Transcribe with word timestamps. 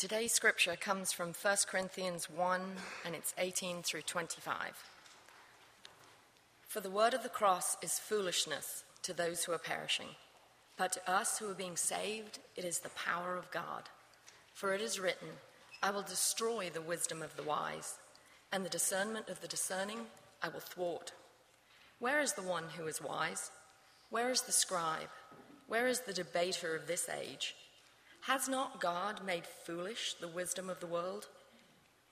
Today's 0.00 0.32
scripture 0.32 0.76
comes 0.80 1.12
from 1.12 1.34
1 1.34 1.56
Corinthians 1.66 2.30
1 2.30 2.62
and 3.04 3.14
it's 3.14 3.34
18 3.36 3.82
through 3.82 4.00
25. 4.00 4.82
For 6.66 6.80
the 6.80 6.88
word 6.88 7.12
of 7.12 7.22
the 7.22 7.28
cross 7.28 7.76
is 7.82 7.98
foolishness 7.98 8.84
to 9.02 9.12
those 9.12 9.44
who 9.44 9.52
are 9.52 9.58
perishing, 9.58 10.06
but 10.78 10.92
to 10.92 11.10
us 11.10 11.38
who 11.38 11.50
are 11.50 11.54
being 11.54 11.76
saved, 11.76 12.38
it 12.56 12.64
is 12.64 12.78
the 12.78 12.88
power 12.88 13.36
of 13.36 13.50
God. 13.50 13.90
For 14.54 14.72
it 14.72 14.80
is 14.80 14.98
written, 14.98 15.28
I 15.82 15.90
will 15.90 16.00
destroy 16.00 16.70
the 16.70 16.80
wisdom 16.80 17.20
of 17.20 17.36
the 17.36 17.42
wise, 17.42 17.96
and 18.50 18.64
the 18.64 18.70
discernment 18.70 19.28
of 19.28 19.42
the 19.42 19.48
discerning 19.48 20.06
I 20.42 20.48
will 20.48 20.60
thwart. 20.60 21.12
Where 21.98 22.22
is 22.22 22.32
the 22.32 22.40
one 22.40 22.64
who 22.78 22.86
is 22.86 23.02
wise? 23.02 23.50
Where 24.08 24.30
is 24.30 24.40
the 24.40 24.52
scribe? 24.52 25.10
Where 25.68 25.86
is 25.86 26.00
the 26.00 26.14
debater 26.14 26.74
of 26.74 26.86
this 26.86 27.06
age? 27.10 27.54
Has 28.22 28.48
not 28.48 28.80
God 28.80 29.24
made 29.24 29.46
foolish 29.46 30.14
the 30.14 30.28
wisdom 30.28 30.68
of 30.68 30.80
the 30.80 30.86
world? 30.86 31.26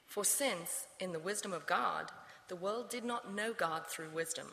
For 0.07 0.25
since, 0.25 0.87
in 0.99 1.13
the 1.13 1.19
wisdom 1.19 1.53
of 1.53 1.67
God, 1.67 2.11
the 2.49 2.57
world 2.57 2.89
did 2.89 3.05
not 3.05 3.35
know 3.35 3.53
God 3.53 3.87
through 3.87 4.09
wisdom, 4.11 4.47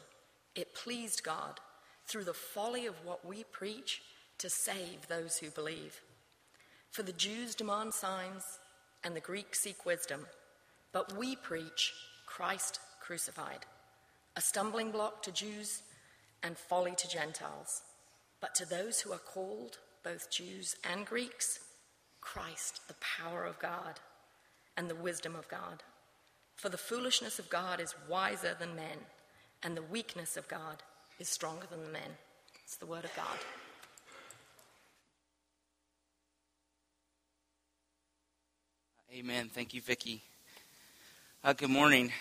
it 0.53 0.75
pleased 0.75 1.23
God, 1.23 1.59
through 2.07 2.25
the 2.25 2.33
folly 2.33 2.85
of 2.85 3.05
what 3.05 3.25
we 3.25 3.45
preach, 3.45 4.01
to 4.37 4.49
save 4.49 5.07
those 5.07 5.37
who 5.37 5.49
believe. 5.49 6.01
For 6.91 7.03
the 7.03 7.13
Jews 7.13 7.55
demand 7.55 7.93
signs, 7.93 8.59
and 9.03 9.15
the 9.15 9.21
Greeks 9.21 9.61
seek 9.61 9.85
wisdom, 9.85 10.25
but 10.91 11.15
we 11.17 11.35
preach 11.37 11.93
Christ 12.25 12.79
crucified, 13.01 13.65
a 14.35 14.41
stumbling 14.41 14.91
block 14.91 15.21
to 15.23 15.31
Jews 15.31 15.83
and 16.43 16.57
folly 16.57 16.95
to 16.97 17.07
Gentiles. 17.07 17.81
But 18.41 18.55
to 18.55 18.65
those 18.65 18.99
who 18.99 19.13
are 19.13 19.19
called, 19.19 19.77
both 20.05 20.29
Jews 20.29 20.75
and 20.89 21.03
Greeks, 21.03 21.59
Christ, 22.21 22.81
the 22.87 22.95
power 23.01 23.43
of 23.43 23.57
God 23.57 23.99
and 24.77 24.87
the 24.87 24.95
wisdom 24.95 25.35
of 25.35 25.49
God. 25.49 25.81
For 26.55 26.69
the 26.69 26.77
foolishness 26.77 27.39
of 27.39 27.49
God 27.49 27.79
is 27.79 27.95
wiser 28.07 28.55
than 28.57 28.75
men, 28.75 28.99
and 29.63 29.75
the 29.75 29.81
weakness 29.81 30.37
of 30.37 30.47
God 30.47 30.83
is 31.19 31.27
stronger 31.27 31.65
than 31.69 31.83
the 31.83 31.89
men. 31.89 32.17
It's 32.63 32.77
the 32.77 32.85
word 32.85 33.03
of 33.03 33.15
God. 33.15 33.25
Amen. 39.11 39.49
Thank 39.51 39.73
you, 39.73 39.81
Vicki. 39.81 40.21
Uh, 41.43 41.53
good 41.53 41.69
morning. 41.69 42.11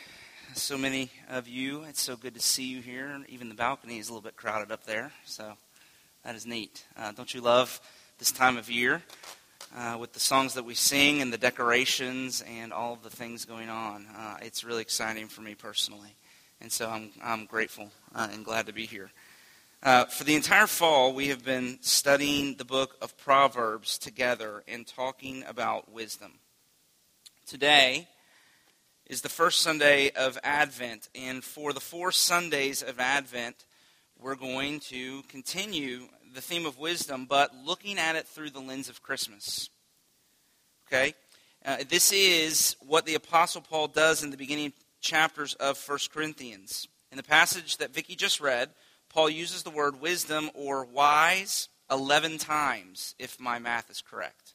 So 0.54 0.78
many 0.78 1.10
of 1.28 1.48
you. 1.48 1.82
It's 1.84 2.00
so 2.00 2.16
good 2.16 2.34
to 2.34 2.40
see 2.40 2.64
you 2.64 2.80
here. 2.80 3.20
Even 3.28 3.48
the 3.50 3.54
balcony 3.54 3.98
is 3.98 4.08
a 4.08 4.12
little 4.12 4.22
bit 4.22 4.36
crowded 4.36 4.72
up 4.72 4.86
there. 4.86 5.12
So 5.26 5.54
that 6.24 6.34
is 6.34 6.46
neat. 6.46 6.86
Uh, 6.96 7.12
don't 7.12 7.34
you 7.34 7.42
love 7.42 7.80
this 8.18 8.32
time 8.32 8.56
of 8.56 8.70
year 8.70 9.02
uh, 9.76 9.96
with 10.00 10.14
the 10.14 10.20
songs 10.20 10.54
that 10.54 10.64
we 10.64 10.74
sing 10.74 11.20
and 11.20 11.30
the 11.30 11.38
decorations 11.38 12.42
and 12.48 12.72
all 12.72 12.96
the 12.96 13.10
things 13.10 13.44
going 13.44 13.68
on? 13.68 14.06
Uh, 14.16 14.36
it's 14.40 14.64
really 14.64 14.80
exciting 14.80 15.28
for 15.28 15.42
me 15.42 15.54
personally. 15.54 16.14
And 16.62 16.72
so 16.72 16.88
I'm, 16.88 17.10
I'm 17.22 17.44
grateful 17.44 17.90
uh, 18.14 18.28
and 18.32 18.42
glad 18.42 18.66
to 18.66 18.72
be 18.72 18.86
here. 18.86 19.10
Uh, 19.82 20.06
for 20.06 20.24
the 20.24 20.34
entire 20.34 20.66
fall, 20.66 21.12
we 21.12 21.28
have 21.28 21.44
been 21.44 21.76
studying 21.82 22.54
the 22.54 22.64
book 22.64 22.96
of 23.02 23.18
Proverbs 23.18 23.98
together 23.98 24.64
and 24.66 24.86
talking 24.86 25.44
about 25.46 25.92
wisdom. 25.92 26.38
Today 27.46 28.08
is 29.06 29.20
the 29.20 29.28
first 29.28 29.60
Sunday 29.60 30.10
of 30.12 30.38
Advent, 30.42 31.10
and 31.14 31.44
for 31.44 31.74
the 31.74 31.80
four 31.80 32.10
Sundays 32.10 32.82
of 32.82 32.98
Advent, 32.98 33.66
we're 34.20 34.34
going 34.34 34.80
to 34.80 35.22
continue 35.24 36.08
the 36.34 36.40
theme 36.40 36.66
of 36.66 36.78
wisdom, 36.78 37.26
but 37.28 37.54
looking 37.64 37.98
at 37.98 38.16
it 38.16 38.26
through 38.26 38.50
the 38.50 38.60
lens 38.60 38.88
of 38.88 39.02
Christmas. 39.02 39.70
Okay? 40.88 41.14
Uh, 41.64 41.78
this 41.88 42.12
is 42.12 42.76
what 42.80 43.06
the 43.06 43.14
Apostle 43.14 43.60
Paul 43.60 43.88
does 43.88 44.22
in 44.22 44.30
the 44.30 44.36
beginning 44.36 44.72
chapters 45.00 45.54
of 45.54 45.82
1 45.88 45.98
Corinthians. 46.12 46.88
In 47.10 47.16
the 47.16 47.22
passage 47.22 47.76
that 47.76 47.94
Vicki 47.94 48.16
just 48.16 48.40
read, 48.40 48.70
Paul 49.08 49.30
uses 49.30 49.62
the 49.62 49.70
word 49.70 50.00
wisdom 50.00 50.50
or 50.54 50.84
wise 50.84 51.68
11 51.90 52.38
times, 52.38 53.14
if 53.18 53.38
my 53.38 53.58
math 53.58 53.90
is 53.90 54.02
correct. 54.02 54.54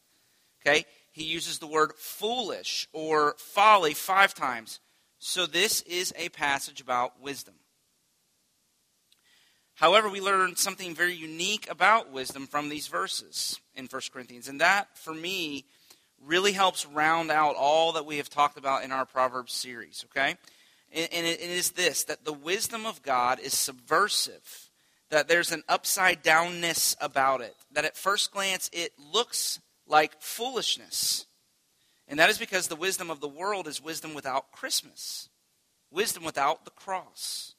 Okay? 0.62 0.86
He 1.12 1.24
uses 1.24 1.60
the 1.60 1.68
word 1.68 1.94
foolish 1.96 2.88
or 2.92 3.36
folly 3.38 3.94
five 3.94 4.34
times. 4.34 4.80
So 5.20 5.46
this 5.46 5.82
is 5.82 6.14
a 6.18 6.30
passage 6.30 6.82
about 6.82 7.22
wisdom. 7.22 7.56
However, 9.80 10.10
we 10.10 10.20
learn 10.20 10.58
something 10.58 10.94
very 10.94 11.16
unique 11.16 11.70
about 11.72 12.12
wisdom 12.12 12.48
from 12.48 12.68
these 12.68 12.88
verses 12.88 13.62
in 13.76 13.86
1 13.86 14.02
Corinthians. 14.12 14.50
And 14.50 14.60
that, 14.60 14.98
for 14.98 15.14
me, 15.14 15.64
really 16.22 16.52
helps 16.52 16.86
round 16.86 17.32
out 17.32 17.56
all 17.56 17.94
that 17.94 18.06
we 18.06 18.18
have 18.18 18.30
talked 18.30 18.58
about 18.58 18.84
in 18.84 18.92
our 18.92 19.06
Proverbs 19.06 19.54
series, 19.54 20.04
okay? 20.10 20.36
And 20.92 21.26
it 21.26 21.40
is 21.40 21.72
this 21.72 22.04
that 22.06 22.26
the 22.26 22.34
wisdom 22.34 22.86
of 22.86 23.02
God 23.04 23.40
is 23.40 23.58
subversive, 23.58 24.70
that 25.12 25.30
there's 25.30 25.54
an 25.54 25.64
upside 25.70 26.26
downness 26.26 26.98
about 27.00 27.40
it, 27.40 27.56
that 27.72 27.86
at 27.86 27.96
first 27.96 28.34
glance 28.34 28.70
it 28.74 28.92
looks 28.98 29.62
like 29.88 30.22
foolishness. 30.22 31.26
And 32.06 32.20
that 32.20 32.30
is 32.30 32.38
because 32.38 32.68
the 32.68 32.76
wisdom 32.76 33.10
of 33.10 33.22
the 33.22 33.30
world 33.30 33.66
is 33.66 33.82
wisdom 33.82 34.14
without 34.14 34.52
Christmas, 34.52 35.30
wisdom 35.90 36.26
without 36.26 36.66
the 36.66 36.72
cross. 36.72 37.56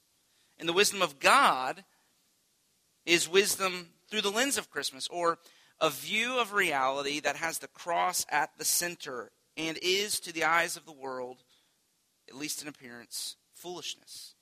And 0.59 0.69
the 0.69 0.73
wisdom 0.73 1.01
of 1.01 1.19
God 1.19 1.83
is 3.05 3.29
wisdom 3.29 3.89
through 4.09 4.21
the 4.21 4.31
lens 4.31 4.57
of 4.57 4.69
Christmas, 4.69 5.07
or 5.07 5.39
a 5.79 5.89
view 5.89 6.39
of 6.39 6.53
reality 6.53 7.19
that 7.19 7.37
has 7.37 7.59
the 7.59 7.67
cross 7.67 8.25
at 8.29 8.51
the 8.57 8.65
center 8.65 9.31
and 9.57 9.77
is, 9.81 10.19
to 10.19 10.31
the 10.31 10.43
eyes 10.43 10.77
of 10.77 10.85
the 10.85 10.91
world, 10.91 11.43
at 12.29 12.35
least 12.35 12.61
in 12.61 12.67
appearance, 12.67 13.35
foolishness. 13.53 14.35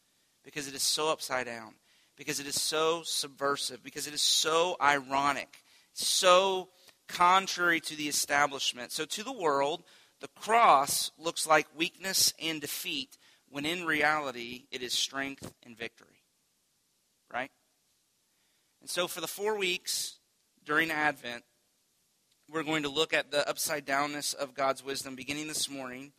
Because 0.43 0.67
it 0.67 0.75
is 0.75 0.83
so 0.83 1.09
upside 1.09 1.45
down, 1.45 1.75
because 2.17 2.39
it 2.39 2.47
is 2.47 2.59
so 2.59 3.01
subversive, 3.03 3.83
because 3.83 4.07
it 4.07 4.13
is 4.13 4.21
so 4.21 4.75
ironic, 4.81 5.63
so 5.93 6.69
contrary 7.07 7.79
to 7.81 7.95
the 7.95 8.07
establishment. 8.07 8.91
So, 8.91 9.05
to 9.05 9.23
the 9.23 9.33
world, 9.33 9.83
the 10.21 10.29
cross 10.29 11.11
looks 11.17 11.47
like 11.47 11.67
weakness 11.75 12.33
and 12.41 12.61
defeat, 12.61 13.17
when 13.49 13.65
in 13.65 13.85
reality, 13.85 14.65
it 14.71 14.81
is 14.81 14.93
strength 14.93 15.51
and 15.63 15.77
victory. 15.77 16.23
Right? 17.31 17.51
And 18.81 18.89
so, 18.89 19.07
for 19.07 19.21
the 19.21 19.27
four 19.27 19.57
weeks 19.57 20.19
during 20.65 20.91
Advent, 20.91 21.43
we're 22.51 22.63
going 22.63 22.83
to 22.83 22.89
look 22.89 23.13
at 23.13 23.31
the 23.31 23.47
upside 23.47 23.85
downness 23.85 24.33
of 24.33 24.53
God's 24.53 24.83
wisdom, 24.83 25.15
beginning 25.15 25.47
this 25.47 25.69
morning 25.69 26.13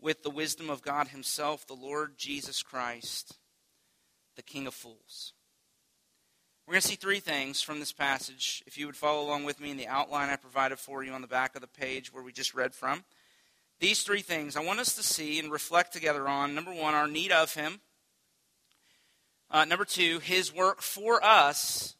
with 0.00 0.22
the 0.22 0.30
wisdom 0.30 0.70
of 0.70 0.82
God 0.82 1.08
Himself, 1.08 1.66
the 1.66 1.74
Lord 1.74 2.18
Jesus 2.18 2.62
Christ, 2.62 3.38
the 4.36 4.42
King 4.42 4.66
of 4.66 4.74
Fools. 4.74 5.32
We're 6.66 6.74
going 6.74 6.82
to 6.82 6.88
see 6.88 6.96
three 6.96 7.20
things 7.20 7.62
from 7.62 7.80
this 7.80 7.92
passage. 7.92 8.62
If 8.66 8.78
you 8.78 8.86
would 8.86 8.96
follow 8.96 9.22
along 9.22 9.44
with 9.44 9.60
me 9.60 9.70
in 9.70 9.76
the 9.76 9.88
outline 9.88 10.28
I 10.28 10.36
provided 10.36 10.78
for 10.78 11.02
you 11.02 11.12
on 11.12 11.20
the 11.20 11.26
back 11.26 11.54
of 11.54 11.62
the 11.62 11.66
page 11.66 12.12
where 12.12 12.22
we 12.22 12.32
just 12.32 12.54
read 12.54 12.74
from. 12.74 13.04
These 13.80 14.02
three 14.02 14.20
things 14.20 14.56
I 14.56 14.64
want 14.64 14.78
us 14.78 14.94
to 14.96 15.02
see 15.02 15.38
and 15.38 15.50
reflect 15.50 15.92
together 15.92 16.28
on. 16.28 16.54
Number 16.54 16.72
one, 16.72 16.94
our 16.94 17.08
need 17.08 17.32
of 17.32 17.54
Him. 17.54 17.80
Uh, 19.50 19.64
number 19.64 19.84
two, 19.84 20.20
His 20.20 20.54
work 20.54 20.80
for 20.80 21.24
us 21.24 21.96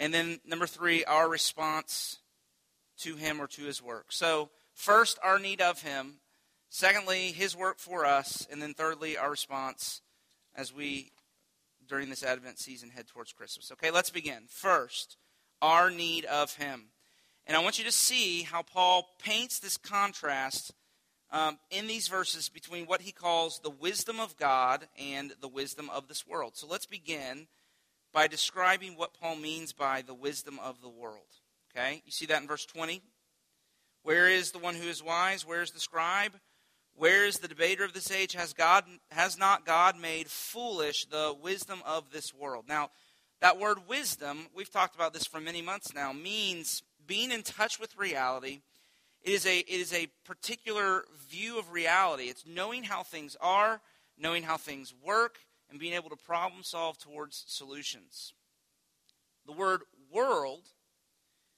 and 0.00 0.14
then 0.14 0.40
number 0.46 0.66
three, 0.66 1.04
our 1.04 1.28
response 1.28 2.18
to 3.00 3.16
him 3.16 3.40
or 3.40 3.46
to 3.48 3.64
his 3.64 3.82
work. 3.82 4.06
So, 4.08 4.48
first, 4.72 5.18
our 5.22 5.38
need 5.38 5.60
of 5.60 5.82
him. 5.82 6.14
Secondly, 6.70 7.32
his 7.32 7.54
work 7.54 7.78
for 7.78 8.06
us. 8.06 8.48
And 8.50 8.62
then 8.62 8.72
thirdly, 8.72 9.18
our 9.18 9.30
response 9.30 10.00
as 10.56 10.72
we, 10.72 11.12
during 11.86 12.08
this 12.08 12.22
Advent 12.22 12.58
season, 12.58 12.88
head 12.88 13.08
towards 13.08 13.34
Christmas. 13.34 13.70
Okay, 13.72 13.90
let's 13.90 14.08
begin. 14.08 14.44
First, 14.48 15.18
our 15.60 15.90
need 15.90 16.24
of 16.24 16.54
him. 16.54 16.86
And 17.46 17.54
I 17.54 17.60
want 17.60 17.78
you 17.78 17.84
to 17.84 17.92
see 17.92 18.42
how 18.42 18.62
Paul 18.62 19.06
paints 19.22 19.58
this 19.58 19.76
contrast 19.76 20.72
um, 21.30 21.58
in 21.70 21.86
these 21.86 22.08
verses 22.08 22.48
between 22.48 22.86
what 22.86 23.02
he 23.02 23.12
calls 23.12 23.60
the 23.60 23.70
wisdom 23.70 24.18
of 24.18 24.38
God 24.38 24.88
and 24.98 25.34
the 25.42 25.48
wisdom 25.48 25.90
of 25.90 26.08
this 26.08 26.26
world. 26.26 26.56
So 26.56 26.66
let's 26.66 26.86
begin 26.86 27.48
by 28.12 28.26
describing 28.26 28.96
what 28.96 29.14
Paul 29.14 29.36
means 29.36 29.72
by 29.72 30.02
the 30.02 30.14
wisdom 30.14 30.58
of 30.58 30.80
the 30.80 30.88
world. 30.88 31.18
Okay? 31.70 32.02
You 32.04 32.12
see 32.12 32.26
that 32.26 32.42
in 32.42 32.48
verse 32.48 32.66
20? 32.66 33.02
Where 34.02 34.28
is 34.28 34.50
the 34.50 34.58
one 34.58 34.74
who 34.74 34.88
is 34.88 35.02
wise? 35.02 35.46
Where 35.46 35.62
is 35.62 35.70
the 35.70 35.80
scribe? 35.80 36.32
Where 36.94 37.24
is 37.24 37.38
the 37.38 37.48
debater 37.48 37.84
of 37.84 37.92
this 37.92 38.10
age? 38.10 38.32
Has 38.34 38.52
God 38.52 38.84
has 39.10 39.38
not 39.38 39.64
God 39.64 39.98
made 39.98 40.28
foolish 40.28 41.06
the 41.06 41.34
wisdom 41.40 41.82
of 41.86 42.10
this 42.10 42.34
world? 42.34 42.64
Now, 42.68 42.90
that 43.40 43.58
word 43.58 43.88
wisdom, 43.88 44.48
we've 44.54 44.70
talked 44.70 44.94
about 44.94 45.14
this 45.14 45.26
for 45.26 45.40
many 45.40 45.62
months 45.62 45.94
now, 45.94 46.12
means 46.12 46.82
being 47.06 47.30
in 47.30 47.42
touch 47.42 47.78
with 47.78 47.96
reality. 47.96 48.60
It 49.22 49.32
is 49.32 49.46
a 49.46 49.58
it 49.58 49.80
is 49.80 49.92
a 49.92 50.08
particular 50.24 51.04
view 51.28 51.58
of 51.58 51.72
reality. 51.72 52.24
It's 52.24 52.46
knowing 52.46 52.84
how 52.84 53.02
things 53.02 53.36
are, 53.40 53.80
knowing 54.18 54.42
how 54.42 54.56
things 54.56 54.94
work, 55.02 55.38
and 55.70 55.78
being 55.78 55.94
able 55.94 56.10
to 56.10 56.16
problem 56.16 56.62
solve 56.62 56.98
towards 56.98 57.44
solutions. 57.46 58.34
The 59.46 59.52
word 59.52 59.82
world 60.12 60.64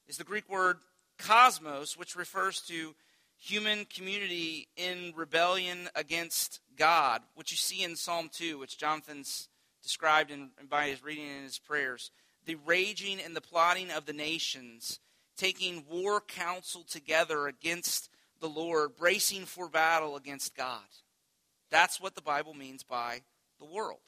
is 0.07 0.19
the 0.19 0.25
Greek 0.25 0.49
word 0.49 0.79
cosmos, 1.19 1.97
which 1.97 2.17
refers 2.17 2.61
to 2.63 2.95
human 3.39 3.85
community 3.87 4.69
in 4.77 5.13
rebellion 5.17 5.89
against 5.95 6.61
God, 6.77 7.23
which 7.35 7.51
you 7.51 7.57
see 7.57 7.83
in 7.83 7.97
Psalm 7.97 8.31
2, 8.33 8.59
which 8.59 8.79
Jonathan's 8.79 9.49
described 9.83 10.31
in, 10.31 10.51
by 10.69 10.89
his 10.89 11.03
reading 11.03 11.27
in 11.27 11.43
his 11.43 11.59
prayers. 11.59 12.11
The 12.45 12.57
raging 12.67 13.21
and 13.21 13.35
the 13.35 13.41
plotting 13.41 13.91
of 13.91 14.07
the 14.07 14.13
nations, 14.13 15.01
taking 15.37 15.85
war 15.91 16.21
counsel 16.21 16.85
together 16.85 17.47
against 17.47 18.11
the 18.41 18.49
Lord, 18.49 18.97
bracing 18.97 19.45
for 19.45 19.69
battle 19.69 20.17
against 20.17 20.57
God. 20.57 20.83
That's 21.71 22.01
what 22.01 22.15
the 22.15 22.23
Bible 22.23 22.55
means 22.55 22.83
by 22.83 23.23
the 23.63 23.75
world. 23.75 24.01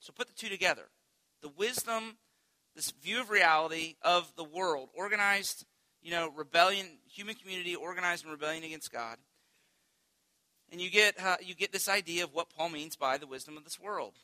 So 0.00 0.12
put 0.12 0.26
the 0.26 0.34
two 0.34 0.48
together. 0.48 0.88
The 1.42 1.48
wisdom, 1.48 2.16
this 2.74 2.90
view 2.90 3.20
of 3.20 3.30
reality 3.30 3.94
of 4.02 4.32
the 4.36 4.44
world, 4.44 4.88
organized 4.94 5.64
you 6.02 6.10
know, 6.10 6.30
rebellion, 6.34 6.86
human 7.08 7.34
community 7.34 7.76
organized 7.76 8.24
in 8.24 8.30
rebellion 8.30 8.64
against 8.64 8.92
God. 8.92 9.16
And 10.70 10.80
you 10.80 10.90
get, 10.90 11.22
uh, 11.22 11.36
you 11.40 11.54
get 11.54 11.72
this 11.72 11.88
idea 11.88 12.24
of 12.24 12.34
what 12.34 12.50
Paul 12.50 12.70
means 12.70 12.96
by 12.96 13.18
the 13.18 13.26
wisdom 13.26 13.56
of 13.56 13.64
this 13.64 13.78
world. 13.78 14.14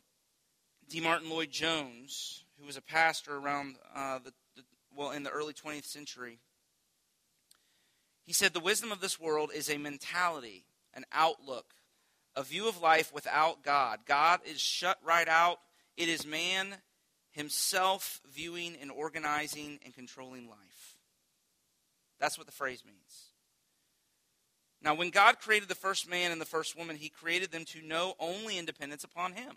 D. 0.89 1.01
Martyn 1.01 1.31
Lloyd-Jones, 1.31 2.45
who 2.59 2.67
was 2.67 2.77
a 2.77 2.83
pastor 2.83 3.37
around 3.37 3.77
uh, 3.95 4.19
the, 4.19 4.33
the, 4.57 4.63
well, 4.97 5.11
in 5.11 5.23
the 5.23 5.31
early 5.31 5.53
20th 5.53 5.85
century, 5.85 6.39
he 8.25 8.33
said, 8.33 8.55
The 8.55 8.61
wisdom 8.61 8.91
of 8.91 9.01
this 9.01 9.21
world 9.21 9.51
is 9.55 9.71
a 9.71 9.79
mentality, 9.79 10.65
an 10.95 11.05
outlook, 11.13 11.75
a 12.39 12.45
view 12.45 12.69
of 12.69 12.81
life 12.81 13.13
without 13.13 13.65
God. 13.65 13.99
God 14.07 14.39
is 14.47 14.61
shut 14.61 14.97
right 15.05 15.27
out. 15.27 15.59
It 15.97 16.09
is 16.09 16.25
man 16.25 16.77
himself 17.33 18.21
viewing 18.33 18.77
and 18.81 18.93
organizing 18.93 19.81
and 19.85 19.93
controlling 19.93 20.49
life. 20.49 20.97
That's 22.21 22.39
what 22.39 22.47
the 22.47 22.53
phrase 22.53 22.85
means. 22.87 23.33
Now, 24.81 24.95
when 24.95 25.11
God 25.11 25.41
created 25.41 25.69
the 25.69 25.75
first 25.75 26.09
man 26.09 26.31
and 26.31 26.41
the 26.41 26.45
first 26.45 26.79
woman, 26.79 26.95
he 26.95 27.09
created 27.09 27.51
them 27.51 27.65
to 27.67 27.83
know 27.83 28.15
only 28.21 28.57
independence 28.57 29.03
upon 29.03 29.33
him 29.33 29.57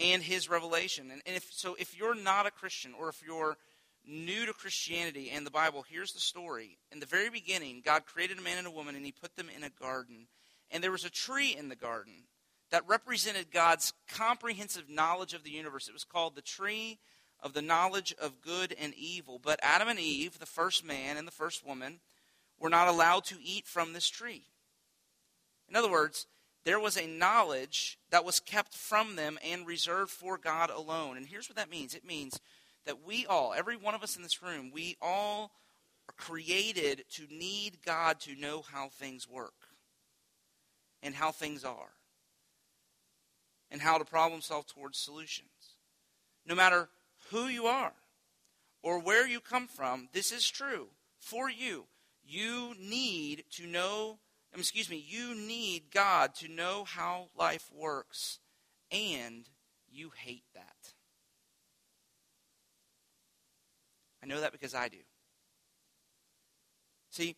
and 0.00 0.24
his 0.24 0.50
revelation. 0.50 1.12
And, 1.12 1.22
if, 1.24 1.52
so, 1.52 1.76
if 1.78 1.96
you're 1.96 2.16
not 2.16 2.46
a 2.46 2.50
Christian 2.50 2.94
or 2.98 3.10
if 3.10 3.22
you're 3.24 3.56
new 4.04 4.44
to 4.46 4.52
Christianity 4.52 5.30
and 5.30 5.46
the 5.46 5.52
Bible, 5.52 5.84
here's 5.88 6.12
the 6.12 6.18
story. 6.18 6.78
In 6.90 6.98
the 6.98 7.06
very 7.06 7.30
beginning, 7.30 7.82
God 7.84 8.06
created 8.06 8.38
a 8.38 8.42
man 8.42 8.58
and 8.58 8.66
a 8.66 8.72
woman 8.72 8.96
and 8.96 9.06
he 9.06 9.12
put 9.12 9.36
them 9.36 9.46
in 9.56 9.62
a 9.62 9.70
garden. 9.70 10.26
And 10.72 10.82
there 10.82 10.90
was 10.90 11.04
a 11.04 11.10
tree 11.10 11.54
in 11.56 11.68
the 11.68 11.76
garden 11.76 12.24
that 12.70 12.88
represented 12.88 13.52
God's 13.52 13.92
comprehensive 14.08 14.88
knowledge 14.88 15.34
of 15.34 15.44
the 15.44 15.50
universe. 15.50 15.86
It 15.86 15.92
was 15.92 16.04
called 16.04 16.34
the 16.34 16.42
tree 16.42 16.98
of 17.40 17.52
the 17.52 17.62
knowledge 17.62 18.14
of 18.18 18.40
good 18.40 18.74
and 18.80 18.94
evil. 18.94 19.38
But 19.40 19.60
Adam 19.62 19.88
and 19.88 20.00
Eve, 20.00 20.38
the 20.38 20.46
first 20.46 20.82
man 20.84 21.18
and 21.18 21.28
the 21.28 21.32
first 21.32 21.66
woman, 21.66 22.00
were 22.58 22.70
not 22.70 22.88
allowed 22.88 23.24
to 23.26 23.42
eat 23.42 23.66
from 23.66 23.92
this 23.92 24.08
tree. 24.08 24.44
In 25.68 25.76
other 25.76 25.90
words, 25.90 26.26
there 26.64 26.80
was 26.80 26.96
a 26.96 27.06
knowledge 27.06 27.98
that 28.10 28.24
was 28.24 28.40
kept 28.40 28.74
from 28.74 29.16
them 29.16 29.38
and 29.44 29.66
reserved 29.66 30.10
for 30.10 30.38
God 30.38 30.70
alone. 30.70 31.18
And 31.18 31.26
here's 31.26 31.48
what 31.48 31.56
that 31.56 31.70
means 31.70 31.94
it 31.94 32.06
means 32.06 32.40
that 32.86 33.04
we 33.04 33.26
all, 33.26 33.52
every 33.52 33.76
one 33.76 33.94
of 33.94 34.02
us 34.02 34.16
in 34.16 34.22
this 34.22 34.42
room, 34.42 34.70
we 34.72 34.96
all 35.02 35.50
are 36.08 36.14
created 36.16 37.04
to 37.10 37.26
need 37.30 37.78
God 37.84 38.18
to 38.20 38.34
know 38.34 38.62
how 38.62 38.88
things 38.88 39.28
work 39.28 39.61
and 41.02 41.14
how 41.14 41.32
things 41.32 41.64
are 41.64 41.94
and 43.70 43.80
how 43.80 43.98
to 43.98 44.04
problem 44.04 44.40
solve 44.40 44.66
towards 44.66 44.98
solutions. 44.98 45.76
No 46.46 46.54
matter 46.54 46.88
who 47.30 47.46
you 47.46 47.66
are 47.66 47.94
or 48.82 48.98
where 49.00 49.26
you 49.26 49.40
come 49.40 49.66
from, 49.66 50.08
this 50.12 50.30
is 50.30 50.48
true 50.48 50.88
for 51.18 51.50
you. 51.50 51.84
You 52.24 52.74
need 52.78 53.44
to 53.52 53.66
know, 53.66 54.18
excuse 54.56 54.90
me, 54.90 55.04
you 55.06 55.34
need 55.34 55.90
God 55.92 56.34
to 56.36 56.48
know 56.48 56.84
how 56.84 57.28
life 57.36 57.70
works, 57.74 58.38
and 58.90 59.48
you 59.90 60.12
hate 60.14 60.44
that. 60.54 60.92
I 64.22 64.26
know 64.26 64.40
that 64.40 64.52
because 64.52 64.74
I 64.74 64.88
do. 64.88 64.98
See, 67.10 67.36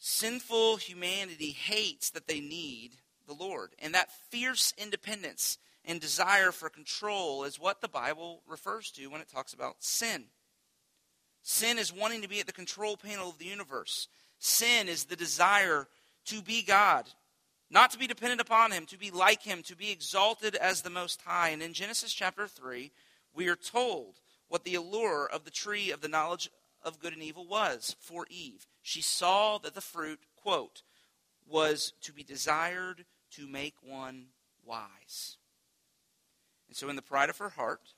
sinful 0.00 0.78
humanity 0.78 1.50
hates 1.50 2.10
that 2.10 2.26
they 2.26 2.40
need 2.40 2.92
the 3.28 3.34
Lord. 3.34 3.70
And 3.78 3.94
that 3.94 4.10
fierce 4.30 4.74
independence 4.76 5.58
and 5.84 6.00
desire 6.00 6.50
for 6.50 6.68
control 6.68 7.44
is 7.44 7.60
what 7.60 7.80
the 7.80 7.88
Bible 7.88 8.42
refers 8.48 8.90
to 8.92 9.06
when 9.06 9.20
it 9.20 9.28
talks 9.28 9.52
about 9.52 9.76
sin. 9.78 10.24
Sin 11.42 11.78
is 11.78 11.92
wanting 11.92 12.22
to 12.22 12.28
be 12.28 12.40
at 12.40 12.46
the 12.46 12.52
control 12.52 12.96
panel 12.96 13.30
of 13.30 13.38
the 13.38 13.46
universe. 13.46 14.08
Sin 14.38 14.88
is 14.88 15.04
the 15.04 15.16
desire 15.16 15.86
to 16.26 16.42
be 16.42 16.62
God, 16.62 17.08
not 17.70 17.90
to 17.92 17.98
be 17.98 18.06
dependent 18.06 18.40
upon 18.40 18.72
Him, 18.72 18.86
to 18.86 18.98
be 18.98 19.10
like 19.10 19.42
Him, 19.42 19.62
to 19.64 19.76
be 19.76 19.90
exalted 19.90 20.54
as 20.54 20.82
the 20.82 20.90
Most 20.90 21.22
High. 21.22 21.50
And 21.50 21.62
in 21.62 21.72
Genesis 21.72 22.12
chapter 22.12 22.46
3, 22.46 22.90
we 23.34 23.48
are 23.48 23.56
told 23.56 24.20
what 24.48 24.64
the 24.64 24.74
allure 24.74 25.28
of 25.30 25.44
the 25.44 25.50
tree 25.50 25.90
of 25.90 26.00
the 26.00 26.08
knowledge 26.08 26.50
of 26.82 27.00
good 27.00 27.12
and 27.12 27.22
evil 27.22 27.46
was 27.46 27.96
for 28.00 28.26
Eve. 28.30 28.66
She 28.82 29.02
saw 29.02 29.58
that 29.58 29.74
the 29.74 29.80
fruit, 29.80 30.20
quote, 30.36 30.82
was 31.46 31.92
to 32.02 32.12
be 32.12 32.22
desired 32.22 33.04
to 33.32 33.46
make 33.46 33.74
one 33.82 34.26
wise. 34.64 35.36
And 36.68 36.76
so, 36.76 36.88
in 36.88 36.96
the 36.96 37.02
pride 37.02 37.30
of 37.30 37.38
her 37.38 37.50
heart, 37.50 37.94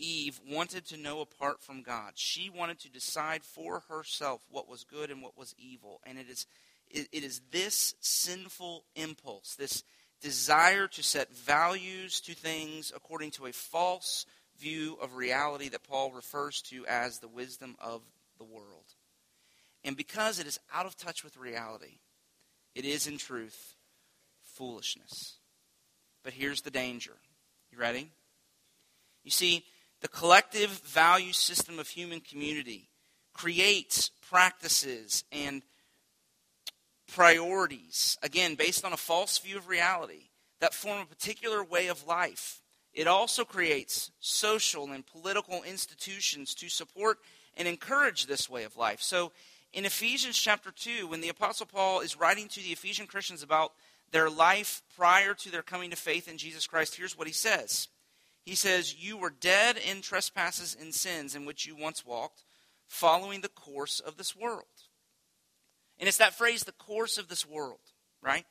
Eve 0.00 0.40
wanted 0.48 0.86
to 0.86 0.96
know 0.96 1.20
apart 1.20 1.62
from 1.62 1.82
God. 1.82 2.12
She 2.14 2.50
wanted 2.50 2.80
to 2.80 2.90
decide 2.90 3.44
for 3.44 3.84
herself 3.88 4.40
what 4.50 4.68
was 4.68 4.84
good 4.84 5.10
and 5.10 5.22
what 5.22 5.38
was 5.38 5.54
evil. 5.58 6.00
And 6.04 6.18
it 6.18 6.28
is, 6.28 6.46
it, 6.88 7.08
is 7.12 7.42
this 7.52 7.94
sinful 8.00 8.84
impulse, 8.96 9.54
this 9.54 9.84
desire 10.20 10.86
to 10.88 11.02
set 11.02 11.34
values 11.34 12.20
to 12.22 12.34
things 12.34 12.92
according 12.94 13.30
to 13.32 13.46
a 13.46 13.52
false 13.52 14.26
view 14.60 14.98
of 15.00 15.16
reality 15.16 15.68
that 15.70 15.84
Paul 15.84 16.12
refers 16.12 16.60
to 16.62 16.86
as 16.86 17.18
the 17.18 17.28
wisdom 17.28 17.76
of 17.80 18.02
the 18.38 18.44
world. 18.44 18.94
And 19.82 19.96
because 19.96 20.38
it 20.38 20.46
is 20.46 20.60
out 20.72 20.86
of 20.86 20.96
touch 20.96 21.24
with 21.24 21.36
reality, 21.36 21.98
it 22.74 22.84
is 22.84 23.06
in 23.06 23.18
truth 23.18 23.74
foolishness. 24.42 25.38
But 26.22 26.34
here's 26.34 26.62
the 26.62 26.70
danger. 26.70 27.16
You 27.70 27.78
ready? 27.78 28.10
You 29.24 29.30
see, 29.30 29.64
the 30.00 30.08
collective 30.08 30.70
value 30.70 31.32
system 31.32 31.78
of 31.78 31.88
human 31.88 32.20
community 32.20 32.88
creates 33.32 34.10
practices 34.28 35.24
and 35.32 35.62
priorities, 37.12 38.18
again, 38.22 38.54
based 38.54 38.84
on 38.84 38.92
a 38.92 38.98
false 38.98 39.38
view 39.38 39.56
of 39.56 39.68
reality, 39.68 40.30
that 40.60 40.74
form 40.74 41.00
a 41.00 41.06
particular 41.06 41.64
way 41.64 41.88
of 41.88 42.06
life. 42.06 42.59
It 42.92 43.06
also 43.06 43.44
creates 43.44 44.10
social 44.20 44.90
and 44.90 45.06
political 45.06 45.62
institutions 45.62 46.54
to 46.56 46.68
support 46.68 47.18
and 47.56 47.68
encourage 47.68 48.26
this 48.26 48.50
way 48.50 48.64
of 48.64 48.76
life. 48.76 49.00
So, 49.00 49.32
in 49.72 49.84
Ephesians 49.84 50.36
chapter 50.36 50.72
2, 50.72 51.06
when 51.06 51.20
the 51.20 51.28
Apostle 51.28 51.66
Paul 51.66 52.00
is 52.00 52.18
writing 52.18 52.48
to 52.48 52.60
the 52.60 52.70
Ephesian 52.70 53.06
Christians 53.06 53.44
about 53.44 53.72
their 54.10 54.28
life 54.28 54.82
prior 54.96 55.32
to 55.34 55.50
their 55.50 55.62
coming 55.62 55.90
to 55.90 55.96
faith 55.96 56.26
in 56.26 56.38
Jesus 56.38 56.66
Christ, 56.66 56.96
here's 56.96 57.16
what 57.16 57.28
he 57.28 57.32
says. 57.32 57.86
He 58.44 58.56
says, 58.56 58.96
You 59.00 59.16
were 59.16 59.30
dead 59.30 59.76
in 59.76 60.02
trespasses 60.02 60.76
and 60.78 60.92
sins 60.92 61.36
in 61.36 61.44
which 61.44 61.66
you 61.66 61.76
once 61.76 62.04
walked, 62.04 62.42
following 62.88 63.42
the 63.42 63.48
course 63.48 64.00
of 64.00 64.16
this 64.16 64.34
world. 64.34 64.64
And 66.00 66.08
it's 66.08 66.18
that 66.18 66.34
phrase, 66.34 66.64
the 66.64 66.72
course 66.72 67.18
of 67.18 67.28
this 67.28 67.46
world, 67.46 67.78
right? 68.20 68.46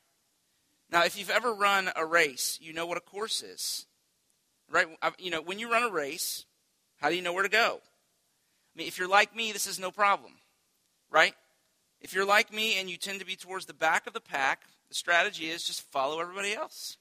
Now, 0.90 1.04
if 1.04 1.18
you've 1.18 1.30
ever 1.30 1.54
run 1.54 1.90
a 1.96 2.06
race, 2.06 2.58
you 2.62 2.72
know 2.72 2.86
what 2.86 2.98
a 2.98 3.02
course 3.02 3.42
is, 3.42 3.88
right? 4.70 4.88
You 5.18 5.32
know, 5.32 5.42
when 5.42 5.60
you 5.60 5.72
run 5.72 5.84
a 5.84 5.90
race, 5.90 6.46
how 6.98 7.10
do 7.10 7.16
you 7.16 7.22
know 7.22 7.34
where 7.34 7.44
to 7.44 7.50
go? 7.50 7.80
I 7.82 8.78
mean, 8.78 8.88
if 8.88 8.98
you're 8.98 9.08
like 9.08 9.36
me, 9.36 9.52
this 9.52 9.68
is 9.68 9.80
no 9.80 9.92
problem, 9.92 10.34
right? 11.10 11.34
If 12.02 12.14
you're 12.14 12.26
like 12.26 12.54
me 12.54 12.80
and 12.80 12.90
you 12.90 12.98
tend 12.98 13.20
to 13.20 13.26
be 13.26 13.36
towards 13.36 13.66
the 13.66 13.74
back 13.74 14.08
of 14.08 14.14
the 14.14 14.22
pack, 14.22 14.64
the 14.88 14.96
strategy 14.96 15.50
is 15.50 15.64
just 15.64 15.82
follow 15.92 16.20
everybody 16.20 16.54
else, 16.54 16.98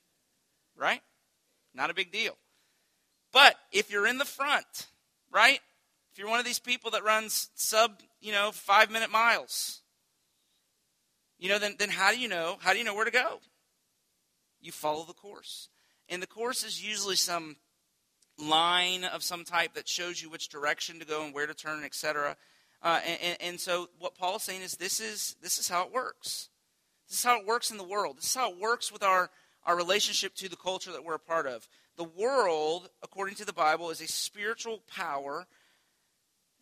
right? 0.77 1.01
Not 1.75 1.91
a 1.91 1.95
big 1.95 2.11
deal. 2.11 2.37
But 3.33 3.57
if 3.73 3.91
you're 3.91 4.07
in 4.07 4.19
the 4.19 4.25
front, 4.25 4.87
right? 5.31 5.61
If 6.13 6.19
you're 6.19 6.29
one 6.29 6.41
of 6.41 6.45
these 6.45 6.59
people 6.59 6.91
that 6.93 7.05
runs 7.05 7.51
sub, 7.55 8.01
you 8.21 8.33
know, 8.33 8.51
five 8.53 8.91
minute 8.91 9.11
miles, 9.11 9.83
you 11.39 11.49
know, 11.49 11.59
then, 11.59 11.77
then 11.79 11.91
how 11.91 12.11
do 12.11 12.19
you 12.19 12.29
know? 12.29 12.57
How 12.61 12.73
do 12.73 12.79
you 12.79 12.85
know 12.85 12.95
where 12.95 13.05
to 13.05 13.11
go? 13.11 13.41
You 14.61 14.73
follow 14.73 15.05
the 15.05 15.13
course. 15.13 15.69
And 16.09 16.23
the 16.23 16.27
course 16.27 16.65
is 16.65 16.83
usually 16.83 17.17
some 17.17 17.57
line 18.39 19.05
of 19.05 19.23
some 19.23 19.45
type 19.45 19.75
that 19.75 19.89
shows 19.89 20.23
you 20.23 20.31
which 20.31 20.49
direction 20.49 20.99
to 21.01 21.05
go 21.05 21.25
and 21.25 21.35
where 21.35 21.47
to 21.47 21.55
turn, 21.55 21.85
etc. 21.85 22.37
Uh, 22.83 23.01
and, 23.05 23.37
and, 23.41 23.61
so 23.61 23.89
what 23.99 24.15
Paul 24.15 24.37
is 24.37 24.43
saying 24.43 24.63
is 24.63 24.77
this 24.77 25.01
is 25.01 25.37
this 25.43 25.59
is 25.59 25.69
how 25.69 25.85
it 25.85 25.93
works. 25.93 26.49
This 27.09 27.19
is 27.19 27.25
how 27.25 27.41
it 27.41 27.47
works 27.47 27.71
in 27.71 27.79
the 27.79 27.85
world. 27.85 28.19
This 28.19 28.27
is 28.27 28.35
how 28.35 28.51
it 28.53 28.61
works 28.61 28.93
with 28.93 29.03
our, 29.03 29.31
our 29.65 29.77
relationship 29.77 30.35
to 30.37 30.49
the 30.49 30.57
culture 30.57 30.93
that 30.93 31.05
we're 31.05 31.15
a 31.15 31.19
part 31.19 31.47
of. 31.47 31.67
The 31.97 32.05
world, 32.05 32.91
according 33.03 33.35
to 33.37 33.45
the 33.45 33.53
Bible, 33.53 33.91
is 33.91 34.01
a 34.01 34.07
spiritual 34.07 34.83
power 34.87 35.47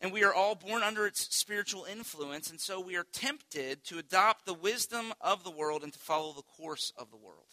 And 0.00 0.12
we 0.12 0.24
are 0.24 0.34
all 0.34 0.54
born 0.54 0.82
under 0.82 1.06
its 1.06 1.34
spiritual 1.34 1.84
influence, 1.84 2.50
and 2.50 2.60
so 2.60 2.80
we 2.80 2.96
are 2.96 3.06
tempted 3.12 3.82
to 3.84 3.98
adopt 3.98 4.44
the 4.44 4.54
wisdom 4.54 5.14
of 5.20 5.42
the 5.42 5.50
world 5.50 5.82
and 5.82 5.92
to 5.92 5.98
follow 5.98 6.32
the 6.32 6.42
course 6.42 6.92
of 6.98 7.10
the 7.10 7.16
world. 7.16 7.46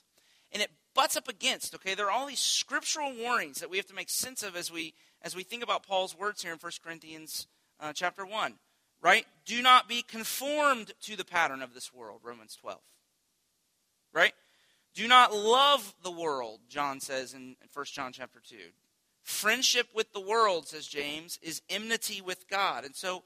And 0.52 0.62
it 0.62 0.70
butts 0.94 1.18
up 1.18 1.28
against, 1.28 1.76
okay, 1.76 1.96
there 1.96 2.08
are 2.08 2.12
all 2.12 2.28
these 2.28 2.40
scriptural 2.40 3.14
warnings 3.16 3.60
that 3.60 3.70
we 3.70 3.78
have 3.78 3.86
to 3.88 3.96
make 3.96 4.10
sense 4.10 4.44
of 4.44 4.56
as 4.56 4.72
we 4.72 4.94
as 5.22 5.36
we 5.36 5.44
think 5.44 5.64
about 5.64 5.88
Paul's 5.88 6.18
words 6.18 6.42
here 6.42 6.52
in 6.52 6.60
1 6.60 6.72
Corinthians 6.84 7.48
uh, 7.80 7.94
chapter 7.94 8.26
1, 8.26 8.56
right? 9.02 9.26
Do 9.46 9.62
not 9.62 9.88
be 9.88 10.02
conformed 10.02 10.92
to 11.04 11.16
the 11.16 11.24
pattern 11.24 11.62
of 11.62 11.74
this 11.74 11.94
world, 11.94 12.20
Romans 12.24 12.58
12. 12.58 12.80
Right? 14.14 14.34
Do 14.94 15.08
not 15.08 15.34
love 15.34 15.96
the 16.04 16.12
world, 16.12 16.60
John 16.70 17.00
says 17.00 17.34
in 17.34 17.56
1 17.74 17.86
John 17.86 18.12
chapter 18.12 18.40
2. 18.48 18.56
Friendship 19.24 19.88
with 19.96 20.12
the 20.12 20.20
world, 20.20 20.68
says 20.68 20.86
James, 20.86 21.40
is 21.42 21.62
enmity 21.70 22.22
with 22.22 22.50
God. 22.50 22.84
And 22.84 22.96
so, 22.96 23.24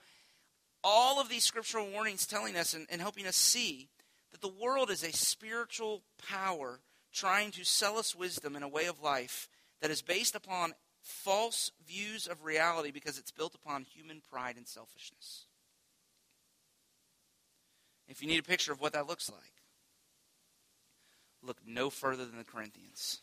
all 0.84 1.20
of 1.20 1.28
these 1.28 1.44
scriptural 1.44 1.90
warnings 1.90 2.28
telling 2.28 2.56
us 2.56 2.74
and, 2.74 2.86
and 2.90 3.02
helping 3.02 3.26
us 3.26 3.36
see 3.36 3.90
that 4.32 4.42
the 4.42 4.48
world 4.48 4.92
is 4.92 5.04
a 5.04 5.12
spiritual 5.12 6.04
power 6.30 6.80
trying 7.18 7.52
to 7.52 7.64
sell 7.64 7.98
us 7.98 8.16
wisdom 8.16 8.56
in 8.56 8.64
a 8.64 8.68
way 8.68 8.86
of 8.86 9.02
life 9.02 9.50
that 9.82 9.92
is 9.92 10.02
based 10.02 10.36
upon 10.36 10.74
false 11.02 11.72
views 11.88 12.28
of 12.28 12.44
reality 12.44 12.92
because 12.92 13.18
it's 13.18 13.32
built 13.32 13.56
upon 13.56 13.84
human 13.84 14.22
pride 14.30 14.56
and 14.58 14.68
selfishness. 14.68 15.46
If 18.08 18.22
you 18.22 18.28
need 18.28 18.40
a 18.40 18.44
picture 18.44 18.72
of 18.72 18.82
what 18.82 18.94
that 18.94 19.08
looks 19.08 19.30
like, 19.30 19.54
look 21.42 21.58
no 21.66 21.90
further 21.90 22.26
than 22.26 22.38
the 22.38 22.44
Corinthians. 22.44 23.22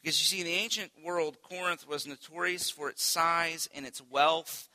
Because 0.00 0.20
you 0.20 0.26
see, 0.26 0.40
in 0.40 0.46
the 0.46 0.62
ancient 0.62 0.92
world, 1.02 1.38
Corinth 1.42 1.88
was 1.88 2.06
notorious 2.06 2.70
for 2.70 2.90
its 2.90 3.04
size 3.04 3.68
and 3.74 3.86
its 3.86 4.02
wealth 4.10 4.68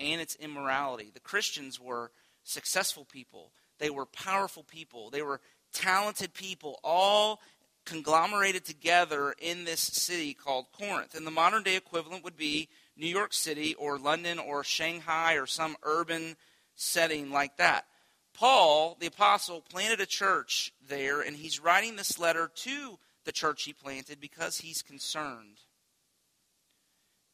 and 0.00 0.20
its 0.20 0.34
immorality. 0.36 1.10
The 1.12 1.20
Christians 1.20 1.80
were 1.80 2.10
successful 2.42 3.04
people, 3.04 3.52
they 3.78 3.90
were 3.90 4.06
powerful 4.06 4.64
people, 4.64 5.10
they 5.10 5.22
were 5.22 5.40
talented 5.72 6.34
people, 6.34 6.78
all 6.82 7.40
conglomerated 7.84 8.64
together 8.64 9.34
in 9.40 9.64
this 9.64 9.80
city 9.80 10.34
called 10.34 10.66
Corinth. 10.72 11.14
And 11.14 11.26
the 11.26 11.30
modern 11.30 11.62
day 11.62 11.76
equivalent 11.76 12.24
would 12.24 12.36
be 12.36 12.68
New 12.96 13.08
York 13.08 13.32
City 13.32 13.74
or 13.74 13.98
London 13.98 14.38
or 14.38 14.62
Shanghai 14.62 15.34
or 15.34 15.46
some 15.46 15.76
urban 15.82 16.36
setting 16.74 17.30
like 17.30 17.56
that. 17.56 17.86
Paul, 18.34 18.96
the 18.98 19.06
apostle, 19.06 19.60
planted 19.60 20.00
a 20.00 20.06
church 20.06 20.72
there, 20.88 21.20
and 21.20 21.36
he's 21.36 21.60
writing 21.60 21.96
this 21.96 22.18
letter 22.18 22.50
to 22.54 22.98
the 23.24 23.32
church 23.32 23.64
he 23.64 23.72
planted 23.72 24.20
because 24.20 24.58
he's 24.58 24.82
concerned. 24.82 25.58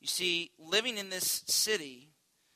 You 0.00 0.07
see, 0.07 0.50
living 0.59 0.99
in 0.99 1.11
this 1.11 1.45
city, 1.47 2.11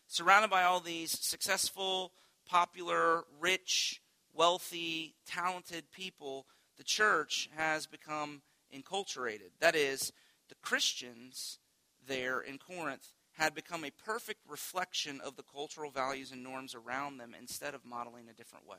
surrounded 0.07 0.51
by 0.51 0.65
all 0.65 0.81
these 0.81 1.11
successful, 1.11 2.13
popular, 2.49 3.25
rich, 3.41 4.02
wealthy, 4.35 5.15
talented 5.27 5.91
people, 5.91 6.47
the 6.77 6.85
church 6.85 7.51
has 7.57 7.87
become 7.87 8.43
enculturated. 8.75 9.51
That 9.61 9.77
is, 9.77 10.13
the 10.49 10.55
Christians 10.63 11.59
there 12.07 12.41
in 12.41 12.59
Corinth 12.59 13.13
had 13.33 13.55
become 13.55 13.85
a 13.85 13.91
perfect 13.91 14.41
reflection 14.49 15.21
of 15.21 15.37
the 15.37 15.43
cultural 15.43 15.91
values 15.91 16.33
and 16.33 16.43
norms 16.43 16.75
around 16.75 17.19
them 17.19 17.35
instead 17.39 17.75
of 17.75 17.85
modeling 17.85 18.29
a 18.29 18.35
different 18.35 18.67
way. 18.67 18.77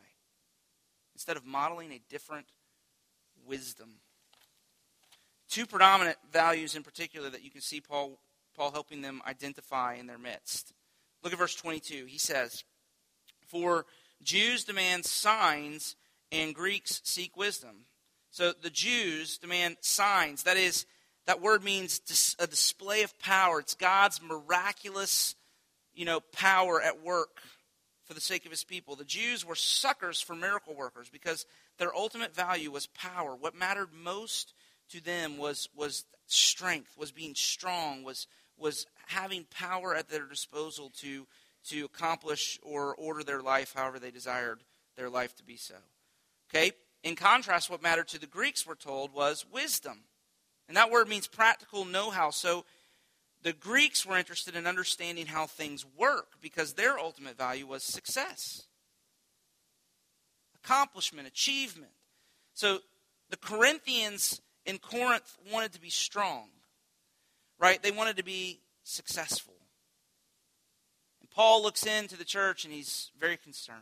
Instead 1.15 1.37
of 1.37 1.45
modeling 1.45 1.91
a 1.91 2.01
different 2.09 2.47
wisdom 3.45 3.99
two 5.53 5.67
predominant 5.67 6.17
values 6.31 6.75
in 6.75 6.81
particular 6.81 7.29
that 7.29 7.43
you 7.43 7.51
can 7.51 7.61
see 7.61 7.79
Paul, 7.79 8.17
Paul 8.55 8.71
helping 8.71 9.01
them 9.01 9.21
identify 9.27 9.93
in 9.93 10.07
their 10.07 10.17
midst. 10.17 10.73
Look 11.23 11.31
at 11.31 11.37
verse 11.37 11.53
22. 11.53 12.05
He 12.07 12.17
says, 12.17 12.63
For 13.47 13.85
Jews 14.23 14.63
demand 14.63 15.05
signs 15.05 15.95
and 16.31 16.55
Greeks 16.55 17.01
seek 17.03 17.37
wisdom. 17.37 17.85
So 18.31 18.51
the 18.51 18.69
Jews 18.69 19.37
demand 19.37 19.77
signs. 19.81 20.43
That 20.43 20.57
is, 20.57 20.85
that 21.27 21.41
word 21.41 21.63
means 21.63 22.35
a 22.39 22.47
display 22.47 23.03
of 23.03 23.17
power. 23.19 23.59
It's 23.59 23.75
God's 23.75 24.21
miraculous, 24.21 25.35
you 25.93 26.05
know, 26.05 26.19
power 26.19 26.81
at 26.81 27.03
work 27.03 27.37
for 28.05 28.13
the 28.13 28.21
sake 28.21 28.45
of 28.45 28.51
his 28.51 28.63
people. 28.63 28.95
The 28.95 29.05
Jews 29.05 29.45
were 29.45 29.55
suckers 29.55 30.19
for 30.19 30.35
miracle 30.35 30.75
workers 30.75 31.09
because 31.09 31.45
their 31.77 31.95
ultimate 31.95 32.35
value 32.35 32.71
was 32.71 32.87
power. 32.87 33.35
What 33.35 33.55
mattered 33.55 33.89
most 33.93 34.53
to 34.89 35.01
them 35.01 35.37
was, 35.37 35.69
was 35.75 36.05
strength, 36.25 36.97
was 36.97 37.11
being 37.11 37.35
strong, 37.35 38.03
was, 38.03 38.27
was 38.57 38.85
having 39.07 39.45
power 39.45 39.95
at 39.95 40.09
their 40.09 40.25
disposal 40.25 40.91
to, 40.97 41.27
to 41.69 41.85
accomplish 41.85 42.59
or 42.61 42.95
order 42.95 43.23
their 43.23 43.41
life 43.41 43.73
however 43.75 43.99
they 43.99 44.11
desired 44.11 44.63
their 44.97 45.09
life 45.09 45.35
to 45.37 45.43
be 45.43 45.57
so. 45.57 45.75
Okay? 46.49 46.71
In 47.03 47.15
contrast, 47.15 47.69
what 47.69 47.81
mattered 47.83 48.07
to 48.09 48.19
the 48.19 48.27
Greeks, 48.27 48.65
we're 48.65 48.75
told, 48.75 49.13
was 49.13 49.45
wisdom. 49.51 50.01
And 50.67 50.77
that 50.77 50.91
word 50.91 51.09
means 51.09 51.27
practical 51.27 51.85
know 51.85 52.09
how. 52.09 52.29
So 52.29 52.65
the 53.41 53.53
Greeks 53.53 54.05
were 54.05 54.17
interested 54.17 54.55
in 54.55 54.65
understanding 54.65 55.25
how 55.25 55.45
things 55.45 55.85
work 55.97 56.27
because 56.41 56.73
their 56.73 56.97
ultimate 56.97 57.37
value 57.37 57.67
was 57.67 57.83
success, 57.83 58.63
accomplishment, 60.63 61.27
achievement. 61.27 61.91
So 62.53 62.79
the 63.29 63.37
Corinthians 63.37 64.41
in 64.65 64.77
Corinth 64.77 65.37
wanted 65.51 65.73
to 65.73 65.81
be 65.81 65.89
strong, 65.89 66.47
right? 67.59 67.83
They 67.83 67.91
wanted 67.91 68.17
to 68.17 68.23
be 68.23 68.61
successful. 68.83 69.55
Paul 71.33 71.63
looks 71.63 71.85
into 71.85 72.17
the 72.17 72.25
church 72.25 72.63
and 72.63 72.73
he's 72.73 73.11
very 73.19 73.37
concerned 73.37 73.79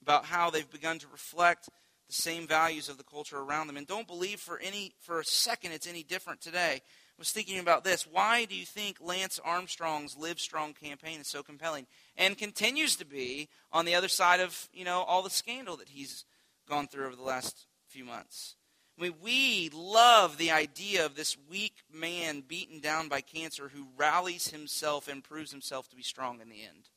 about 0.00 0.26
how 0.26 0.48
they've 0.48 0.70
begun 0.70 0.98
to 1.00 1.08
reflect 1.08 1.68
the 2.06 2.14
same 2.14 2.46
values 2.46 2.88
of 2.88 2.98
the 2.98 3.04
culture 3.04 3.38
around 3.38 3.66
them. 3.66 3.76
And 3.76 3.86
don't 3.86 4.06
believe 4.06 4.40
for 4.40 4.58
any 4.58 4.92
for 5.00 5.20
a 5.20 5.24
second 5.24 5.72
it's 5.72 5.86
any 5.86 6.02
different 6.02 6.40
today. 6.40 6.80
I 6.80 7.18
was 7.18 7.32
thinking 7.32 7.58
about 7.58 7.82
this. 7.82 8.06
Why 8.06 8.44
do 8.44 8.54
you 8.54 8.64
think 8.64 8.98
Lance 9.00 9.40
Armstrong's 9.44 10.16
Live 10.16 10.38
Strong 10.38 10.74
campaign 10.74 11.20
is 11.20 11.26
so 11.26 11.42
compelling 11.42 11.86
and 12.16 12.38
continues 12.38 12.94
to 12.96 13.04
be 13.04 13.48
on 13.72 13.84
the 13.84 13.96
other 13.96 14.06
side 14.06 14.38
of, 14.38 14.68
you 14.72 14.84
know, 14.84 15.02
all 15.02 15.22
the 15.22 15.30
scandal 15.30 15.76
that 15.78 15.88
he's 15.88 16.24
gone 16.68 16.86
through 16.86 17.06
over 17.06 17.16
the 17.16 17.22
last 17.22 17.66
few 17.88 18.04
months? 18.04 18.54
Mean, 18.98 19.14
we 19.22 19.70
love 19.72 20.38
the 20.38 20.50
idea 20.50 21.06
of 21.06 21.14
this 21.14 21.36
weak 21.48 21.76
man 21.92 22.42
beaten 22.46 22.80
down 22.80 23.08
by 23.08 23.20
cancer 23.20 23.68
who 23.68 23.86
rallies 23.96 24.48
himself 24.48 25.06
and 25.06 25.22
proves 25.22 25.52
himself 25.52 25.88
to 25.90 25.96
be 25.96 26.02
strong 26.02 26.40
in 26.40 26.48
the 26.48 26.62
end. 26.62 26.88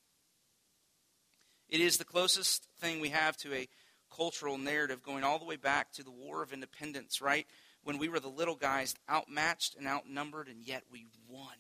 It 1.70 1.80
is 1.80 1.98
the 1.98 2.04
closest 2.04 2.68
thing 2.80 3.00
we 3.00 3.10
have 3.10 3.38
to 3.38 3.54
a 3.54 3.68
cultural 4.16 4.58
narrative 4.58 5.04
going 5.04 5.24
all 5.24 5.40
the 5.40 5.46
way 5.46 5.56
back 5.56 5.92
to 5.94 6.04
the 6.04 6.12
War 6.12 6.42
of 6.42 6.54
Independence, 6.54 7.22
right? 7.22 7.46
When 7.84 7.98
we 7.98 8.10
were 8.10 8.20
the 8.20 8.28
little 8.28 8.56
guys, 8.56 8.96
outmatched 9.10 9.76
and 9.76 9.88
outnumbered, 9.88 10.48
and 10.48 10.62
yet 10.64 10.84
we 10.92 11.06
won, 11.30 11.56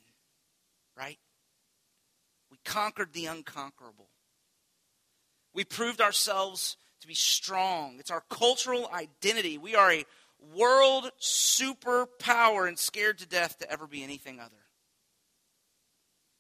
right? 0.98 1.20
We 2.50 2.58
conquered 2.66 3.14
the 3.14 3.28
unconquerable. 3.28 4.10
We 5.54 5.64
proved 5.64 6.02
ourselves 6.02 6.78
to 7.02 7.08
be 7.08 7.14
strong. 7.14 7.96
It's 8.00 8.12
our 8.12 8.24
cultural 8.30 8.90
identity. 8.94 9.58
We 9.58 9.76
are 9.76 9.92
a 9.92 10.06
world 10.56 11.12
superpower 11.20 12.68
and 12.68 12.78
scared 12.78 13.20
to 13.20 13.28
death 13.28 13.60
to 13.60 13.72
ever 13.72 13.88
be 13.88 14.04
anything 14.04 14.40
other. 14.40 14.52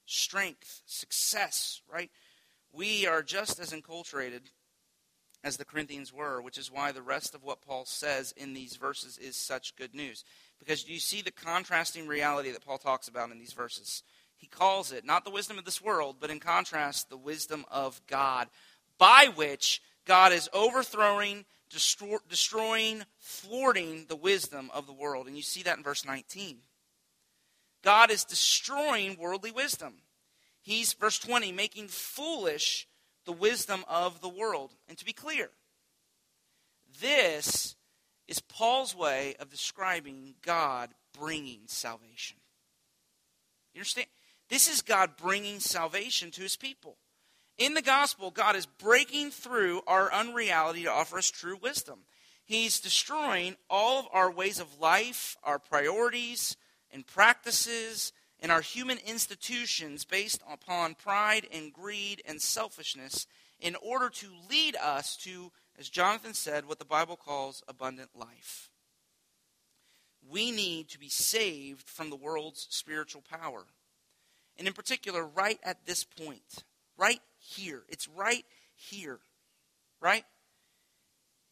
Strength, 0.05 0.81
success, 0.85 1.81
right? 1.91 2.09
We 2.73 3.05
are 3.05 3.23
just 3.23 3.59
as 3.59 3.71
enculturated 3.71 4.41
as 5.43 5.57
the 5.57 5.65
Corinthians 5.65 6.13
were, 6.13 6.41
which 6.41 6.57
is 6.57 6.71
why 6.71 6.91
the 6.91 7.01
rest 7.01 7.33
of 7.33 7.43
what 7.43 7.61
Paul 7.61 7.85
says 7.85 8.33
in 8.37 8.53
these 8.53 8.75
verses 8.75 9.17
is 9.17 9.35
such 9.35 9.75
good 9.75 9.95
news. 9.95 10.23
Because 10.59 10.87
you 10.87 10.99
see 10.99 11.21
the 11.21 11.31
contrasting 11.31 12.07
reality 12.07 12.51
that 12.51 12.65
Paul 12.65 12.77
talks 12.77 13.07
about 13.07 13.31
in 13.31 13.39
these 13.39 13.53
verses. 13.53 14.03
He 14.37 14.47
calls 14.47 14.91
it 14.91 15.05
not 15.05 15.25
the 15.25 15.31
wisdom 15.31 15.57
of 15.57 15.65
this 15.65 15.81
world, 15.81 16.17
but 16.19 16.29
in 16.29 16.39
contrast, 16.39 17.09
the 17.09 17.17
wisdom 17.17 17.65
of 17.71 18.01
God, 18.07 18.49
by 18.97 19.29
which 19.33 19.81
God 20.05 20.31
is 20.31 20.49
overthrowing 20.53 21.45
destroy, 21.71 22.17
destroying, 22.29 23.03
thwarting 23.19 24.05
the 24.07 24.15
wisdom 24.15 24.69
of 24.73 24.87
the 24.87 24.93
world. 24.93 25.27
And 25.27 25.35
you 25.35 25.43
see 25.43 25.63
that 25.63 25.77
in 25.77 25.83
verse 25.83 26.05
19. 26.05 26.57
God 27.83 28.11
is 28.11 28.23
destroying 28.23 29.17
worldly 29.17 29.51
wisdom. 29.51 29.93
He's, 30.61 30.93
verse 30.93 31.17
20, 31.17 31.51
making 31.51 31.87
foolish 31.87 32.87
the 33.25 33.31
wisdom 33.31 33.83
of 33.87 34.21
the 34.21 34.29
world. 34.29 34.71
And 34.87 34.97
to 34.97 35.05
be 35.05 35.13
clear, 35.13 35.49
this 37.01 37.75
is 38.27 38.39
Paul's 38.39 38.95
way 38.95 39.35
of 39.39 39.49
describing 39.49 40.35
God 40.41 40.91
bringing 41.17 41.61
salvation. 41.65 42.37
You 43.73 43.79
understand? 43.79 44.07
This 44.49 44.69
is 44.69 44.81
God 44.81 45.11
bringing 45.17 45.59
salvation 45.59 46.29
to 46.31 46.41
his 46.41 46.55
people. 46.55 46.97
In 47.61 47.75
the 47.75 47.83
gospel, 47.83 48.31
God 48.31 48.55
is 48.55 48.65
breaking 48.65 49.29
through 49.29 49.83
our 49.85 50.11
unreality 50.11 50.81
to 50.81 50.91
offer 50.91 51.19
us 51.19 51.29
true 51.29 51.59
wisdom. 51.61 51.99
He's 52.43 52.79
destroying 52.79 53.55
all 53.69 53.99
of 53.99 54.07
our 54.11 54.31
ways 54.31 54.59
of 54.59 54.79
life, 54.79 55.37
our 55.43 55.59
priorities 55.59 56.57
and 56.89 57.05
practices 57.05 58.13
and 58.39 58.51
our 58.51 58.61
human 58.61 58.97
institutions 59.05 60.05
based 60.05 60.41
upon 60.51 60.95
pride 60.95 61.45
and 61.53 61.71
greed 61.71 62.23
and 62.27 62.41
selfishness 62.41 63.27
in 63.59 63.75
order 63.75 64.09
to 64.09 64.31
lead 64.49 64.75
us 64.75 65.15
to, 65.17 65.51
as 65.77 65.87
Jonathan 65.87 66.33
said, 66.33 66.65
what 66.65 66.79
the 66.79 66.83
Bible 66.83 67.15
calls 67.15 67.61
abundant 67.67 68.09
life. 68.15 68.71
We 70.27 70.49
need 70.49 70.89
to 70.89 70.97
be 70.97 71.09
saved 71.09 71.87
from 71.87 72.09
the 72.09 72.15
world's 72.15 72.65
spiritual 72.71 73.21
power. 73.21 73.65
And 74.57 74.67
in 74.67 74.73
particular, 74.73 75.23
right 75.23 75.59
at 75.63 75.85
this 75.85 76.03
point, 76.03 76.63
right 76.97 77.21
here. 77.51 77.83
It's 77.89 78.07
right 78.07 78.45
here, 78.75 79.19
right? 80.01 80.23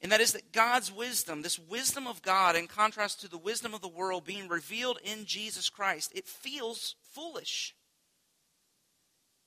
And 0.02 0.12
that 0.12 0.22
is 0.22 0.34
that 0.34 0.54
God's 0.54 0.92
wisdom, 0.92 1.42
this 1.42 1.60
wisdom 1.60 2.08
of 2.08 2.22
God, 2.22 2.56
in 2.56 2.68
contrast 2.68 3.22
to 3.22 3.28
the 3.28 3.38
wisdom 3.38 3.74
of 3.74 3.82
the 3.82 3.88
world 3.88 4.26
being 4.26 4.48
revealed 4.48 5.00
in 5.04 5.26
Jesus 5.26 5.70
Christ, 5.70 6.12
it 6.16 6.28
feels 6.28 6.96
foolish. 7.12 7.76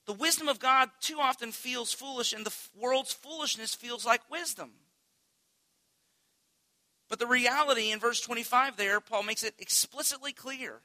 The 0.06 0.12
wisdom 0.12 0.48
of 0.48 0.58
God 0.58 0.90
too 1.00 1.18
often 1.20 1.52
feels 1.52 1.92
foolish, 1.92 2.32
and 2.32 2.44
the 2.44 2.54
world's 2.78 3.12
foolishness 3.12 3.74
feels 3.74 4.04
like 4.04 4.30
wisdom. 4.30 4.72
But 7.08 7.18
the 7.18 7.26
reality 7.26 7.90
in 7.90 7.98
verse 7.98 8.20
25 8.20 8.76
there, 8.76 9.00
Paul 9.00 9.22
makes 9.22 9.44
it 9.44 9.54
explicitly 9.58 10.32
clear 10.32 10.80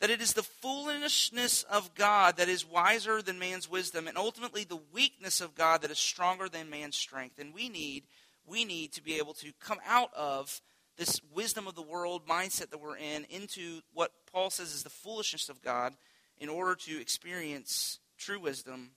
that 0.00 0.10
it 0.10 0.20
is 0.20 0.34
the 0.34 0.42
foolishness 0.42 1.62
of 1.64 1.94
God 1.94 2.36
that 2.36 2.48
is 2.48 2.66
wiser 2.66 3.22
than 3.22 3.38
man's 3.38 3.70
wisdom, 3.70 4.06
and 4.06 4.18
ultimately 4.18 4.64
the 4.64 4.80
weakness 4.92 5.40
of 5.40 5.54
God 5.54 5.82
that 5.82 5.90
is 5.90 5.98
stronger 5.98 6.48
than 6.48 6.68
man's 6.68 6.96
strength. 6.96 7.38
And 7.38 7.54
we 7.54 7.68
need 7.68 8.04
we 8.46 8.64
need 8.64 8.92
to 8.92 9.02
be 9.02 9.14
able 9.14 9.34
to 9.34 9.52
come 9.60 9.78
out 9.86 10.10
of 10.14 10.60
this 10.96 11.20
wisdom 11.34 11.66
of 11.66 11.74
the 11.74 11.82
world 11.82 12.26
mindset 12.26 12.70
that 12.70 12.80
we're 12.80 12.96
in 12.96 13.24
into 13.28 13.80
what 13.92 14.12
Paul 14.32 14.50
says 14.50 14.72
is 14.72 14.82
the 14.82 14.90
foolishness 14.90 15.48
of 15.48 15.62
God 15.62 15.94
in 16.38 16.48
order 16.48 16.74
to 16.74 17.00
experience 17.00 17.98
true 18.18 18.40
wisdom, 18.40 18.90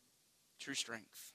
true 0.59 0.75
strength. 0.75 1.33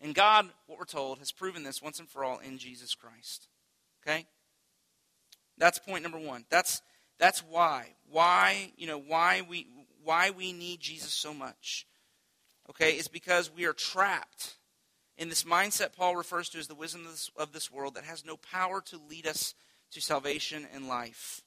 And 0.00 0.14
God, 0.14 0.48
what 0.66 0.78
we're 0.78 0.84
told, 0.84 1.18
has 1.20 1.32
proven 1.32 1.62
this 1.62 1.80
once 1.80 1.98
and 1.98 2.08
for 2.08 2.24
all 2.24 2.38
in 2.38 2.58
Jesus 2.58 2.94
Christ. 2.94 3.48
Okay? 4.02 4.26
That's 5.56 5.78
point 5.78 6.02
number 6.02 6.18
one. 6.18 6.44
That's 6.50 6.82
that's 7.18 7.40
why. 7.40 7.94
Why, 8.10 8.72
you 8.76 8.86
know, 8.86 8.98
why 8.98 9.42
we 9.48 9.68
why 10.02 10.30
we 10.30 10.52
need 10.52 10.80
Jesus 10.80 11.12
so 11.12 11.32
much. 11.32 11.86
Okay, 12.68 12.92
is 12.92 13.08
because 13.08 13.50
we 13.50 13.64
are 13.64 13.72
trapped 13.72 14.56
in 15.16 15.28
this 15.28 15.44
mindset 15.44 15.92
Paul 15.92 16.16
refers 16.16 16.48
to 16.50 16.58
as 16.58 16.66
the 16.66 16.74
wisdom 16.74 17.02
of 17.02 17.12
this, 17.12 17.30
of 17.36 17.52
this 17.52 17.70
world 17.70 17.94
that 17.94 18.04
has 18.04 18.24
no 18.24 18.36
power 18.36 18.80
to 18.82 19.00
lead 19.08 19.26
us 19.26 19.54
to 19.92 20.00
salvation 20.00 20.66
and 20.74 20.88
life. 20.88 21.42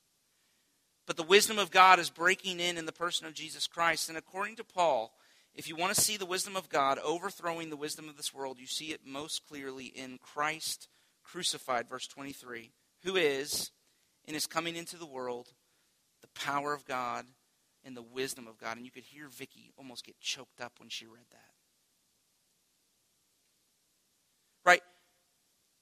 But 1.06 1.18
the 1.18 1.24
wisdom 1.24 1.60
of 1.60 1.72
God 1.72 2.00
is 2.00 2.10
breaking 2.10 2.60
in 2.60 2.78
in 2.78 2.86
the 2.86 2.92
person 2.92 3.28
of 3.28 3.34
Jesus 3.34 3.68
Christ. 3.68 4.10
And 4.10 4.18
according 4.18 4.56
to 4.58 4.64
Paul, 4.64 5.14
if 5.54 5.68
you 5.68 5.76
want 5.76 5.94
to 5.94 6.02
see 6.02 6.18
the 6.18 6.26
wisdom 6.26 6.56
of 6.56 6.70
God 6.70 7.00
overthrowing 7.00 7.70
the 7.70 7.78
wisdom 7.78 8.08
of 8.08 8.18
this 8.18 8.34
world, 8.34 8.60
you 8.60 8.68
see 8.68 8.92
it 8.92 9.02
most 9.06 9.48
clearly 9.48 9.86
in 9.86 10.18
Christ 10.18 10.88
crucified, 11.24 11.90
verse 11.90 12.08
23, 12.08 12.72
who 13.04 13.16
is, 13.18 13.72
in 14.28 14.34
his 14.34 14.46
coming 14.46 14.76
into 14.76 14.98
the 14.98 15.06
world, 15.06 15.48
the 16.22 16.28
power 16.40 16.74
of 16.74 16.86
God 16.86 17.26
and 17.84 17.96
the 17.96 18.02
wisdom 18.02 18.48
of 18.48 18.58
God. 18.58 18.78
And 18.78 18.86
you 18.86 18.92
could 18.92 19.04
hear 19.04 19.28
Vicki 19.30 19.72
almost 19.78 20.06
get 20.06 20.20
choked 20.20 20.62
up 20.62 20.74
when 20.80 20.90
she 20.90 21.06
read 21.06 21.26
that. 21.32 21.54
Right? 24.66 24.82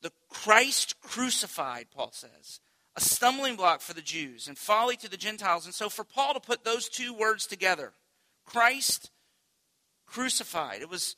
The 0.01 0.11
Christ 0.29 1.01
crucified, 1.01 1.87
Paul 1.89 2.11
says, 2.11 2.59
a 2.95 3.01
stumbling 3.01 3.55
block 3.55 3.81
for 3.81 3.93
the 3.93 4.01
Jews 4.01 4.47
and 4.47 4.57
folly 4.57 4.95
to 4.97 5.09
the 5.09 5.17
Gentiles. 5.17 5.65
And 5.65 5.73
so 5.73 5.89
for 5.89 6.03
Paul 6.03 6.35
to 6.35 6.39
put 6.39 6.63
those 6.63 6.87
two 6.87 7.13
words 7.13 7.47
together, 7.47 7.93
Christ 8.45 9.09
crucified, 10.05 10.81
it 10.81 10.89
was 10.89 11.15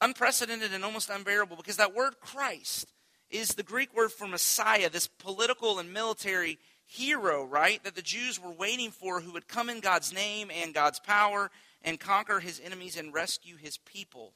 unprecedented 0.00 0.72
and 0.72 0.84
almost 0.84 1.10
unbearable 1.10 1.56
because 1.56 1.76
that 1.76 1.94
word 1.94 2.14
Christ 2.20 2.92
is 3.30 3.48
the 3.50 3.62
Greek 3.62 3.94
word 3.94 4.12
for 4.12 4.26
Messiah, 4.26 4.88
this 4.88 5.06
political 5.06 5.78
and 5.78 5.92
military 5.92 6.58
hero, 6.88 7.44
right, 7.44 7.82
that 7.84 7.94
the 7.94 8.02
Jews 8.02 8.40
were 8.40 8.50
waiting 8.50 8.90
for 8.90 9.20
who 9.20 9.32
would 9.32 9.46
come 9.46 9.68
in 9.68 9.80
God's 9.80 10.12
name 10.12 10.50
and 10.50 10.74
God's 10.74 10.98
power 10.98 11.50
and 11.82 12.00
conquer 12.00 12.40
his 12.40 12.60
enemies 12.64 12.96
and 12.96 13.14
rescue 13.14 13.56
his 13.56 13.76
people. 13.78 14.32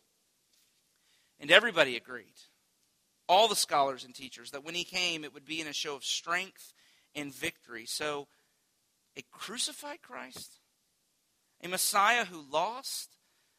And 1.41 1.51
everybody 1.51 1.97
agreed, 1.97 2.35
all 3.27 3.49
the 3.49 3.57
scholars 3.57 4.05
and 4.05 4.15
teachers, 4.15 4.51
that 4.51 4.65
when 4.65 4.75
he 4.75 4.85
came, 4.85 5.25
it 5.25 5.35
would 5.35 5.47
be 5.47 5.61
in 5.61 5.67
a 5.67 5.73
show 5.73 5.97
of 5.97 6.05
strength 6.05 6.73
and 7.15 7.35
victory. 7.35 7.87
So, 7.87 8.29
a 9.17 9.23
crucified 9.33 10.03
Christ, 10.03 10.61
a 11.63 11.69
Messiah 11.69 12.25
who 12.27 12.45
lost, 12.51 13.17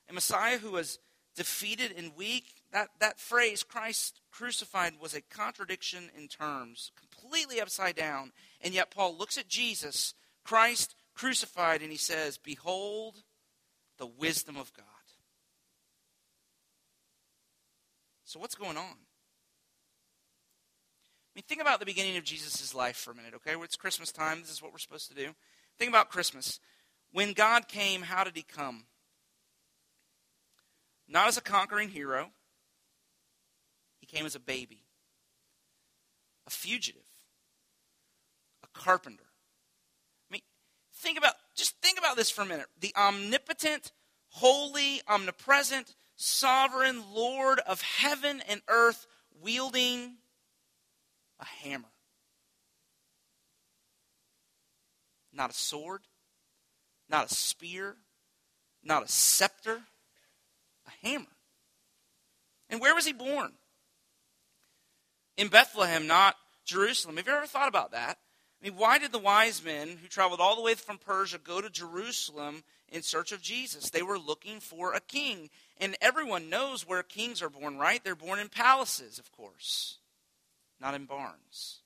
a 0.10 0.14
Messiah 0.14 0.58
who 0.58 0.72
was 0.72 1.00
defeated 1.36 1.94
and 1.98 2.16
weak, 2.16 2.46
that, 2.72 2.90
that 3.00 3.20
phrase, 3.20 3.64
Christ 3.64 4.22
crucified, 4.32 4.94
was 5.02 5.14
a 5.14 5.22
contradiction 5.22 6.10
in 6.18 6.28
terms, 6.28 6.92
completely 6.96 7.60
upside 7.60 7.96
down. 7.96 8.32
And 8.64 8.74
yet 8.74 8.90
Paul 8.90 9.18
looks 9.18 9.38
at 9.38 9.48
Jesus, 9.48 10.14
Christ 10.44 10.96
crucified, 11.14 11.82
and 11.82 11.92
he 11.92 11.98
says, 11.98 12.38
Behold 12.38 13.24
the 13.98 14.08
wisdom 14.08 14.56
of 14.58 14.74
God. 14.74 14.86
So, 18.24 18.40
what's 18.40 18.56
going 18.56 18.78
on? 18.78 18.84
I 21.34 21.36
mean, 21.36 21.44
think 21.48 21.62
about 21.62 21.80
the 21.80 21.86
beginning 21.86 22.18
of 22.18 22.24
Jesus' 22.24 22.74
life 22.74 22.96
for 22.96 23.12
a 23.12 23.16
minute, 23.16 23.34
okay? 23.36 23.54
It's 23.62 23.76
Christmas 23.76 24.12
time. 24.12 24.42
This 24.42 24.52
is 24.52 24.62
what 24.62 24.72
we're 24.72 24.78
supposed 24.80 25.10
to 25.10 25.16
do. 25.16 25.36
Think 25.78 25.90
about 25.90 26.10
Christmas. 26.10 26.60
When 27.12 27.34
God 27.34 27.68
came, 27.68 28.02
how 28.02 28.24
did 28.24 28.36
he 28.36 28.44
come? 28.44 28.86
Not 31.08 31.28
as 31.28 31.38
a 31.38 31.42
conquering 31.42 31.90
hero, 31.90 32.32
he 34.00 34.08
came 34.08 34.26
as 34.26 34.36
a 34.36 34.40
baby, 34.40 34.84
a 36.48 36.50
fugitive, 36.50 37.02
carpenter. 38.74 39.24
I 40.30 40.34
mean, 40.34 40.42
think 40.94 41.18
about 41.18 41.34
just 41.56 41.76
think 41.82 41.98
about 42.00 42.16
this 42.16 42.30
for 42.30 42.42
a 42.42 42.46
minute. 42.46 42.68
The 42.80 42.94
omnipotent, 42.96 43.92
holy, 44.30 45.02
omnipresent, 45.08 45.96
sovereign 46.16 47.04
Lord 47.14 47.60
of 47.60 47.82
heaven 47.82 48.42
and 48.48 48.62
earth 48.68 49.06
wielding 49.42 50.18
a 51.40 51.46
hammer. 51.46 51.90
Not 55.32 55.50
a 55.50 55.54
sword, 55.54 56.02
not 57.10 57.32
a 57.32 57.34
spear, 57.34 57.96
not 58.84 59.04
a 59.04 59.08
scepter, 59.08 59.82
a 60.88 61.08
hammer. 61.08 61.26
And 62.70 62.80
where 62.80 62.96
was 62.96 63.06
he 63.06 63.14
born? 63.14 63.54
In 65.38 65.48
Bethlehem, 65.48 66.08
not 66.08 66.36
Jerusalem. 66.66 67.18
Have 67.18 67.28
you 67.28 67.34
ever 67.34 67.48
thought 67.48 67.68
about 67.68 67.92
that? 67.92 68.18
I 68.64 68.70
mean, 68.70 68.78
why 68.78 68.98
did 68.98 69.12
the 69.12 69.20
wise 69.20 69.64
men 69.64 69.98
who 70.02 70.08
traveled 70.08 70.40
all 70.40 70.56
the 70.56 70.62
way 70.62 70.74
from 70.76 70.98
Persia 70.98 71.38
go 71.38 71.60
to 71.60 71.70
Jerusalem 71.70 72.64
in 72.88 73.02
search 73.02 73.34
of 73.34 73.42
Jesus? 73.42 73.90
They 73.90 74.02
were 74.02 74.18
looking 74.18 74.62
for 74.62 74.94
a 74.94 75.02
king. 75.02 75.50
And 75.82 75.98
everyone 76.00 76.50
knows 76.50 76.88
where 76.88 77.04
kings 77.04 77.42
are 77.42 77.50
born, 77.50 77.78
right? 77.78 78.02
They're 78.02 78.16
born 78.16 78.40
in 78.40 78.48
palaces, 78.48 79.20
of 79.20 79.32
course, 79.34 79.98
not 80.80 80.94
in 80.94 81.06
barns. 81.06 81.80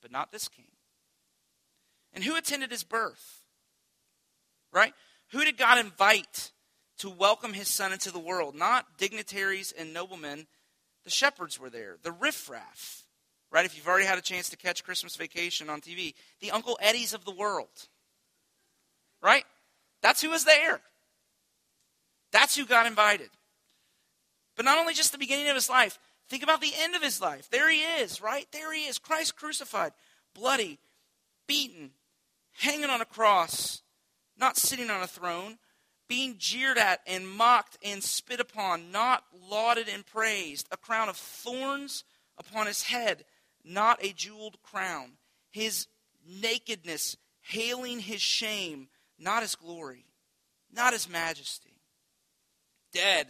But 0.00 0.10
not 0.10 0.32
this 0.32 0.48
king. 0.48 0.68
And 2.14 2.24
who 2.24 2.34
attended 2.34 2.70
his 2.70 2.84
birth? 2.84 3.42
Right? 4.72 4.94
Who 5.32 5.44
did 5.44 5.58
God 5.58 5.78
invite 5.78 6.52
to 7.02 7.10
welcome 7.10 7.52
his 7.52 7.66
son 7.66 7.92
into 7.92 8.12
the 8.12 8.18
world. 8.20 8.54
Not 8.54 8.96
dignitaries 8.96 9.72
and 9.76 9.92
noblemen. 9.92 10.46
The 11.02 11.10
shepherds 11.10 11.58
were 11.58 11.68
there, 11.68 11.96
the 12.00 12.12
riffraff, 12.12 13.01
right? 13.52 13.66
If 13.66 13.76
you've 13.76 13.86
already 13.86 14.06
had 14.06 14.18
a 14.18 14.22
chance 14.22 14.48
to 14.48 14.56
catch 14.56 14.82
Christmas 14.82 15.14
vacation 15.14 15.68
on 15.68 15.80
TV, 15.80 16.14
the 16.40 16.50
Uncle 16.50 16.78
Eddies 16.80 17.12
of 17.12 17.24
the 17.24 17.30
world, 17.30 17.68
right? 19.22 19.44
That's 20.00 20.22
who 20.22 20.30
was 20.30 20.44
there. 20.44 20.80
That's 22.32 22.56
who 22.56 22.64
got 22.64 22.86
invited. 22.86 23.28
But 24.56 24.64
not 24.64 24.78
only 24.78 24.94
just 24.94 25.12
the 25.12 25.18
beginning 25.18 25.48
of 25.48 25.54
his 25.54 25.68
life, 25.68 25.98
think 26.28 26.42
about 26.42 26.62
the 26.62 26.72
end 26.78 26.94
of 26.94 27.02
his 27.02 27.20
life. 27.20 27.48
There 27.50 27.70
he 27.70 27.80
is, 27.80 28.22
right? 28.22 28.46
There 28.52 28.72
he 28.72 28.86
is, 28.86 28.98
Christ 28.98 29.36
crucified, 29.36 29.92
bloody, 30.34 30.78
beaten, 31.46 31.90
hanging 32.54 32.90
on 32.90 33.02
a 33.02 33.06
cross, 33.06 33.82
not 34.38 34.56
sitting 34.56 34.90
on 34.90 35.02
a 35.02 35.06
throne, 35.06 35.58
being 36.08 36.36
jeered 36.38 36.78
at 36.78 37.00
and 37.06 37.28
mocked 37.28 37.78
and 37.84 38.02
spit 38.02 38.40
upon, 38.40 38.90
not 38.90 39.24
lauded 39.50 39.88
and 39.88 40.04
praised, 40.04 40.66
a 40.70 40.76
crown 40.76 41.08
of 41.08 41.16
thorns 41.16 42.04
upon 42.38 42.66
his 42.66 42.84
head, 42.84 43.24
not 43.64 44.02
a 44.04 44.12
jeweled 44.12 44.56
crown, 44.62 45.12
his 45.50 45.86
nakedness 46.26 47.16
hailing 47.40 48.00
his 48.00 48.20
shame, 48.20 48.88
not 49.18 49.42
his 49.42 49.54
glory, 49.54 50.06
not 50.72 50.92
his 50.92 51.08
majesty, 51.08 51.80
dead, 52.92 53.28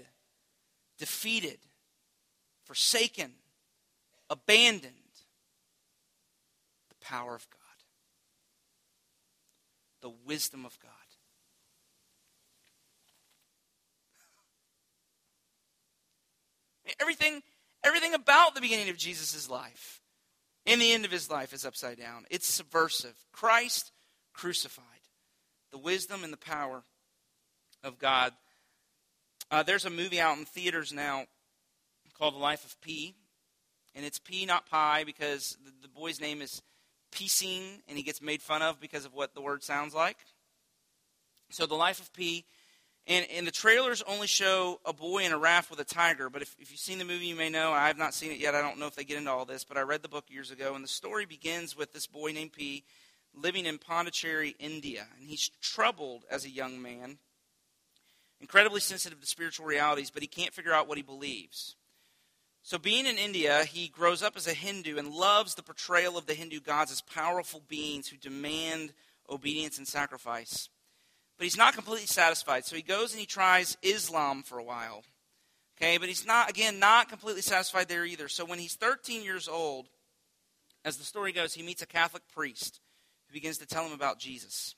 defeated, 0.99 1.59
forsaken, 2.65 3.33
abandoned, 4.31 4.95
the 6.89 6.95
power 7.01 7.35
of 7.35 7.49
God. 7.51 7.59
the 10.03 10.11
wisdom 10.27 10.67
of 10.67 10.79
God. 10.81 10.91
Everything, 17.01 17.43
everything 17.85 18.13
about 18.13 18.55
the 18.55 18.61
beginning 18.61 18.91
of 18.91 18.97
Jesus' 18.97 19.49
life 19.49 20.02
and 20.67 20.81
the 20.81 20.93
end 20.93 21.05
of 21.05 21.11
his 21.11 21.31
life 21.31 21.53
is 21.53 21.65
upside 21.65 21.99
down. 21.99 22.25
It's 22.31 22.47
subversive. 22.47 23.17
Christ 23.33 23.91
crucified. 24.33 24.85
The 25.71 25.79
wisdom 25.79 26.25
and 26.25 26.33
the 26.33 26.39
power 26.39 26.85
of 27.83 27.99
God. 27.99 28.33
Uh, 29.51 29.63
there's 29.63 29.85
a 29.85 29.91
movie 29.91 30.21
out 30.21 30.39
in 30.39 30.45
theaters 30.45 30.93
now 30.93 31.27
called 32.19 32.35
The 32.35 32.39
Life 32.39 32.65
of 32.65 32.81
P. 32.81 33.15
And 33.95 34.05
it's 34.05 34.19
P, 34.19 34.47
not 34.47 34.71
Pi, 34.71 35.05
because 35.05 35.57
the, 35.65 35.73
the 35.83 35.89
boy's 35.89 36.21
name 36.21 36.41
is 36.41 36.63
Piscine, 37.13 37.81
and 37.89 37.99
he 37.99 38.03
gets 38.03 38.23
made 38.23 38.41
fun 38.41 38.63
of 38.63 38.81
because 38.81 39.05
of 39.05 39.13
what 39.13 39.35
the 39.35 39.43
word 39.43 39.63
sounds 39.63 39.95
like. 39.95 40.17
So, 41.51 41.67
The 41.67 41.75
Life 41.75 42.01
of 42.01 42.13
Pi. 42.15 42.45
And, 43.07 43.27
and 43.35 43.47
the 43.47 43.53
trailers 43.53 44.01
only 44.03 44.29
show 44.29 44.81
a 44.85 44.93
boy 44.93 45.25
in 45.25 45.33
a 45.33 45.39
raft 45.39 45.71
with 45.71 45.81
a 45.81 45.85
tiger. 45.85 46.31
But 46.31 46.43
if, 46.43 46.55
if 46.61 46.71
you've 46.71 46.79
seen 46.79 46.99
the 46.99 47.05
movie, 47.05 47.27
you 47.27 47.35
may 47.35 47.51
know. 47.51 47.73
I 47.73 47.89
have 47.89 47.99
not 47.99 48.15
seen 48.15 48.31
it 48.31 48.39
yet. 48.39 48.55
I 48.55 48.63
don't 48.63 48.79
know 48.79 48.87
if 48.87 48.95
they 48.95 49.05
get 49.05 49.19
into 49.19 49.31
all 49.31 49.45
this. 49.45 49.65
But 49.65 49.77
I 49.77 49.81
read 49.81 50.03
the 50.03 50.09
book 50.09 50.27
years 50.29 50.53
ago. 50.53 50.75
And 50.75 50.85
the 50.85 50.89
story 50.89 51.27
begins 51.27 51.77
with 51.77 51.93
this 51.93 52.07
boy 52.07 52.33
named 52.33 52.53
P 52.53 52.85
living 53.35 53.67
in 53.67 53.79
Pondicherry, 53.79 54.55
India. 54.59 55.07
And 55.19 55.29
he's 55.29 55.51
troubled 55.61 56.25
as 56.31 56.45
a 56.45 56.51
young 56.51 56.81
man, 56.81 57.19
incredibly 58.41 58.81
sensitive 58.81 59.21
to 59.21 59.27
spiritual 59.27 59.67
realities, 59.67 60.11
but 60.11 60.23
he 60.23 60.29
can't 60.29 60.55
figure 60.55 60.73
out 60.73 60.89
what 60.89 60.99
he 60.99 61.03
believes. 61.03 61.77
So, 62.65 62.79
being 62.79 63.07
in 63.07 63.19
India, 63.19 63.65
he 63.65 63.89
grows 63.89 64.23
up 64.23 64.37
as 64.37 64.47
a 64.47 64.53
Hindu 64.53 64.97
and 64.97 65.13
loves 65.13 65.57
the 65.57 65.65
portrayal 65.65 66.17
of 66.17 66.27
the 66.27 66.35
Hindu 66.35 66.61
gods 66.61 66.93
as 66.93 67.01
powerful 67.01 67.63
beings 67.67 68.07
who 68.07 68.17
demand 68.17 68.93
obedience 69.29 69.79
and 69.79 69.89
sacrifice. 69.89 70.69
But 71.39 71.45
he's 71.45 71.57
not 71.57 71.75
completely 71.75 72.07
satisfied. 72.07 72.65
So 72.65 72.77
he 72.77 72.83
goes 72.83 73.13
and 73.13 73.21
he 73.21 73.27
tries 73.27 73.77
Islam 73.83 74.43
for 74.43 74.59
a 74.59 74.65
while. 74.65 75.03
Okay, 75.77 75.99
but 75.99 76.09
he's 76.09 76.27
not, 76.27 76.51
again, 76.51 76.79
not 76.79 77.09
completely 77.09 77.43
satisfied 77.43 77.89
there 77.89 78.05
either. 78.05 78.29
So 78.29 78.45
when 78.45 78.59
he's 78.59 78.75
13 78.77 79.25
years 79.25 79.49
old, 79.49 79.89
as 80.85 80.97
the 80.97 81.05
story 81.05 81.33
goes, 81.33 81.55
he 81.55 81.63
meets 81.63 81.83
a 81.83 81.87
Catholic 81.87 82.23
priest 82.33 82.81
who 83.27 83.33
begins 83.33 83.59
to 83.59 83.67
tell 83.67 83.85
him 83.85 83.93
about 83.93 84.19
Jesus. 84.19 84.77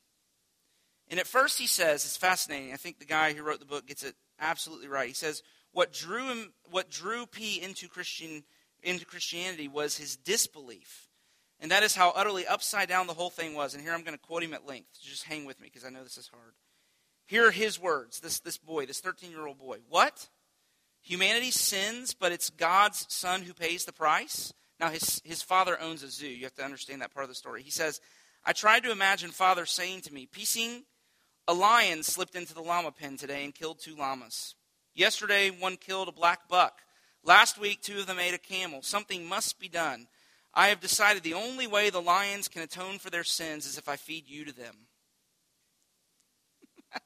And 1.09 1.21
at 1.21 1.27
first 1.27 1.59
he 1.59 1.67
says, 1.67 2.05
it's 2.05 2.17
fascinating. 2.17 2.73
I 2.73 2.77
think 2.77 2.99
the 2.99 3.05
guy 3.05 3.35
who 3.35 3.43
wrote 3.43 3.61
the 3.61 3.67
book 3.67 3.87
gets 3.87 4.03
it 4.03 4.15
absolutely 4.41 4.89
right. 4.89 5.09
He 5.09 5.15
says, 5.15 5.43
what 5.73 5.93
drew 5.93 6.29
him, 6.29 6.55
what 6.71 6.89
drew 6.89 7.27
P 7.27 7.61
into 7.61 7.89
Christian 7.89 8.45
into 8.83 9.05
Christianity 9.07 9.67
was 9.67 9.97
his 9.97 10.17
disbelief. 10.17 11.09
And 11.61 11.71
that 11.71 11.83
is 11.83 11.95
how 11.95 12.11
utterly 12.11 12.47
upside 12.47 12.89
down 12.89 13.07
the 13.07 13.15
whole 13.15 13.31
thing 13.31 13.55
was. 13.55 13.75
And 13.75 13.83
here 13.83 13.93
I'm 13.93 14.03
going 14.03 14.17
to 14.17 14.23
quote 14.23 14.43
him 14.43 14.55
at 14.55 14.67
length. 14.67 15.01
Just 15.03 15.25
hang 15.25 15.45
with 15.45 15.61
me 15.61 15.69
because 15.73 15.87
I 15.87 15.91
know 15.91 16.03
this 16.03 16.19
is 16.19 16.29
hard. 16.29 16.55
Here 17.27 17.49
are 17.49 17.53
his 17.53 17.81
words, 17.81 18.21
this, 18.21 18.41
this 18.41 18.59
boy, 18.59 18.87
this 18.87 19.01
13 19.01 19.31
year 19.31 19.47
old 19.47 19.59
boy. 19.59 19.79
What? 19.89 20.29
Humanity 21.03 21.51
sins, 21.51 22.15
but 22.15 22.33
it's 22.33 22.51
God's 22.51 23.07
son 23.09 23.43
who 23.43 23.55
pays 23.55 23.85
the 23.85 23.93
price? 23.93 24.53
Now, 24.81 24.91
his, 24.91 25.21
his 25.25 25.43
father 25.43 25.81
owns 25.81 26.03
a 26.03 26.11
zoo. 26.11 26.29
You 26.29 26.45
have 26.45 26.55
to 26.55 26.65
understand 26.65 27.01
that 27.01 27.15
part 27.15 27.25
of 27.25 27.31
the 27.31 27.35
story. 27.35 27.63
He 27.63 27.71
says, 27.71 28.01
I 28.45 28.53
tried 28.53 28.83
to 28.85 28.91
imagine 28.91 29.31
father 29.31 29.65
saying 29.67 30.03
to 30.03 30.13
me, 30.13 30.29
Piscine, 30.31 30.83
a 31.47 31.55
lion 31.55 32.03
slipped 32.03 32.35
into 32.35 32.55
the 32.55 32.63
llama 32.63 32.91
pen 32.91 33.17
today 33.17 33.45
and 33.45 33.55
killed 33.55 33.79
two 33.79 33.97
llamas. 33.97 34.55
Yesterday, 34.95 35.51
one 35.51 35.77
killed 35.77 36.09
a 36.09 36.13
black 36.13 36.49
buck. 36.49 36.81
Last 37.23 37.59
week, 37.59 37.83
two 37.83 37.99
of 37.99 38.07
them 38.07 38.19
ate 38.19 38.35
a 38.35 38.39
camel. 38.39 38.83
Something 38.83 39.27
must 39.27 39.59
be 39.59 39.69
done. 39.69 40.09
I 40.55 40.69
have 40.69 40.81
decided 40.81 41.23
the 41.23 41.35
only 41.35 41.67
way 41.67 41.91
the 41.91 42.01
lions 42.01 42.49
can 42.49 42.63
atone 42.63 42.99
for 42.99 43.11
their 43.11 43.25
sins 43.25 43.67
is 43.67 43.77
if 43.77 43.89
I 43.89 43.97
feed 43.97 44.29
you 44.29 44.45
to 44.45 44.53
them. 44.53 44.77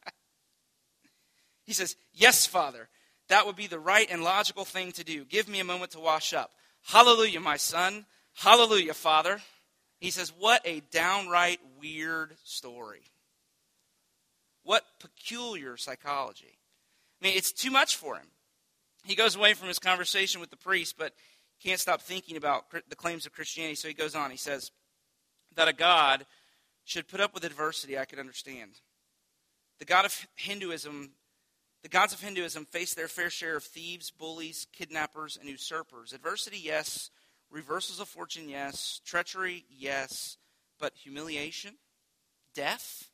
he 1.64 1.72
says, 1.72 1.96
Yes, 2.12 2.46
Father, 2.46 2.88
that 3.28 3.46
would 3.46 3.56
be 3.56 3.66
the 3.66 3.78
right 3.78 4.08
and 4.10 4.22
logical 4.22 4.64
thing 4.64 4.92
to 4.92 5.04
do. 5.04 5.24
Give 5.24 5.48
me 5.48 5.60
a 5.60 5.64
moment 5.64 5.92
to 5.92 6.00
wash 6.00 6.34
up. 6.34 6.50
Hallelujah, 6.84 7.40
my 7.40 7.56
son. 7.56 8.04
Hallelujah, 8.34 8.94
Father. 8.94 9.40
He 9.98 10.10
says, 10.10 10.32
What 10.38 10.60
a 10.66 10.80
downright 10.90 11.60
weird 11.80 12.36
story. 12.44 13.02
What 14.62 14.84
peculiar 15.00 15.78
psychology. 15.78 16.58
I 17.20 17.26
mean, 17.26 17.36
it's 17.36 17.52
too 17.52 17.70
much 17.70 17.96
for 17.96 18.16
him. 18.16 18.28
He 19.04 19.14
goes 19.14 19.34
away 19.34 19.54
from 19.54 19.68
his 19.68 19.78
conversation 19.78 20.40
with 20.40 20.50
the 20.50 20.56
priest, 20.56 20.96
but 20.98 21.14
can't 21.62 21.80
stop 21.80 22.00
thinking 22.00 22.36
about 22.36 22.70
the 22.88 22.96
claims 22.96 23.26
of 23.26 23.32
Christianity. 23.32 23.74
So 23.74 23.88
he 23.88 23.94
goes 23.94 24.14
on. 24.14 24.30
He 24.30 24.36
says 24.36 24.70
that 25.56 25.68
a 25.68 25.72
God 25.72 26.26
should 26.84 27.08
put 27.08 27.20
up 27.20 27.34
with 27.34 27.44
adversity, 27.44 27.98
I 27.98 28.04
could 28.04 28.18
understand. 28.18 28.80
The 29.78 29.84
God 29.84 30.04
of 30.04 30.26
Hinduism, 30.36 31.10
the 31.82 31.88
gods 31.88 32.12
of 32.12 32.20
Hinduism 32.20 32.64
face 32.64 32.94
their 32.94 33.08
fair 33.08 33.30
share 33.30 33.56
of 33.56 33.64
thieves, 33.64 34.10
bullies, 34.10 34.66
kidnappers, 34.72 35.36
and 35.36 35.48
usurpers. 35.48 36.12
Adversity, 36.12 36.58
yes. 36.58 37.10
Reversals 37.50 38.00
of 38.00 38.08
fortune, 38.08 38.48
yes. 38.48 39.00
Treachery, 39.04 39.64
yes. 39.70 40.36
But 40.80 40.94
humiliation, 40.96 41.74
death. 42.54 43.10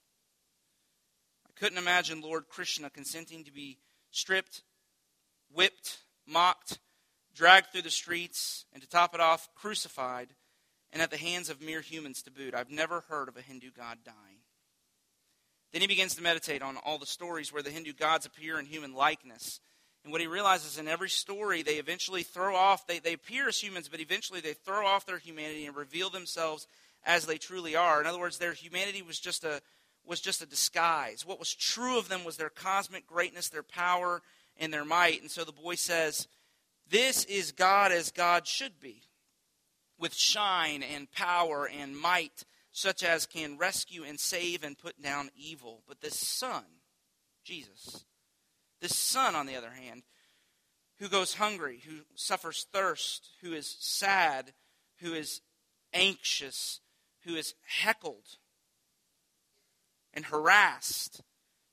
I 1.47 1.53
couldn't 1.59 1.79
imagine 1.79 2.21
Lord 2.21 2.49
Krishna 2.49 2.91
consenting 2.91 3.45
to 3.45 3.53
be 3.53 3.79
stripped, 4.11 4.63
whipped, 5.53 5.99
mocked, 6.27 6.79
dragged 7.35 7.69
through 7.73 7.83
the 7.83 7.91
streets, 7.91 8.65
and 8.73 8.83
to 8.83 8.89
top 8.89 9.15
it 9.15 9.21
off, 9.21 9.49
crucified, 9.55 10.29
and 10.93 11.03
at 11.03 11.11
the 11.11 11.17
hands 11.17 11.51
of 11.51 11.61
mere 11.61 11.81
humans 11.81 12.23
to 12.23 12.31
boot. 12.31 12.55
I've 12.55 12.71
never 12.71 13.05
heard 13.09 13.29
of 13.29 13.37
a 13.37 13.43
Hindu 13.43 13.71
god 13.77 13.99
dying. 14.05 14.39
Then 15.73 15.81
he 15.81 15.89
begins 15.89 16.15
to 16.15 16.23
meditate 16.23 16.63
on 16.63 16.77
all 16.77 16.99
the 16.99 17.07
stories 17.07 17.53
where 17.53 17.63
the 17.63 17.71
Hindu 17.71 17.95
gods 17.95 18.27
appear 18.27 18.61
in 18.61 18.67
human 18.67 18.95
likeness. 18.95 19.59
And 20.05 20.13
what 20.13 20.21
he 20.21 20.29
realizes 20.29 20.79
in 20.79 20.87
every 20.87 21.09
story, 21.09 21.63
they 21.63 21.77
eventually 21.77 22.23
throw 22.23 22.55
off, 22.55 22.87
they, 22.87 23.01
they 23.01 23.15
appear 23.15 23.49
as 23.49 23.59
humans, 23.59 23.89
but 23.89 24.01
eventually 24.01 24.41
they 24.41 24.53
throw 24.53 24.87
off 24.87 25.07
their 25.07 25.19
humanity 25.19 25.67
and 25.67 25.75
reveal 25.75 26.11
themselves 26.11 26.69
as 27.05 27.27
they 27.27 27.39
truly 27.39 27.75
are. 27.75 28.01
In 28.01 28.07
other 28.07 28.21
words, 28.21 28.39
their 28.39 28.53
humanity 28.53 29.03
was 29.03 29.19
just 29.19 29.43
a, 29.43 29.61
was 30.07 30.21
just 30.21 30.43
a 30.43 30.47
disguise. 30.47 31.27
What 31.27 31.39
was 31.39 31.53
true 31.53 31.99
of 31.99 32.09
them 32.09 32.23
was 32.23 32.37
their 32.37 32.51
cosmic 32.51 33.07
greatness, 33.07 33.49
their 33.49 33.63
power, 33.63 34.23
and 34.59 34.73
their 34.73 34.85
might. 34.85 35.23
And 35.23 35.31
so 35.31 35.43
the 35.43 35.53
boy 35.53 35.75
says, 35.75 36.29
this 36.89 37.25
is 37.25 37.53
God 37.53 37.93
as 37.93 38.11
God 38.11 38.47
should 38.47 38.81
be, 38.81 39.03
with 39.99 40.15
shine 40.15 40.83
and 40.83 41.11
power 41.11 41.69
and 41.69 41.97
might, 41.97 42.45
such 42.73 43.03
as 43.03 43.27
can 43.27 43.57
rescue 43.57 44.05
and 44.05 44.19
save 44.19 44.65
and 44.65 44.79
put 44.79 45.01
down 45.01 45.31
evil. 45.37 45.83
But 45.87 46.01
the 46.01 46.11
Son, 46.11 46.65
Jesus, 47.45 48.05
the 48.81 48.89
Son, 48.89 49.35
on 49.35 49.47
the 49.47 49.57
other 49.57 49.71
hand, 49.71 50.03
who 50.99 51.09
goes 51.09 51.35
hungry, 51.35 51.83
who 51.87 52.01
suffers 52.15 52.67
thirst, 52.73 53.31
who 53.43 53.53
is 53.53 53.77
sad, 53.81 54.53
who 55.01 55.15
is 55.15 55.41
anxious, 55.93 56.81
who 57.25 57.35
is 57.35 57.55
heckled 57.67 58.39
and 60.13 60.27
harassed, 60.27 61.23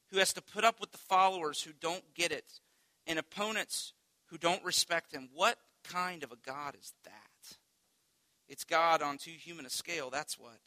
who 0.10 0.17
has 0.17 0.34
to 0.34 0.41
put 0.41 0.63
up 0.63 0.80
with 0.80 0.91
the 0.91 0.97
followers 0.97 1.62
who 1.63 1.71
don't 1.74 2.13
get 2.15 2.32
it, 2.32 2.60
and 3.06 3.19
opponents 3.19 3.93
who 4.32 4.38
don't 4.38 4.63
respect 4.63 5.13
him. 5.13 5.30
What 5.34 5.58
kind 5.84 6.24
of 6.24 6.32
a 6.32 6.38
God 6.38 6.76
is 6.80 6.94
that? 7.04 7.58
It's 8.48 8.63
God 8.63 9.02
on 9.02 9.17
too 9.17 9.32
human 9.32 9.65
a 9.65 9.70
scale, 9.70 10.10
that's 10.10 10.39
what. 10.39 10.60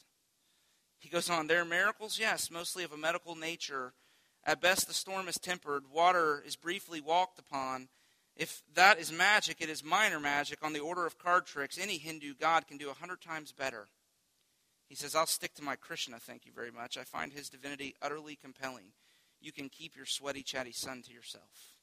He 0.99 1.09
goes 1.09 1.29
on, 1.29 1.47
there 1.47 1.63
are 1.63 1.67
miracles, 1.67 2.19
yes, 2.19 2.51
mostly 2.51 2.85
of 2.85 2.93
a 2.93 2.97
medical 2.97 3.35
nature. 3.35 3.95
At 4.45 4.61
best, 4.61 4.87
the 4.87 4.95
storm 4.95 5.29
is 5.29 5.39
tempered, 5.39 5.85
water 5.93 6.43
is 6.47 6.57
briefly 6.57 7.01
walked 7.01 7.39
upon. 7.39 7.89
If 8.37 8.63
that 8.75 8.99
is 8.99 9.13
magic, 9.13 9.59
it 9.61 9.69
is 9.69 9.85
minor 9.85 10.21
magic 10.21 10.59
on 10.63 10.73
the 10.73 10.81
order 10.81 11.07
of 11.07 11.19
card 11.19 11.47
tricks. 11.47 11.79
Any 11.79 11.99
Hindu 11.99 12.35
god 12.35 12.67
can 12.67 12.79
do 12.79 12.91
a 12.91 12.95
hundred 12.95 13.21
times 13.21 13.53
better. 13.53 13.89
He 14.89 14.95
says, 14.95 15.15
I'll 15.15 15.27
stick 15.27 15.55
to 15.55 15.63
my 15.63 15.77
Krishna, 15.77 16.19
thank 16.19 16.45
you 16.45 16.53
very 16.55 16.71
much. 16.71 16.99
I 16.99 17.05
find 17.05 17.33
his 17.33 17.49
divinity 17.49 17.95
utterly 18.03 18.37
compelling. 18.37 18.93
You 19.41 19.53
can 19.53 19.69
keep 19.69 19.97
your 19.97 20.07
sweaty, 20.07 20.43
chatty 20.43 20.73
son 20.73 21.03
to 21.03 21.13
yourself. 21.13 21.74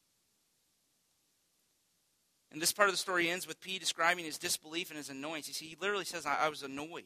And 2.52 2.62
this 2.62 2.74
part 2.74 2.90
of 2.90 2.94
the 2.94 3.00
story 3.00 3.30
ends 3.30 3.48
with 3.48 3.62
P 3.62 3.80
describing 3.80 4.26
his 4.26 4.38
disbelief 4.38 4.90
and 4.90 4.98
his 4.98 5.10
annoyance. 5.10 5.48
See, 5.48 5.66
he 5.66 5.78
literally 5.80 6.06
says, 6.06 6.26
I, 6.26 6.46
I 6.46 6.50
was 6.50 6.64
annoyed. 6.64 7.06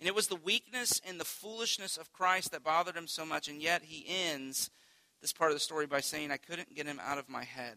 And 0.00 0.08
it 0.08 0.14
was 0.16 0.26
the 0.26 0.36
weakness 0.36 1.00
and 1.06 1.20
the 1.20 1.24
foolishness 1.24 1.96
of 1.96 2.12
Christ 2.12 2.50
that 2.50 2.64
bothered 2.64 2.96
him 2.96 3.06
so 3.06 3.24
much, 3.24 3.46
and 3.46 3.62
yet 3.62 3.82
he 3.84 4.04
ends 4.08 4.70
this 5.20 5.32
part 5.32 5.52
of 5.52 5.56
the 5.56 5.60
story 5.60 5.86
by 5.86 6.00
saying, 6.00 6.32
I 6.32 6.38
couldn't 6.38 6.74
get 6.74 6.86
him 6.86 7.00
out 7.00 7.18
of 7.18 7.28
my 7.28 7.44
head. 7.44 7.76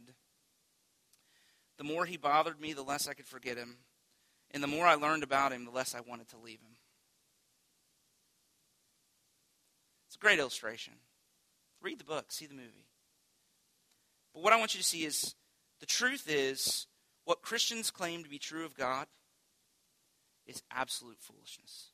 The 1.78 1.84
more 1.84 2.06
he 2.06 2.18
bothered 2.18 2.60
me, 2.60 2.74
the 2.74 2.82
less 2.82 3.08
I 3.08 3.14
could 3.14 3.28
forget 3.28 3.58
him. 3.58 3.78
And 4.50 4.64
the 4.64 4.68
more 4.68 4.88
I 4.88 4.96
learned 4.96 5.22
about 5.22 5.52
him, 5.52 5.66
the 5.66 5.72
less 5.72 5.94
I 5.94 6.00
wanted 6.00 6.30
to 6.30 6.38
leave 6.38 6.62
him. 6.62 6.78
It's 10.08 10.16
a 10.16 10.20
great 10.20 10.40
illustration. 10.40 10.94
Read 11.82 12.00
the 12.00 12.06
book, 12.06 12.32
see 12.32 12.48
the 12.48 12.56
movie. 12.56 12.88
But 14.34 14.42
what 14.42 14.54
I 14.54 14.58
want 14.58 14.74
you 14.74 14.80
to 14.80 14.88
see 14.88 15.06
is 15.06 15.36
the 15.80 15.86
truth 15.86 16.28
is, 16.30 16.88
what 17.26 17.42
Christians 17.42 17.92
claim 17.92 18.24
to 18.24 18.30
be 18.30 18.40
true 18.40 18.66
of 18.66 18.76
God 18.76 19.08
is 20.46 20.62
absolute 20.72 21.18
foolishness. 21.20 21.92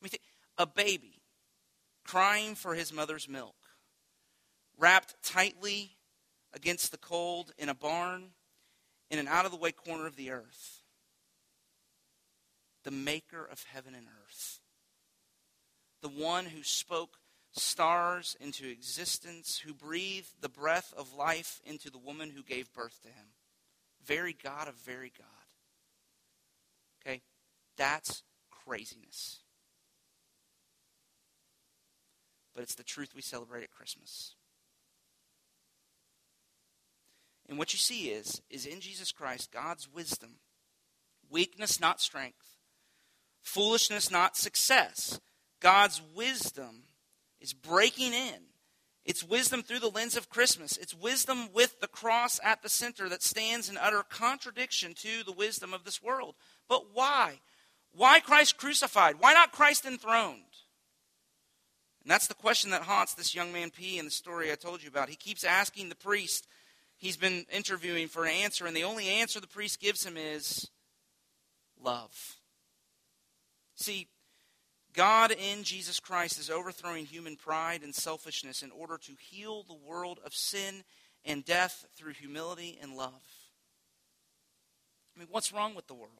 I 0.00 0.04
mean, 0.04 0.12
a 0.58 0.66
baby 0.66 1.22
crying 2.04 2.54
for 2.54 2.74
his 2.74 2.92
mother's 2.92 3.28
milk, 3.28 3.56
wrapped 4.78 5.14
tightly 5.22 5.96
against 6.52 6.90
the 6.90 6.98
cold 6.98 7.52
in 7.58 7.68
a 7.68 7.74
barn 7.74 8.30
in 9.10 9.18
an 9.18 9.28
out 9.28 9.44
of 9.44 9.52
the 9.52 9.58
way 9.58 9.72
corner 9.72 10.06
of 10.06 10.16
the 10.16 10.30
earth. 10.30 10.82
The 12.84 12.90
maker 12.90 13.44
of 13.44 13.64
heaven 13.72 13.94
and 13.94 14.06
earth. 14.06 14.60
The 16.02 16.08
one 16.08 16.46
who 16.46 16.62
spoke 16.62 17.18
stars 17.52 18.36
into 18.40 18.68
existence, 18.68 19.58
who 19.58 19.74
breathed 19.74 20.40
the 20.40 20.48
breath 20.48 20.92
of 20.96 21.14
life 21.14 21.60
into 21.64 21.90
the 21.90 21.98
woman 21.98 22.30
who 22.30 22.42
gave 22.42 22.72
birth 22.72 23.00
to 23.02 23.08
him. 23.08 23.26
Very 24.04 24.32
God 24.32 24.68
of 24.68 24.74
very 24.74 25.12
God. 25.16 25.26
Okay? 27.04 27.22
That's 27.76 28.22
craziness. 28.50 29.40
But 32.54 32.62
it's 32.62 32.74
the 32.74 32.82
truth 32.82 33.14
we 33.14 33.22
celebrate 33.22 33.62
at 33.62 33.70
Christmas. 33.70 34.34
And 37.48 37.58
what 37.58 37.72
you 37.72 37.78
see 37.78 38.08
is, 38.10 38.40
is 38.50 38.66
in 38.66 38.80
Jesus 38.80 39.12
Christ, 39.12 39.52
God's 39.52 39.88
wisdom, 39.92 40.36
weakness, 41.28 41.80
not 41.80 42.00
strength, 42.00 42.56
foolishness, 43.42 44.10
not 44.10 44.36
success. 44.36 45.20
God's 45.60 46.00
wisdom 46.14 46.84
is 47.42 47.52
breaking 47.52 48.12
in. 48.12 48.34
It's 49.04 49.24
wisdom 49.24 49.62
through 49.62 49.80
the 49.80 49.90
lens 49.90 50.16
of 50.16 50.30
Christmas. 50.30 50.76
It's 50.76 50.94
wisdom 50.94 51.52
with 51.52 51.80
the 51.80 51.88
cross 51.88 52.38
at 52.44 52.62
the 52.62 52.68
center 52.68 53.08
that 53.08 53.22
stands 53.22 53.68
in 53.68 53.76
utter 53.76 54.04
contradiction 54.08 54.94
to 54.94 55.24
the 55.24 55.32
wisdom 55.32 55.74
of 55.74 55.84
this 55.84 56.00
world. 56.00 56.36
But 56.68 56.94
why? 56.94 57.40
Why 57.92 58.20
Christ 58.20 58.56
crucified? 58.56 59.16
Why 59.18 59.34
not 59.34 59.50
Christ 59.50 59.84
enthroned? 59.84 60.44
And 62.02 62.10
that's 62.10 62.28
the 62.28 62.34
question 62.34 62.70
that 62.70 62.82
haunts 62.82 63.14
this 63.14 63.34
young 63.34 63.52
man 63.52 63.70
P 63.70 63.98
in 63.98 64.04
the 64.04 64.10
story 64.10 64.50
I 64.52 64.54
told 64.54 64.82
you 64.82 64.88
about. 64.88 65.08
He 65.08 65.16
keeps 65.16 65.44
asking 65.44 65.88
the 65.88 65.96
priest 65.96 66.46
he's 66.96 67.16
been 67.16 67.44
interviewing 67.52 68.06
for 68.06 68.24
an 68.24 68.30
answer, 68.30 68.66
and 68.66 68.76
the 68.76 68.84
only 68.84 69.08
answer 69.08 69.40
the 69.40 69.46
priest 69.48 69.80
gives 69.80 70.06
him 70.06 70.16
is 70.16 70.70
love. 71.80 72.36
See, 73.74 74.06
God 74.94 75.32
in 75.32 75.62
Jesus 75.62 76.00
Christ 76.00 76.38
is 76.38 76.50
overthrowing 76.50 77.06
human 77.06 77.36
pride 77.36 77.82
and 77.82 77.94
selfishness 77.94 78.62
in 78.62 78.70
order 78.70 78.98
to 78.98 79.12
heal 79.18 79.62
the 79.62 79.74
world 79.74 80.20
of 80.24 80.34
sin 80.34 80.84
and 81.24 81.44
death 81.44 81.86
through 81.96 82.12
humility 82.12 82.78
and 82.80 82.94
love. 82.94 83.22
I 85.16 85.20
mean, 85.20 85.28
what's 85.30 85.52
wrong 85.52 85.74
with 85.74 85.86
the 85.86 85.94
world? 85.94 86.10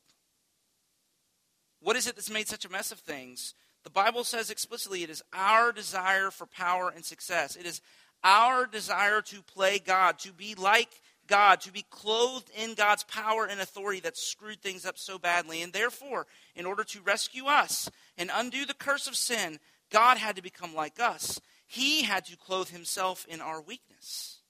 What 1.80 1.96
is 1.96 2.06
it 2.06 2.14
that's 2.14 2.30
made 2.30 2.48
such 2.48 2.64
a 2.64 2.70
mess 2.70 2.92
of 2.92 3.00
things? 3.00 3.54
The 3.85 3.90
Bible 3.90 4.24
says 4.24 4.50
explicitly 4.50 5.02
it 5.02 5.11
is 5.11 5.22
our 5.32 5.72
desire 5.72 6.30
for 6.30 6.46
power 6.46 6.92
and 6.94 7.04
success. 7.04 7.56
It 7.56 7.66
is 7.66 7.80
our 8.22 8.66
desire 8.66 9.20
to 9.22 9.42
play 9.42 9.80
God, 9.80 10.18
to 10.20 10.32
be 10.32 10.54
like 10.54 11.00
God, 11.26 11.61
to 11.62 11.72
be 11.72 11.85
clothed 11.90 12.50
in 12.56 12.74
God's 12.74 13.04
power 13.04 13.46
and 13.46 13.61
authority 13.61 14.00
that 14.00 14.16
screwed 14.16 14.61
things 14.61 14.85
up 14.85 14.98
so 14.98 15.18
badly. 15.18 15.62
And 15.62 15.72
therefore, 15.72 16.26
in 16.54 16.66
order 16.66 16.85
to 16.85 17.00
rescue 17.00 17.46
us 17.46 17.90
and 18.18 18.30
undo 18.32 18.64
the 18.64 18.74
curse 18.74 19.06
of 19.06 19.16
sin, 19.16 19.58
God 19.90 20.18
had 20.18 20.37
to 20.37 20.42
become 20.42 20.74
like 20.74 21.00
us. 21.00 21.40
He 21.66 22.02
had 22.02 22.24
to 22.26 22.37
clothe 22.37 22.68
himself 22.68 23.24
in 23.28 23.40
our 23.40 23.61
weakness. 23.61 24.40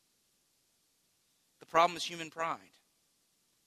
The 1.60 1.66
problem 1.66 1.96
is 1.96 2.04
human 2.04 2.30
pride. 2.30 2.58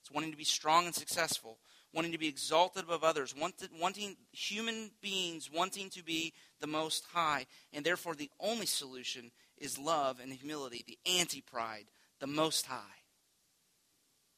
It's 0.02 0.10
wanting 0.10 0.30
to 0.30 0.36
be 0.36 0.44
strong 0.44 0.86
and 0.86 0.94
successful, 0.94 1.58
wanting 1.92 2.12
to 2.12 2.18
be 2.18 2.28
exalted 2.28 2.84
above 2.84 3.02
others, 3.02 3.34
wanting 3.34 4.16
human 4.30 4.90
beings 5.00 5.50
wanting 5.52 5.90
to 5.90 6.04
be 6.04 6.32
the 6.60 6.66
most 6.66 7.04
high. 7.12 7.46
And 7.72 7.84
therefore, 7.84 8.14
the 8.14 8.30
only 8.38 8.66
solution 8.66 9.32
is 9.58 9.78
love 9.78 10.20
and 10.20 10.32
humility, 10.32 10.84
the 10.86 10.98
anti 11.18 11.40
pride, 11.40 11.86
the 12.20 12.26
most 12.26 12.66
high 12.66 13.02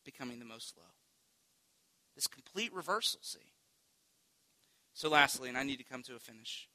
becoming 0.04 0.38
the 0.38 0.44
most 0.44 0.76
low. 0.76 0.84
This 2.14 2.26
complete 2.26 2.72
reversal, 2.72 3.20
see. 3.22 3.52
So, 4.94 5.08
lastly, 5.08 5.48
and 5.48 5.56
I 5.56 5.62
need 5.62 5.76
to 5.76 5.84
come 5.84 6.02
to 6.04 6.16
a 6.16 6.18
finish, 6.18 6.68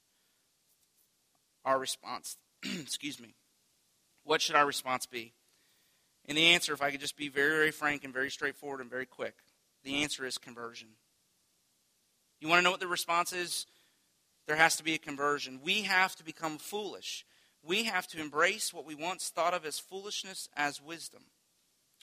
our 1.66 1.78
response, 1.78 2.38
excuse 2.64 3.20
me, 3.20 3.36
what 4.24 4.42
should 4.42 4.56
our 4.56 4.66
response 4.66 5.06
be? 5.06 5.34
And 6.26 6.38
the 6.38 6.54
answer, 6.54 6.74
if 6.74 6.82
I 6.82 6.92
could 6.92 7.02
just 7.02 7.18
be 7.18 7.28
very, 7.28 7.50
very 7.50 7.72
frank 7.72 8.04
and 8.04 8.14
very 8.14 8.30
straightforward 8.30 8.80
and 8.80 8.90
very 8.90 9.06
quick, 9.06 9.36
the 9.84 10.04
answer 10.04 10.26
is 10.26 10.38
conversion. 10.38 10.90
You 12.40 12.48
want 12.48 12.60
to 12.60 12.64
know 12.64 12.72
what 12.72 12.80
the 12.80 12.88
response 12.88 13.34
is? 13.34 13.66
There 14.48 14.56
has 14.56 14.76
to 14.78 14.84
be 14.84 14.94
a 14.94 15.00
conversion. 15.00 15.60
We 15.64 15.82
have 15.82 16.16
to 16.18 16.24
become 16.24 16.58
foolish 16.58 17.26
we 17.66 17.86
have 17.86 18.08
to 18.08 18.20
embrace 18.20 18.74
what 18.74 18.86
we 18.86 18.96
once 18.96 19.30
thought 19.30 19.54
of 19.54 19.66
as 19.66 19.80
foolishness 19.80 20.50
as 20.56 20.82
wisdom. 20.82 21.24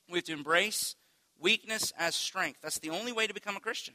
We 0.09 0.19
have 0.19 0.25
to 0.25 0.33
embrace 0.33 0.97
weakness 1.39 1.93
as 1.99 2.15
strength. 2.15 2.61
That's 2.63 2.79
the 2.79 2.91
only 2.91 3.13
way 3.13 3.27
to 3.27 3.35
become 3.35 3.57
a 3.57 3.61
Christian. 3.61 3.95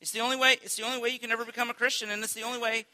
It's 0.00 0.12
the 0.12 0.20
only 0.20 0.36
way, 0.36 0.58
it's 0.62 0.76
the 0.76 0.84
only 0.84 1.00
way 1.00 1.08
you 1.08 1.18
can 1.18 1.32
ever 1.32 1.44
become 1.44 1.70
a 1.70 1.74
Christian, 1.74 2.10
and 2.10 2.22
it's 2.22 2.34
the 2.34 2.42
only 2.42 2.58
way 2.58 2.84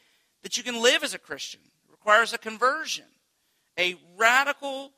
that 0.43 0.57
you 0.57 0.63
can 0.63 0.81
live 0.81 1.03
as 1.03 1.13
a 1.13 1.19
Christian. 1.19 1.59
It 1.85 1.91
requires 1.91 2.33
a 2.33 2.37
conversion, 2.37 3.05
a 3.77 3.95
radical 4.17 4.93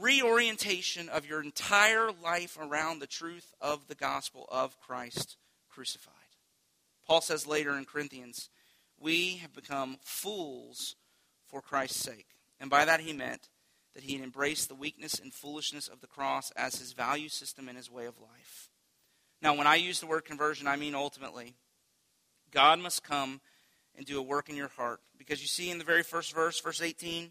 reorientation 0.00 1.08
of 1.08 1.26
your 1.26 1.42
entire 1.42 2.10
life 2.10 2.58
around 2.60 2.98
the 2.98 3.06
truth 3.06 3.54
of 3.60 3.86
the 3.86 3.94
gospel 3.94 4.48
of 4.50 4.80
Christ 4.80 5.36
crucified. 5.70 6.12
Paul 7.06 7.20
says 7.20 7.46
later 7.46 7.76
in 7.76 7.84
Corinthians, 7.84 8.50
we 8.98 9.36
have 9.36 9.54
become 9.54 9.98
fools 10.02 10.96
for 11.54 11.60
Christ's 11.60 12.00
sake. 12.00 12.26
And 12.58 12.68
by 12.68 12.84
that 12.84 12.98
he 12.98 13.12
meant 13.12 13.48
that 13.94 14.02
he 14.02 14.14
had 14.14 14.24
embraced 14.24 14.68
the 14.68 14.74
weakness 14.74 15.20
and 15.20 15.32
foolishness 15.32 15.86
of 15.86 16.00
the 16.00 16.08
cross 16.08 16.50
as 16.56 16.80
his 16.80 16.92
value 16.92 17.28
system 17.28 17.68
and 17.68 17.76
his 17.76 17.88
way 17.88 18.06
of 18.06 18.18
life. 18.20 18.70
Now, 19.40 19.54
when 19.54 19.68
I 19.68 19.76
use 19.76 20.00
the 20.00 20.08
word 20.08 20.24
conversion, 20.24 20.66
I 20.66 20.74
mean 20.74 20.96
ultimately, 20.96 21.54
God 22.50 22.80
must 22.80 23.04
come 23.04 23.40
and 23.94 24.04
do 24.04 24.18
a 24.18 24.22
work 24.22 24.48
in 24.48 24.56
your 24.56 24.66
heart. 24.66 24.98
Because 25.16 25.40
you 25.40 25.46
see 25.46 25.70
in 25.70 25.78
the 25.78 25.84
very 25.84 26.02
first 26.02 26.34
verse, 26.34 26.60
verse 26.60 26.82
18, 26.82 27.30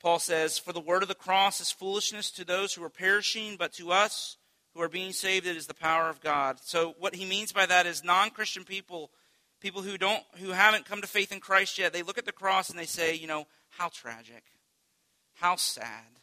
Paul 0.00 0.18
says, 0.18 0.58
For 0.58 0.72
the 0.72 0.80
word 0.80 1.02
of 1.02 1.08
the 1.08 1.14
cross 1.14 1.60
is 1.60 1.70
foolishness 1.70 2.32
to 2.32 2.44
those 2.44 2.74
who 2.74 2.82
are 2.82 2.90
perishing, 2.90 3.54
but 3.56 3.72
to 3.74 3.92
us 3.92 4.38
who 4.74 4.82
are 4.82 4.88
being 4.88 5.12
saved, 5.12 5.46
it 5.46 5.56
is 5.56 5.68
the 5.68 5.74
power 5.74 6.08
of 6.08 6.20
God. 6.20 6.58
So, 6.64 6.96
what 6.98 7.14
he 7.14 7.24
means 7.24 7.52
by 7.52 7.66
that 7.66 7.86
is 7.86 8.02
non 8.02 8.30
Christian 8.30 8.64
people 8.64 9.12
people 9.60 9.82
who 9.82 9.98
don't 9.98 10.22
who 10.38 10.50
haven't 10.50 10.84
come 10.84 11.00
to 11.00 11.06
faith 11.06 11.32
in 11.32 11.40
Christ 11.40 11.78
yet, 11.78 11.92
they 11.92 12.02
look 12.02 12.18
at 12.18 12.26
the 12.26 12.32
cross 12.32 12.70
and 12.70 12.78
they 12.78 12.86
say, 12.86 13.14
you 13.14 13.26
know, 13.26 13.46
how 13.70 13.88
tragic, 13.88 14.44
how 15.34 15.56
sad, 15.56 16.20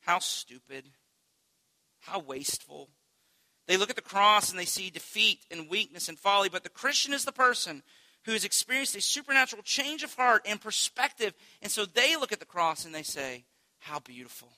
how 0.00 0.18
stupid, 0.18 0.84
how 2.00 2.18
wasteful. 2.20 2.88
They 3.66 3.76
look 3.76 3.90
at 3.90 3.96
the 3.96 4.02
cross 4.02 4.50
and 4.50 4.58
they 4.58 4.64
see 4.64 4.88
defeat 4.88 5.40
and 5.50 5.68
weakness 5.68 6.08
and 6.08 6.18
folly, 6.18 6.48
but 6.48 6.62
the 6.62 6.70
Christian 6.70 7.12
is 7.12 7.24
the 7.24 7.32
person 7.32 7.82
who 8.24 8.32
has 8.32 8.44
experienced 8.44 8.96
a 8.96 9.00
supernatural 9.00 9.62
change 9.62 10.02
of 10.02 10.14
heart 10.14 10.42
and 10.46 10.60
perspective, 10.60 11.34
and 11.62 11.70
so 11.70 11.84
they 11.84 12.16
look 12.16 12.32
at 12.32 12.40
the 12.40 12.46
cross 12.46 12.84
and 12.84 12.94
they 12.94 13.02
say, 13.02 13.44
how 13.78 14.00
beautiful, 14.00 14.48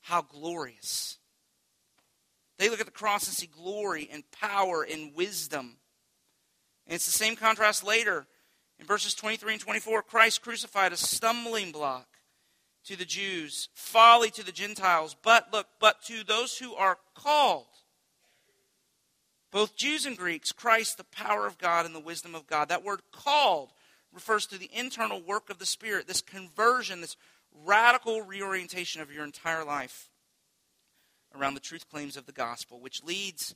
how 0.00 0.22
glorious. 0.22 1.18
They 2.58 2.68
look 2.68 2.80
at 2.80 2.86
the 2.86 2.92
cross 2.92 3.26
and 3.26 3.36
see 3.36 3.46
glory 3.46 4.08
and 4.12 4.24
power 4.32 4.82
and 4.82 5.14
wisdom. 5.14 5.76
And 6.88 6.94
it's 6.94 7.06
the 7.06 7.12
same 7.12 7.36
contrast 7.36 7.84
later 7.84 8.26
in 8.80 8.86
verses 8.86 9.14
23 9.14 9.52
and 9.52 9.60
24. 9.60 10.02
Christ 10.02 10.40
crucified 10.42 10.92
a 10.92 10.96
stumbling 10.96 11.70
block 11.70 12.06
to 12.84 12.96
the 12.96 13.04
Jews, 13.04 13.68
folly 13.74 14.30
to 14.30 14.44
the 14.44 14.52
Gentiles. 14.52 15.14
But 15.22 15.52
look, 15.52 15.66
but 15.78 16.02
to 16.04 16.24
those 16.24 16.56
who 16.56 16.74
are 16.74 16.96
called, 17.14 17.66
both 19.50 19.76
Jews 19.76 20.06
and 20.06 20.16
Greeks, 20.16 20.50
Christ, 20.50 20.96
the 20.96 21.04
power 21.04 21.46
of 21.46 21.58
God 21.58 21.84
and 21.84 21.94
the 21.94 22.00
wisdom 22.00 22.34
of 22.34 22.46
God. 22.46 22.70
That 22.70 22.84
word 22.84 23.00
called 23.12 23.72
refers 24.12 24.46
to 24.46 24.58
the 24.58 24.70
internal 24.72 25.20
work 25.20 25.50
of 25.50 25.58
the 25.58 25.66
Spirit, 25.66 26.06
this 26.06 26.22
conversion, 26.22 27.02
this 27.02 27.16
radical 27.64 28.22
reorientation 28.22 29.02
of 29.02 29.12
your 29.12 29.24
entire 29.24 29.64
life 29.64 30.08
around 31.34 31.54
the 31.54 31.60
truth 31.60 31.88
claims 31.90 32.16
of 32.16 32.24
the 32.24 32.32
gospel, 32.32 32.80
which 32.80 33.04
leads 33.04 33.54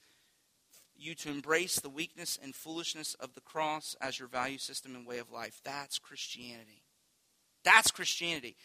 you 0.97 1.15
to 1.17 1.31
embrace 1.31 1.81
the 1.81 1.91
weakness 1.91 2.39
and 2.43 2.55
foolishness 2.55 3.15
of 3.15 3.35
the 3.35 3.41
cross 3.41 3.97
as 4.01 4.19
your 4.19 4.29
value 4.29 4.59
system 4.59 4.95
and 4.95 5.07
way 5.07 5.19
of 5.19 5.31
life. 5.31 5.61
That's 5.65 5.99
Christianity. 5.99 6.83
That's 7.65 7.91
Christianity. 7.91 8.57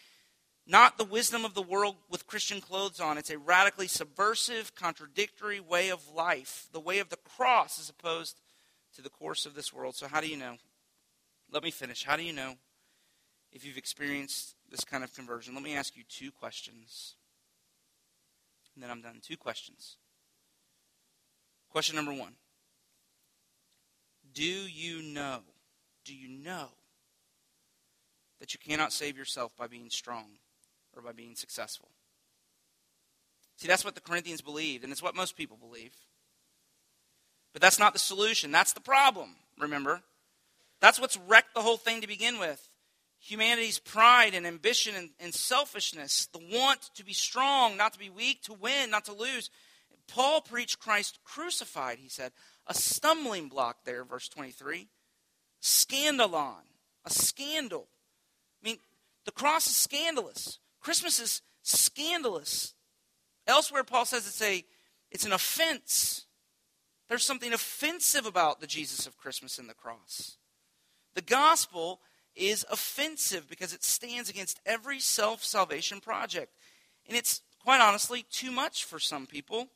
Not 0.66 0.98
the 0.98 1.04
wisdom 1.04 1.44
of 1.44 1.54
the 1.54 1.62
world 1.62 1.96
with 2.10 2.26
Christian 2.26 2.60
clothes 2.60 3.00
on. 3.00 3.16
It's 3.16 3.30
a 3.30 3.38
radically 3.38 3.88
subversive, 3.88 4.74
contradictory 4.74 5.60
way 5.60 5.88
of 5.88 6.12
life, 6.14 6.68
the 6.72 6.80
way 6.80 6.98
of 6.98 7.08
the 7.08 7.16
cross 7.16 7.80
as 7.80 7.88
opposed 7.88 8.40
to 8.94 9.02
the 9.02 9.08
course 9.08 9.46
of 9.46 9.54
this 9.54 9.72
world. 9.72 9.94
So, 9.96 10.08
how 10.08 10.20
do 10.20 10.28
you 10.28 10.36
know? 10.36 10.56
Let 11.50 11.62
me 11.62 11.70
finish. 11.70 12.04
How 12.04 12.16
do 12.16 12.22
you 12.22 12.34
know 12.34 12.56
if 13.50 13.64
you've 13.64 13.78
experienced 13.78 14.56
this 14.70 14.84
kind 14.84 15.02
of 15.02 15.14
conversion? 15.14 15.54
Let 15.54 15.62
me 15.62 15.74
ask 15.74 15.96
you 15.96 16.02
two 16.06 16.30
questions. 16.30 17.14
And 18.74 18.82
then 18.82 18.90
I'm 18.90 19.00
done. 19.00 19.20
Two 19.22 19.38
questions. 19.38 19.96
Question 21.78 21.94
number 21.94 22.12
one 22.12 22.32
Do 24.34 24.42
you 24.42 25.00
know 25.00 25.42
do 26.04 26.12
you 26.12 26.28
know 26.28 26.70
that 28.40 28.52
you 28.52 28.58
cannot 28.58 28.92
save 28.92 29.16
yourself 29.16 29.56
by 29.56 29.68
being 29.68 29.88
strong 29.88 30.24
or 30.96 31.02
by 31.02 31.12
being 31.12 31.36
successful? 31.36 31.90
See, 33.58 33.68
that's 33.68 33.84
what 33.84 33.94
the 33.94 34.00
Corinthians 34.00 34.40
believed, 34.40 34.82
and 34.82 34.90
it's 34.90 35.04
what 35.04 35.14
most 35.14 35.36
people 35.36 35.56
believe. 35.56 35.94
But 37.52 37.62
that's 37.62 37.78
not 37.78 37.92
the 37.92 38.00
solution. 38.00 38.50
That's 38.50 38.72
the 38.72 38.80
problem, 38.80 39.36
remember? 39.56 40.02
That's 40.80 41.00
what's 41.00 41.16
wrecked 41.16 41.54
the 41.54 41.62
whole 41.62 41.76
thing 41.76 42.00
to 42.00 42.08
begin 42.08 42.40
with. 42.40 42.70
Humanity's 43.20 43.78
pride 43.78 44.34
and 44.34 44.48
ambition 44.48 44.96
and, 44.96 45.10
and, 45.20 45.32
selfishness, 45.32 46.26
the 46.32 46.40
want 46.40 46.90
to 46.96 47.04
be 47.04 47.12
strong, 47.12 47.76
not 47.76 47.92
to 47.92 48.00
be 48.00 48.10
weak, 48.10 48.42
to 48.42 48.52
win, 48.52 48.90
not 48.90 49.04
to 49.04 49.12
lose. 49.12 49.48
Paul 50.08 50.40
preached 50.40 50.78
Christ 50.78 51.18
crucified, 51.24 51.98
he 51.98 52.08
said. 52.08 52.32
A 52.66 52.74
stumbling 52.74 53.48
block 53.48 53.84
there, 53.84 54.04
verse 54.04 54.28
23. 54.28 54.88
Scandalon, 55.62 56.64
a 57.04 57.10
scandal. 57.10 57.88
I 58.62 58.68
mean, 58.68 58.78
the 59.24 59.32
cross 59.32 59.66
is 59.66 59.76
scandalous. 59.76 60.58
Christmas 60.80 61.20
is 61.20 61.42
scandalous. 61.62 62.74
Elsewhere, 63.46 63.84
Paul 63.84 64.04
says 64.04 64.26
it's 64.26 64.42
a 64.42 64.64
it's 65.10 65.24
an 65.24 65.32
offense. 65.32 66.26
There's 67.08 67.24
something 67.24 67.52
offensive 67.52 68.26
about 68.26 68.60
the 68.60 68.66
Jesus 68.66 69.06
of 69.06 69.16
Christmas 69.16 69.58
and 69.58 69.68
the 69.68 69.74
cross. 69.74 70.36
The 71.14 71.22
gospel 71.22 72.00
is 72.36 72.66
offensive 72.70 73.48
because 73.48 73.72
it 73.72 73.82
stands 73.82 74.28
against 74.28 74.60
every 74.66 75.00
self 75.00 75.42
salvation 75.42 76.00
project. 76.00 76.52
And 77.06 77.16
it's 77.16 77.40
quite 77.62 77.80
honestly 77.80 78.24
too 78.30 78.52
much 78.52 78.84
for 78.84 78.98
some 78.98 79.26
people 79.26 79.68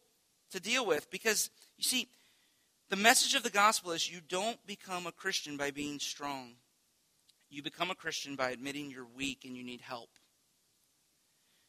to 0.53 0.61
deal 0.61 0.87
with 0.87 1.11
because, 1.11 1.51
you 1.77 1.85
see, 1.85 2.09
the 2.89 2.97
message 2.97 3.35
of 3.35 3.43
the 3.43 3.51
gospel 3.51 3.93
is 3.93 4.11
you 4.11 4.21
don't 4.29 4.65
become 4.67 5.07
a 5.07 5.13
Christian 5.13 5.57
by 5.57 5.71
being 5.71 5.99
strong. 5.99 6.53
You 7.51 7.63
become 7.63 7.91
a 7.91 7.95
Christian 7.95 8.37
by 8.37 8.51
admitting 8.51 8.91
you're 8.91 9.07
weak 9.17 9.45
and 9.45 9.57
you 9.57 9.65
need 9.65 9.81
help. 9.81 10.11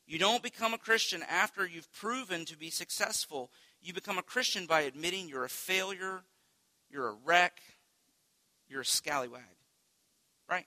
You 0.06 0.20
don't 0.20 0.44
become 0.44 0.74
a 0.74 0.78
Christian 0.78 1.24
after 1.30 1.66
you've 1.66 1.92
proven 1.94 2.46
to 2.46 2.58
be 2.58 2.70
successful. 2.70 3.50
You 3.82 3.94
become 3.94 4.18
a 4.18 4.24
Christian 4.24 4.66
by 4.66 4.82
admitting 4.82 5.28
you're 5.28 5.46
a 5.46 5.50
failure, 5.50 6.24
you're 6.90 7.08
a 7.08 7.16
wreck, 7.26 7.62
you're 8.68 8.82
a 8.82 8.86
scallywag. 8.86 9.42
Right? 10.50 10.66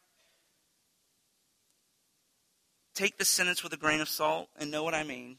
Take 2.95 3.19
this 3.19 3.29
sentence 3.29 3.63
with 3.63 3.75
a 3.75 3.79
grain 3.79 4.01
of 4.01 4.09
salt 4.09 4.49
and 4.59 4.71
know 4.71 4.83
what 4.83 4.95
I 4.95 5.03
mean. 5.03 5.37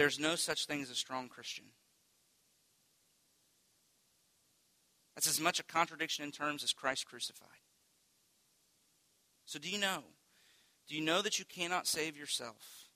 There's 0.00 0.18
no 0.18 0.34
such 0.34 0.64
thing 0.64 0.80
as 0.80 0.88
a 0.88 0.94
strong 0.94 1.28
Christian. 1.28 1.66
That's 5.14 5.28
as 5.28 5.38
much 5.38 5.60
a 5.60 5.62
contradiction 5.62 6.24
in 6.24 6.32
terms 6.32 6.64
as 6.64 6.72
Christ 6.72 7.04
crucified. 7.04 7.60
So, 9.44 9.58
do 9.58 9.68
you 9.68 9.76
know? 9.76 10.04
Do 10.88 10.94
you 10.94 11.02
know 11.02 11.20
that 11.20 11.38
you 11.38 11.44
cannot 11.44 11.86
save 11.86 12.16
yourself 12.16 12.88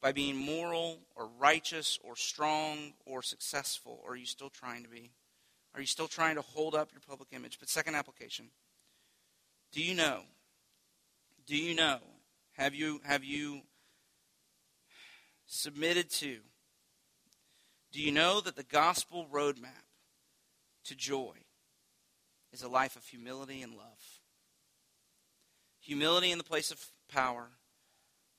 by 0.00 0.12
being 0.12 0.36
moral 0.36 1.00
or 1.16 1.28
righteous 1.36 1.98
or 2.04 2.14
strong 2.14 2.92
or 3.04 3.22
successful? 3.22 4.00
Or 4.04 4.12
are 4.12 4.16
you 4.16 4.24
still 4.24 4.50
trying 4.50 4.84
to 4.84 4.88
be? 4.88 5.10
Are 5.74 5.80
you 5.80 5.86
still 5.88 6.06
trying 6.06 6.36
to 6.36 6.42
hold 6.42 6.76
up 6.76 6.92
your 6.92 7.00
public 7.00 7.30
image? 7.32 7.58
But, 7.58 7.68
second 7.68 7.96
application 7.96 8.50
do 9.72 9.82
you 9.82 9.96
know? 9.96 10.20
Do 11.48 11.56
you 11.56 11.74
know? 11.74 11.98
Have 12.52 12.72
you, 12.72 13.00
have 13.02 13.24
you 13.24 13.62
submitted 15.50 16.08
to? 16.10 16.38
Do 17.92 18.00
you 18.00 18.12
know 18.12 18.40
that 18.40 18.56
the 18.56 18.62
gospel 18.62 19.26
roadmap 19.30 19.84
to 20.84 20.94
joy 20.94 21.34
is 22.52 22.62
a 22.62 22.68
life 22.68 22.96
of 22.96 23.04
humility 23.04 23.60
and 23.60 23.74
love? 23.74 24.20
Humility 25.80 26.30
in 26.30 26.38
the 26.38 26.44
place 26.44 26.70
of 26.70 26.84
power, 27.12 27.48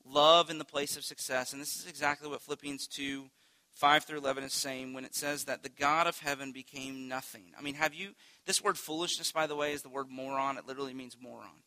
love 0.06 0.50
in 0.50 0.58
the 0.58 0.66
place 0.66 0.96
of 0.96 1.04
success. 1.04 1.52
And 1.52 1.62
this 1.62 1.76
is 1.76 1.86
exactly 1.86 2.30
what 2.30 2.42
Philippians 2.42 2.88
2 2.88 3.26
5 3.74 4.04
through 4.04 4.20
11 4.20 4.44
is 4.44 4.54
saying 4.54 4.94
when 4.94 5.06
it 5.06 5.16
says 5.16 5.46
that 5.46 5.64
the 5.64 5.70
God 5.70 6.06
of 6.06 6.20
heaven 6.20 6.52
became 6.52 7.08
nothing. 7.08 7.54
I 7.58 7.62
mean, 7.62 7.76
have 7.76 7.94
you, 7.94 8.12
this 8.46 8.62
word 8.62 8.78
foolishness, 8.78 9.32
by 9.32 9.48
the 9.48 9.56
way, 9.56 9.72
is 9.72 9.82
the 9.82 9.90
word 9.90 10.10
moron. 10.10 10.58
It 10.58 10.68
literally 10.68 10.94
means 10.94 11.16
moron. 11.20 11.64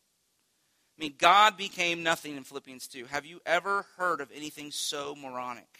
I 0.97 1.03
mean, 1.03 1.15
God 1.17 1.57
became 1.57 2.03
nothing 2.03 2.37
in 2.37 2.43
Philippians 2.43 2.87
2. 2.87 3.05
Have 3.05 3.25
you 3.25 3.41
ever 3.45 3.85
heard 3.97 4.21
of 4.21 4.31
anything 4.33 4.71
so 4.71 5.13
moronic? 5.13 5.79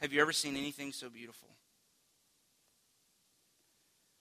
Have 0.00 0.12
you 0.12 0.20
ever 0.20 0.32
seen 0.32 0.56
anything 0.56 0.92
so 0.92 1.08
beautiful? 1.08 1.48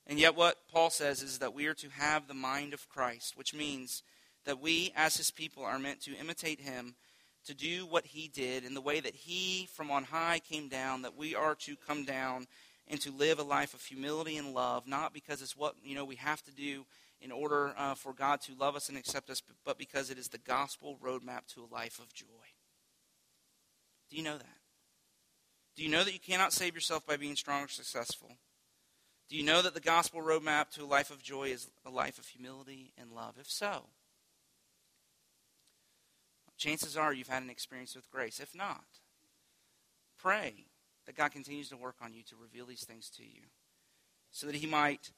And 0.07 0.17
yet, 0.17 0.37
what 0.37 0.55
Paul 0.71 0.89
says 0.89 1.21
is 1.21 1.39
that 1.39 1.53
we 1.53 1.67
are 1.67 1.73
to 1.75 1.89
have 1.89 2.27
the 2.27 2.33
mind 2.33 2.73
of 2.73 2.87
Christ, 2.87 3.35
which 3.35 3.53
means 3.53 4.03
that 4.45 4.61
we, 4.61 4.93
as 4.95 5.17
his 5.17 5.29
people, 5.29 5.65
are 5.65 5.77
meant 5.77 6.01
to 6.03 6.15
imitate 6.15 6.61
him, 6.61 6.95
to 7.45 7.53
do 7.53 7.85
what 7.85 8.05
he 8.05 8.29
did 8.29 8.63
in 8.63 8.73
the 8.73 8.81
way 8.81 9.01
that 9.01 9.13
he 9.13 9.67
from 9.73 9.91
on 9.91 10.05
high 10.05 10.39
came 10.39 10.69
down, 10.69 11.01
that 11.01 11.17
we 11.17 11.35
are 11.35 11.55
to 11.55 11.75
come 11.75 12.05
down 12.05 12.47
and 12.87 13.01
to 13.01 13.11
live 13.11 13.39
a 13.39 13.43
life 13.43 13.73
of 13.73 13.83
humility 13.83 14.37
and 14.37 14.53
love, 14.53 14.87
not 14.87 15.13
because 15.13 15.41
it's 15.41 15.57
what 15.57 15.75
you 15.83 15.93
know 15.93 16.05
we 16.05 16.15
have 16.15 16.41
to 16.43 16.51
do 16.51 16.85
in 17.21 17.31
order 17.31 17.73
uh, 17.77 17.95
for 17.95 18.13
God 18.13 18.41
to 18.41 18.55
love 18.55 18.75
us 18.75 18.89
and 18.89 18.97
accept 18.97 19.29
us, 19.29 19.41
but 19.65 19.77
because 19.77 20.09
it 20.09 20.17
is 20.17 20.27
the 20.27 20.37
gospel 20.37 20.97
roadmap 21.03 21.47
to 21.53 21.63
a 21.63 21.73
life 21.73 21.99
of 21.99 22.13
joy. 22.13 22.25
Do 24.09 24.17
you 24.17 24.23
know 24.23 24.37
that? 24.37 24.57
Do 25.75 25.83
you 25.83 25.89
know 25.89 26.03
that 26.03 26.13
you 26.13 26.19
cannot 26.19 26.53
save 26.53 26.73
yourself 26.73 27.05
by 27.05 27.17
being 27.17 27.35
strong 27.35 27.63
or 27.63 27.67
successful? 27.67 28.37
Do 29.29 29.35
you 29.35 29.43
know 29.43 29.61
that 29.61 29.73
the 29.73 29.79
gospel 29.79 30.21
roadmap 30.21 30.69
to 30.71 30.83
a 30.83 30.85
life 30.85 31.11
of 31.11 31.21
joy 31.21 31.49
is 31.49 31.69
a 31.85 31.89
life 31.89 32.17
of 32.17 32.27
humility 32.27 32.93
and 32.97 33.11
love? 33.11 33.35
If 33.39 33.49
so, 33.49 33.87
chances 36.57 36.95
are 36.95 37.13
you've 37.13 37.27
had 37.27 37.43
an 37.43 37.49
experience 37.49 37.95
with 37.95 38.09
grace. 38.09 38.39
If 38.39 38.55
not, 38.55 38.85
pray 40.17 40.65
that 41.05 41.15
God 41.15 41.31
continues 41.31 41.69
to 41.69 41.77
work 41.77 41.95
on 42.01 42.13
you 42.13 42.23
to 42.23 42.35
reveal 42.35 42.65
these 42.65 42.83
things 42.83 43.09
to 43.11 43.23
you 43.23 43.43
so 44.31 44.47
that 44.47 44.55
He 44.55 44.67
might 44.67 45.11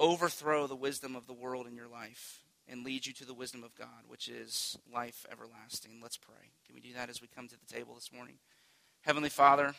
overthrow 0.00 0.66
the 0.66 0.74
wisdom 0.74 1.14
of 1.14 1.26
the 1.26 1.32
world 1.32 1.66
in 1.66 1.76
your 1.76 1.86
life 1.86 2.40
and 2.66 2.84
lead 2.84 3.04
you 3.04 3.12
to 3.12 3.26
the 3.26 3.34
wisdom 3.34 3.62
of 3.62 3.74
God, 3.74 4.04
which 4.08 4.28
is 4.28 4.78
life 4.92 5.26
everlasting. 5.30 6.00
Let's 6.02 6.16
pray. 6.16 6.50
Can 6.66 6.74
we 6.74 6.80
do 6.80 6.94
that 6.94 7.10
as 7.10 7.20
we 7.20 7.28
come 7.28 7.48
to 7.48 7.56
the 7.58 7.72
table 7.72 7.94
this 7.94 8.10
morning? 8.12 8.36
Heavenly 9.02 9.28
Father, 9.28 9.74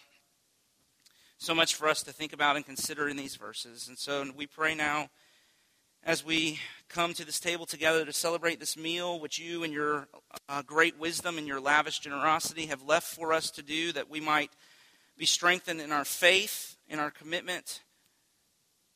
so 1.37 1.55
much 1.55 1.73
for 1.73 1.87
us 1.87 2.03
to 2.03 2.13
think 2.13 2.33
about 2.33 2.55
and 2.55 2.65
consider 2.65 3.09
in 3.09 3.17
these 3.17 3.35
verses. 3.35 3.87
And 3.87 3.97
so 3.97 4.23
we 4.35 4.45
pray 4.45 4.75
now 4.75 5.09
as 6.03 6.23
we 6.23 6.59
come 6.87 7.13
to 7.15 7.25
this 7.25 7.39
table 7.39 7.65
together 7.65 8.05
to 8.05 8.13
celebrate 8.13 8.59
this 8.59 8.77
meal, 8.77 9.19
which 9.19 9.39
you 9.39 9.63
and 9.63 9.73
your 9.73 10.07
uh, 10.47 10.61
great 10.61 10.99
wisdom 10.99 11.39
and 11.39 11.47
your 11.47 11.59
lavish 11.59 11.99
generosity 11.99 12.67
have 12.67 12.83
left 12.83 13.07
for 13.07 13.33
us 13.33 13.49
to 13.51 13.63
do, 13.63 13.91
that 13.93 14.09
we 14.09 14.19
might 14.19 14.51
be 15.17 15.25
strengthened 15.25 15.81
in 15.81 15.91
our 15.91 16.05
faith, 16.05 16.77
in 16.87 16.99
our 16.99 17.11
commitment 17.11 17.81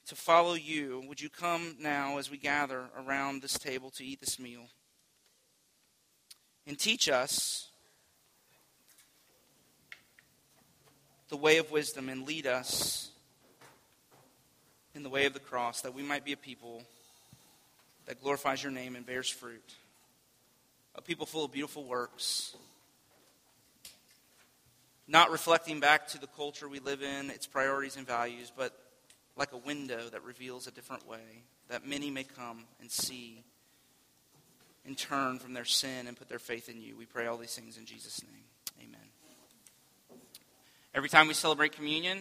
to 0.07 0.15
follow 0.15 0.53
you. 0.53 1.03
Would 1.07 1.21
you 1.21 1.29
come 1.29 1.75
now 1.79 2.17
as 2.17 2.29
we 2.29 2.37
gather 2.37 2.85
around 2.97 3.41
this 3.41 3.57
table 3.57 3.89
to 3.91 4.05
eat 4.05 4.19
this 4.19 4.39
meal? 4.39 4.67
And 6.67 6.77
teach 6.77 7.09
us 7.09 7.69
the 11.29 11.37
way 11.37 11.57
of 11.57 11.71
wisdom 11.71 12.09
and 12.09 12.27
lead 12.27 12.45
us 12.45 13.09
in 14.93 15.03
the 15.03 15.09
way 15.09 15.25
of 15.25 15.33
the 15.33 15.39
cross, 15.39 15.81
that 15.81 15.93
we 15.93 16.01
might 16.01 16.23
be 16.23 16.31
a 16.31 16.37
people 16.37 16.83
that 18.05 18.21
glorifies 18.21 18.63
your 18.63 18.71
name 18.71 18.95
and 18.95 19.05
bears 19.05 19.29
fruit. 19.29 19.73
A 20.95 21.01
people 21.01 21.25
full 21.25 21.43
of 21.43 21.51
beautiful 21.51 21.83
works, 21.83 22.55
not 25.07 25.31
reflecting 25.31 25.81
back 25.81 26.07
to 26.09 26.19
the 26.19 26.27
culture 26.27 26.69
we 26.69 26.79
live 26.79 27.03
in, 27.03 27.29
its 27.29 27.45
priorities 27.45 27.97
and 27.97 28.07
values, 28.07 28.51
but 28.55 28.71
like 29.37 29.51
a 29.51 29.57
window 29.57 30.09
that 30.11 30.23
reveals 30.23 30.67
a 30.67 30.71
different 30.71 31.07
way, 31.07 31.43
that 31.69 31.85
many 31.85 32.09
may 32.09 32.23
come 32.23 32.63
and 32.79 32.89
see 32.89 33.43
and 34.85 34.97
turn 34.97 35.39
from 35.39 35.53
their 35.53 35.65
sin 35.65 36.07
and 36.07 36.17
put 36.17 36.29
their 36.29 36.39
faith 36.39 36.69
in 36.69 36.81
you. 36.81 36.95
We 36.95 37.05
pray 37.05 37.27
all 37.27 37.37
these 37.37 37.55
things 37.55 37.77
in 37.77 37.85
Jesus' 37.85 38.21
name. 38.23 38.87
Amen. 38.87 40.19
Every 40.93 41.09
time 41.09 41.27
we 41.27 41.33
celebrate 41.33 41.71
communion, 41.73 42.19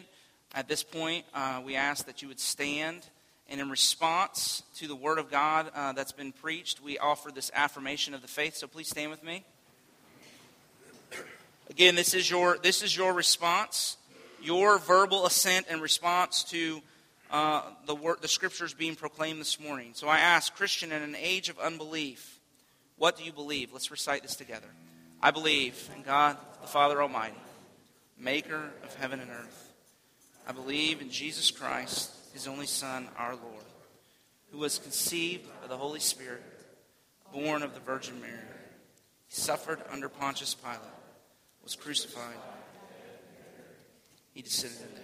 at 0.55 0.69
this 0.69 0.83
point, 0.83 1.25
uh, 1.35 1.61
we 1.65 1.77
ask 1.77 2.07
that 2.07 2.23
you 2.23 2.29
would 2.29 2.41
stand. 2.41 3.07
And 3.49 3.61
in 3.61 3.69
response 3.69 4.63
to 4.77 4.89
the 4.89 4.97
word 4.97 5.19
of 5.19 5.31
God 5.31 5.71
uh, 5.75 5.93
that's 5.93 6.13
been 6.13 6.33
preached, 6.33 6.83
we 6.83 6.97
offer 6.99 7.31
this 7.31 7.51
affirmation 7.55 8.15
of 8.15 8.23
the 8.23 8.29
faith. 8.29 8.57
So 8.57 8.67
please 8.67 8.89
stand 8.89 9.11
with 9.11 9.23
me. 9.23 9.45
Again, 11.69 11.95
this 11.95 12.15
is 12.15 12.31
your, 12.31 12.59
this 12.63 12.83
is 12.83 12.97
your 12.97 13.13
response, 13.13 13.97
your 14.43 14.79
verbal 14.79 15.27
assent 15.27 15.67
and 15.69 15.83
response 15.83 16.45
to 16.45 16.81
uh, 17.35 17.63
the, 17.87 17.97
word, 17.97 18.19
the 18.23 18.29
scriptures 18.29 18.75
being 18.75 18.95
proclaimed 18.95 19.41
this 19.41 19.59
morning. 19.59 19.91
So 19.95 20.07
I 20.07 20.19
ask, 20.19 20.55
Christian, 20.55 20.93
in 20.93 21.03
an 21.03 21.17
age 21.17 21.49
of 21.49 21.59
unbelief, 21.59 22.39
what 22.97 23.17
do 23.17 23.25
you 23.25 23.33
believe? 23.33 23.73
Let's 23.73 23.91
recite 23.91 24.23
this 24.23 24.37
together. 24.37 24.69
I 25.21 25.33
believe 25.33 25.91
in 25.97 26.05
God, 26.05 26.37
the 26.61 26.69
Father 26.69 27.03
Almighty, 27.03 27.35
maker 28.17 28.71
of 28.85 28.95
heaven 28.95 29.19
and 29.19 29.33
earth. 29.33 29.73
I 30.47 30.53
believe 30.53 31.01
in 31.01 31.11
Jesus 31.11 31.51
Christ 31.51 32.13
his 32.35 32.47
only 32.47 32.67
Son, 32.67 33.09
our 33.19 33.35
Lord, 33.35 33.65
who 34.53 34.59
was 34.59 34.79
conceived 34.79 35.49
by 35.61 35.67
the 35.67 35.77
Holy 35.77 35.99
Spirit, 35.99 36.43
born 37.33 37.65
of 37.65 37.75
the 37.75 37.81
Virgin 37.81 38.21
Mary. 38.21 38.39
He 39.27 39.35
suffered 39.35 39.81
under 39.91 40.09
Pontius 40.09 40.55
Pilate, 40.55 40.79
was 41.65 41.75
crucified. 41.75 42.37
He 44.35 44.43
descended. 44.43 45.04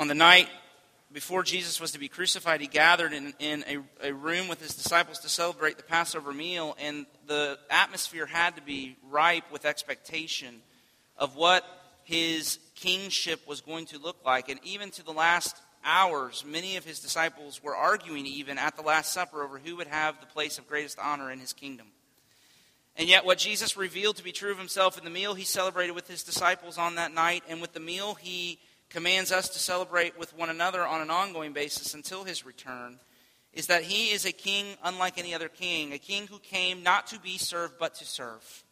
On 0.00 0.08
the 0.08 0.14
night 0.14 0.48
before 1.12 1.42
Jesus 1.42 1.78
was 1.78 1.92
to 1.92 1.98
be 1.98 2.08
crucified, 2.08 2.62
he 2.62 2.66
gathered 2.66 3.12
in, 3.12 3.34
in 3.38 3.62
a, 3.68 4.08
a, 4.08 4.14
room 4.14 4.48
with 4.48 4.58
his 4.58 4.74
disciples 4.74 5.18
to 5.18 5.28
celebrate 5.28 5.76
the 5.76 5.82
Passover 5.82 6.32
meal, 6.32 6.74
and 6.80 7.04
the 7.26 7.58
atmosphere 7.68 8.24
had 8.24 8.56
to 8.56 8.62
be 8.62 8.96
ripe 9.10 9.52
with 9.52 9.66
expectation 9.66 10.62
of 11.18 11.36
what 11.36 11.66
his 12.02 12.60
kingship 12.76 13.46
was 13.46 13.60
going 13.60 13.84
to 13.84 13.98
look 13.98 14.16
like. 14.24 14.48
And 14.48 14.58
even 14.62 14.90
to 14.92 15.04
the 15.04 15.12
last 15.12 15.54
hours, 15.84 16.46
many 16.46 16.78
of 16.78 16.84
his 16.86 17.00
disciples 17.00 17.62
were 17.62 17.76
arguing, 17.76 18.24
even 18.24 18.56
at 18.56 18.76
the 18.76 18.82
Last 18.82 19.12
Supper, 19.12 19.42
over 19.42 19.58
who 19.58 19.76
would 19.76 19.88
have 19.88 20.18
the 20.18 20.26
place 20.26 20.56
of 20.56 20.66
greatest 20.66 20.98
honor 20.98 21.30
in 21.30 21.40
his 21.40 21.52
kingdom. 21.52 21.88
And 22.96 23.06
yet, 23.06 23.26
what 23.26 23.36
Jesus 23.36 23.76
revealed 23.76 24.16
to 24.16 24.24
be 24.24 24.32
true 24.32 24.50
of 24.50 24.58
himself 24.58 24.96
in 24.96 25.04
the 25.04 25.10
meal 25.10 25.34
he 25.34 25.44
celebrated 25.44 25.92
with 25.92 26.08
his 26.08 26.22
disciples 26.22 26.78
on 26.78 26.94
that 26.94 27.12
night, 27.12 27.44
and 27.50 27.60
with 27.60 27.74
the 27.74 27.80
meal 27.80 28.14
he 28.14 28.58
commands 28.90 29.32
us 29.32 29.48
to 29.48 29.58
celebrate 29.58 30.18
with 30.18 30.36
one 30.36 30.50
another 30.50 30.86
on 30.86 31.00
an 31.00 31.10
ongoing 31.10 31.52
basis 31.52 31.94
until 31.94 32.24
his 32.24 32.44
return 32.44 32.98
is 33.52 33.66
that 33.66 33.82
he 33.82 34.10
is 34.10 34.24
a 34.24 34.32
king 34.32 34.66
unlike 34.84 35.18
any 35.18 35.34
other 35.34 35.48
king, 35.48 35.92
a 35.92 35.98
king 35.98 36.26
who 36.26 36.38
came 36.38 36.82
not 36.82 37.06
to 37.08 37.18
be 37.18 37.38
served 37.38 37.74
but 37.78 37.94
to 37.94 38.04
serve. 38.04 38.64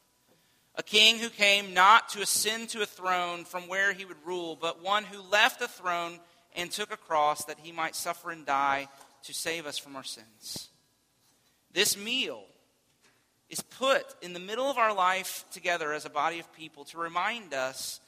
A 0.74 0.82
king 0.82 1.18
who 1.18 1.28
came 1.28 1.74
not 1.74 2.08
to 2.10 2.22
ascend 2.22 2.68
to 2.70 2.82
a 2.82 2.86
throne 2.86 3.44
from 3.44 3.66
where 3.66 3.92
he 3.92 4.04
would 4.04 4.24
rule, 4.24 4.56
but 4.60 4.82
one 4.82 5.04
who 5.04 5.20
left 5.20 5.60
a 5.60 5.66
throne 5.66 6.20
and 6.54 6.70
took 6.70 6.92
a 6.92 6.96
cross 6.96 7.44
that 7.46 7.58
he 7.60 7.72
might 7.72 7.96
suffer 7.96 8.30
and 8.30 8.46
die 8.46 8.88
to 9.24 9.34
save 9.34 9.66
us 9.66 9.78
from 9.78 9.96
our 9.96 10.04
sins. 10.04 10.68
This 11.72 11.96
meal 11.96 12.44
is 13.50 13.60
put 13.60 14.04
in 14.22 14.32
the 14.32 14.40
middle 14.40 14.70
of 14.70 14.78
our 14.78 14.94
life 14.94 15.44
together 15.52 15.92
as 15.92 16.04
a 16.04 16.10
body 16.10 16.38
of 16.38 16.52
people 16.52 16.84
to 16.86 16.98
remind 16.98 17.52
us 17.54 18.00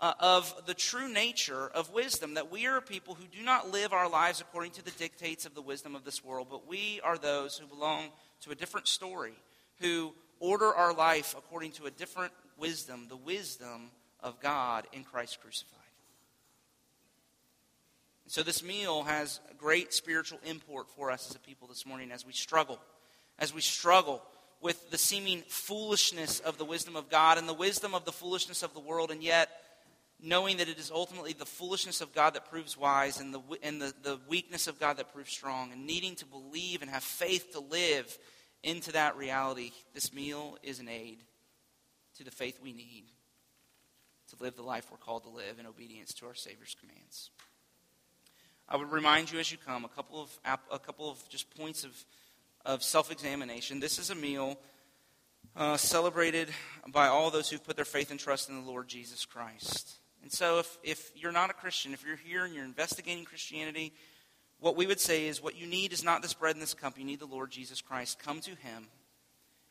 uh, 0.00 0.12
of 0.20 0.54
the 0.66 0.74
true 0.74 1.12
nature 1.12 1.68
of 1.74 1.92
wisdom, 1.92 2.34
that 2.34 2.50
we 2.50 2.66
are 2.66 2.80
people 2.80 3.14
who 3.14 3.26
do 3.26 3.42
not 3.42 3.70
live 3.70 3.92
our 3.92 4.08
lives 4.08 4.40
according 4.40 4.70
to 4.72 4.84
the 4.84 4.92
dictates 4.92 5.44
of 5.44 5.54
the 5.54 5.62
wisdom 5.62 5.96
of 5.96 6.04
this 6.04 6.24
world, 6.24 6.48
but 6.50 6.68
we 6.68 7.00
are 7.02 7.18
those 7.18 7.58
who 7.58 7.66
belong 7.66 8.04
to 8.42 8.50
a 8.50 8.54
different 8.54 8.86
story, 8.86 9.34
who 9.80 10.14
order 10.40 10.72
our 10.74 10.92
life 10.92 11.34
according 11.36 11.72
to 11.72 11.86
a 11.86 11.90
different 11.90 12.32
wisdom, 12.56 13.06
the 13.08 13.16
wisdom 13.16 13.90
of 14.20 14.40
God 14.40 14.86
in 14.92 15.04
Christ 15.04 15.40
crucified. 15.40 15.74
so 18.26 18.42
this 18.42 18.62
meal 18.62 19.04
has 19.04 19.40
great 19.56 19.92
spiritual 19.94 20.38
import 20.44 20.86
for 20.94 21.10
us 21.10 21.30
as 21.30 21.34
a 21.34 21.38
people 21.38 21.66
this 21.66 21.86
morning 21.86 22.12
as 22.12 22.26
we 22.26 22.32
struggle, 22.32 22.78
as 23.38 23.54
we 23.54 23.60
struggle 23.60 24.22
with 24.60 24.90
the 24.90 24.98
seeming 24.98 25.42
foolishness 25.48 26.40
of 26.40 26.58
the 26.58 26.64
wisdom 26.64 26.94
of 26.94 27.08
God 27.08 27.38
and 27.38 27.48
the 27.48 27.54
wisdom 27.54 27.94
of 27.94 28.04
the 28.04 28.12
foolishness 28.12 28.62
of 28.62 28.74
the 28.74 28.80
world, 28.80 29.10
and 29.10 29.22
yet 29.22 29.48
knowing 30.20 30.56
that 30.56 30.68
it 30.68 30.78
is 30.78 30.90
ultimately 30.90 31.32
the 31.32 31.46
foolishness 31.46 32.00
of 32.00 32.14
God 32.14 32.34
that 32.34 32.50
proves 32.50 32.76
wise 32.76 33.20
and, 33.20 33.32
the, 33.32 33.40
and 33.62 33.80
the, 33.80 33.92
the 34.02 34.18
weakness 34.28 34.66
of 34.66 34.80
God 34.80 34.96
that 34.96 35.12
proves 35.12 35.30
strong, 35.30 35.72
and 35.72 35.86
needing 35.86 36.16
to 36.16 36.26
believe 36.26 36.82
and 36.82 36.90
have 36.90 37.02
faith 37.02 37.52
to 37.52 37.60
live 37.60 38.18
into 38.62 38.92
that 38.92 39.16
reality, 39.16 39.70
this 39.94 40.12
meal 40.12 40.58
is 40.62 40.80
an 40.80 40.88
aid 40.88 41.18
to 42.16 42.24
the 42.24 42.30
faith 42.30 42.58
we 42.60 42.72
need 42.72 43.04
to 44.28 44.42
live 44.42 44.56
the 44.56 44.62
life 44.62 44.88
we're 44.90 44.98
called 44.98 45.22
to 45.22 45.30
live 45.30 45.58
in 45.58 45.66
obedience 45.66 46.12
to 46.14 46.26
our 46.26 46.34
Savior's 46.34 46.76
commands. 46.78 47.30
I 48.68 48.76
would 48.76 48.90
remind 48.90 49.32
you 49.32 49.38
as 49.38 49.50
you 49.50 49.56
come 49.56 49.84
a 49.84 49.88
couple 49.88 50.20
of, 50.20 50.38
a 50.70 50.78
couple 50.78 51.10
of 51.10 51.26
just 51.28 51.48
points 51.56 51.84
of, 51.84 51.92
of 52.66 52.82
self 52.82 53.10
examination. 53.10 53.80
This 53.80 53.98
is 53.98 54.10
a 54.10 54.14
meal 54.14 54.58
uh, 55.56 55.76
celebrated 55.76 56.50
by 56.88 57.06
all 57.06 57.30
those 57.30 57.48
who've 57.48 57.64
put 57.64 57.76
their 57.76 57.86
faith 57.86 58.10
and 58.10 58.20
trust 58.20 58.50
in 58.50 58.62
the 58.62 58.70
Lord 58.70 58.88
Jesus 58.88 59.24
Christ. 59.24 59.98
And 60.22 60.32
so, 60.32 60.58
if, 60.58 60.78
if 60.82 61.12
you're 61.14 61.32
not 61.32 61.50
a 61.50 61.54
Christian, 61.54 61.92
if 61.92 62.04
you're 62.04 62.16
here 62.16 62.44
and 62.44 62.54
you're 62.54 62.64
investigating 62.64 63.24
Christianity, 63.24 63.92
what 64.60 64.76
we 64.76 64.86
would 64.86 65.00
say 65.00 65.26
is 65.26 65.42
what 65.42 65.56
you 65.56 65.66
need 65.66 65.92
is 65.92 66.02
not 66.02 66.22
this 66.22 66.34
bread 66.34 66.56
and 66.56 66.62
this 66.62 66.74
cup. 66.74 66.98
You 66.98 67.04
need 67.04 67.20
the 67.20 67.26
Lord 67.26 67.50
Jesus 67.50 67.80
Christ. 67.80 68.18
Come 68.18 68.40
to 68.40 68.50
Him. 68.50 68.88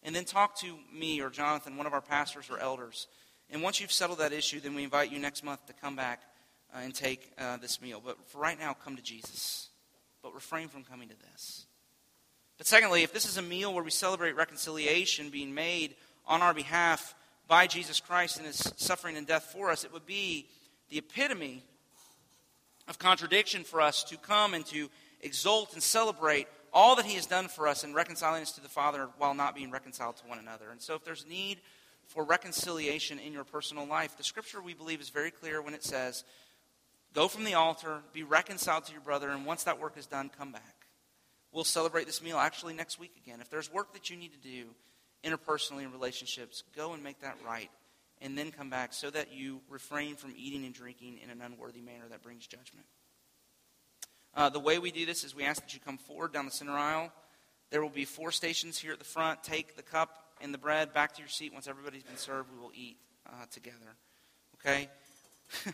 And 0.04 0.16
then 0.16 0.24
talk 0.24 0.58
to 0.60 0.78
me 0.94 1.22
or 1.22 1.30
Jonathan, 1.30 1.76
one 1.76 1.86
of 1.86 1.94
our 1.94 2.02
pastors 2.02 2.50
or 2.50 2.60
elders. 2.60 3.08
And 3.50 3.62
once 3.62 3.82
you've 3.82 3.92
settled 3.92 4.20
that 4.20 4.34
issue, 4.34 4.60
then 4.60 4.76
we 4.76 4.84
invite 4.84 5.12
you 5.12 5.20
next 5.20 5.44
month 5.44 5.66
to 5.68 5.74
come 5.74 5.96
back 5.96 6.22
uh, 6.74 6.80
and 6.80 6.94
take 6.94 7.32
uh, 7.38 7.58
this 7.58 7.82
meal. 7.82 8.02
But 8.04 8.18
for 8.28 8.40
right 8.40 8.60
now, 8.60 8.74
come 8.74 8.96
to 8.96 9.02
Jesus. 9.02 9.70
But 10.22 10.34
refrain 10.34 10.68
from 10.68 10.84
coming 10.84 11.10
to 11.10 11.16
this. 11.32 11.66
But 12.58 12.68
secondly, 12.68 13.04
if 13.04 13.14
this 13.14 13.26
is 13.26 13.38
a 13.38 13.42
meal 13.42 13.74
where 13.74 13.84
we 13.84 13.92
celebrate 13.92 14.36
reconciliation 14.36 15.30
being 15.30 15.54
made 15.54 15.96
on 16.26 16.42
our 16.42 16.54
behalf, 16.54 17.14
by 17.48 17.68
Jesus 17.68 18.00
Christ 18.00 18.38
and 18.38 18.46
his 18.46 18.74
suffering 18.78 19.18
and 19.18 19.26
death 19.26 19.50
for 19.54 19.70
us, 19.70 19.84
it 19.84 19.94
would 19.94 20.06
be 20.06 20.48
the 20.90 20.98
epitome 20.98 21.64
of 22.88 23.00
contradiction 23.00 23.64
for 23.64 23.82
us 23.82 24.04
to 24.06 24.18
come 24.18 24.54
and 24.54 24.66
to 24.68 24.90
exult 25.22 25.74
and 25.74 25.84
celebrate 25.84 26.48
all 26.74 26.96
that 26.96 27.06
he 27.06 27.16
has 27.16 27.26
done 27.26 27.48
for 27.48 27.68
us 27.68 27.84
in 27.84 27.94
reconciling 27.94 28.42
us 28.42 28.52
to 28.54 28.62
the 28.62 28.70
Father 28.70 29.10
while 29.18 29.34
not 29.34 29.56
being 29.56 29.72
reconciled 29.72 30.18
to 30.18 30.28
one 30.28 30.40
another. 30.40 30.70
And 30.72 30.82
so, 30.82 30.96
if 30.96 31.04
there's 31.04 31.26
need 31.26 31.60
for 32.06 32.24
reconciliation 32.24 33.20
in 33.20 33.34
your 33.34 33.44
personal 33.44 33.86
life, 33.86 34.18
the 34.18 34.24
scripture 34.24 34.62
we 34.62 34.74
believe 34.74 35.02
is 35.02 35.10
very 35.10 35.32
clear 35.32 35.62
when 35.62 35.74
it 35.74 35.84
says, 35.84 36.24
Go 37.14 37.28
from 37.28 37.46
the 37.46 37.56
altar, 37.56 38.02
be 38.14 38.24
reconciled 38.24 38.86
to 38.86 38.92
your 38.92 39.02
brother, 39.02 39.30
and 39.30 39.46
once 39.46 39.64
that 39.64 39.80
work 39.80 39.98
is 39.98 40.06
done, 40.06 40.30
come 40.38 40.52
back. 40.52 40.76
We'll 41.52 41.64
celebrate 41.64 42.06
this 42.06 42.22
meal 42.22 42.38
actually 42.38 42.74
next 42.74 43.00
week 43.00 43.14
again. 43.24 43.42
If 43.42 43.50
there's 43.50 43.72
work 43.72 43.94
that 43.94 44.10
you 44.10 44.18
need 44.18 44.34
to 44.34 44.40
do, 44.40 44.66
interpersonally 45.28 45.84
in 45.84 45.92
relationships, 45.92 46.64
go 46.76 46.94
and 46.94 47.04
make 47.04 47.22
that 47.22 47.38
right, 47.46 47.70
and 48.22 48.38
then 48.38 48.52
come 48.52 48.70
back 48.70 48.94
so 48.94 49.10
that 49.10 49.34
you 49.34 49.62
refrain 49.70 50.16
from 50.16 50.34
eating 50.38 50.66
and 50.66 50.74
drinking 50.74 51.20
in 51.24 51.30
an 51.30 51.42
unworthy 51.42 51.82
manner 51.82 52.06
that 52.10 52.24
brings 52.24 52.48
judgment. 52.48 52.86
Uh, 54.36 54.50
the 54.50 54.60
way 54.60 54.78
we 54.78 54.92
do 54.92 55.06
this 55.06 55.24
is 55.24 55.36
we 55.36 55.44
ask 55.44 55.62
that 55.64 55.74
you 55.74 55.80
come 55.80 55.98
forward 55.98 56.32
down 56.32 56.46
the 56.46 56.52
center 56.52 56.74
aisle. 56.74 57.12
There 57.70 57.82
will 57.82 57.90
be 57.90 58.06
four 58.06 58.32
stations 58.32 58.78
here 58.78 58.94
at 58.94 59.00
the 59.00 59.06
front. 59.06 59.44
Take 59.44 59.76
the 59.76 59.84
cup 59.84 60.28
and 60.42 60.54
the 60.54 60.58
bread 60.58 60.94
back 60.94 61.14
to 61.16 61.20
your 61.20 61.28
seat. 61.28 61.54
Once 61.54 61.68
everybody's 61.68 62.04
been 62.04 62.18
served, 62.18 62.50
we 62.54 62.60
will 62.60 62.72
eat 62.74 62.98
uh, 63.28 63.46
together. 63.52 63.96
Okay? 64.56 64.90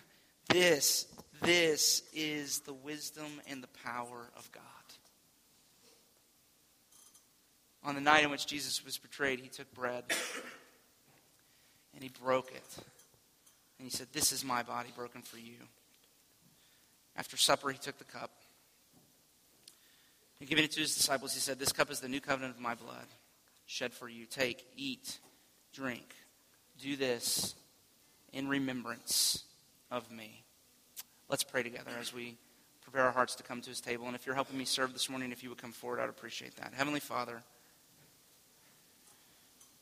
this, 0.50 1.08
this 1.42 2.04
is 2.14 2.60
the 2.62 2.74
wisdom 2.74 3.42
and 3.48 3.62
the 3.62 3.70
power 3.84 4.30
of 4.38 4.52
God. 4.52 4.64
On 7.86 7.96
the 7.96 8.02
night 8.02 8.24
in 8.24 8.30
which 8.30 8.46
Jesus 8.46 8.84
was 8.86 8.98
betrayed, 8.98 9.40
he 9.40 9.50
took 9.50 9.72
bread 9.74 10.06
and 11.94 12.04
he 12.04 12.10
broke 12.24 12.52
it. 12.52 12.84
And 13.78 13.86
he 13.86 13.90
said, 13.90 14.08
This 14.14 14.32
is 14.32 14.46
my 14.46 14.64
body 14.64 14.90
broken 14.96 15.22
for 15.22 15.38
you. 15.38 15.56
After 17.16 17.38
supper, 17.38 17.70
he 17.70 17.78
took 17.78 17.98
the 17.98 18.06
cup. 18.06 18.32
And 20.40 20.50
giving 20.50 20.64
it 20.64 20.72
to 20.72 20.80
his 20.80 20.96
disciples, 20.96 21.34
he 21.34 21.40
said, 21.40 21.60
This 21.60 21.72
cup 21.72 21.92
is 21.92 22.00
the 22.00 22.08
new 22.08 22.22
covenant 22.22 22.56
of 22.56 22.62
my 22.62 22.76
blood, 22.76 23.08
shed 23.66 23.94
for 23.94 24.08
you. 24.08 24.26
Take, 24.26 24.66
eat, 24.76 25.20
drink. 25.74 26.16
Do 26.82 26.96
this 26.96 27.56
in 28.32 28.48
remembrance 28.48 29.44
of 29.92 30.10
me. 30.12 30.44
Let's 31.30 31.44
pray 31.44 31.64
together 31.64 31.92
as 32.00 32.14
we 32.14 32.36
prepare 32.82 33.04
our 33.04 33.12
hearts 33.12 33.36
to 33.36 33.44
come 33.44 33.62
to 33.62 33.70
his 33.70 33.82
table. 33.82 34.08
And 34.08 34.16
if 34.16 34.26
you're 34.26 34.36
helping 34.36 34.58
me 34.58 34.66
serve 34.66 34.94
this 34.94 35.10
morning, 35.10 35.32
if 35.32 35.44
you 35.44 35.50
would 35.50 35.58
come 35.58 35.72
forward, 35.72 36.00
I'd 36.00 36.10
appreciate 36.10 36.56
that. 36.58 36.74
Heavenly 36.74 37.00
Father, 37.00 37.42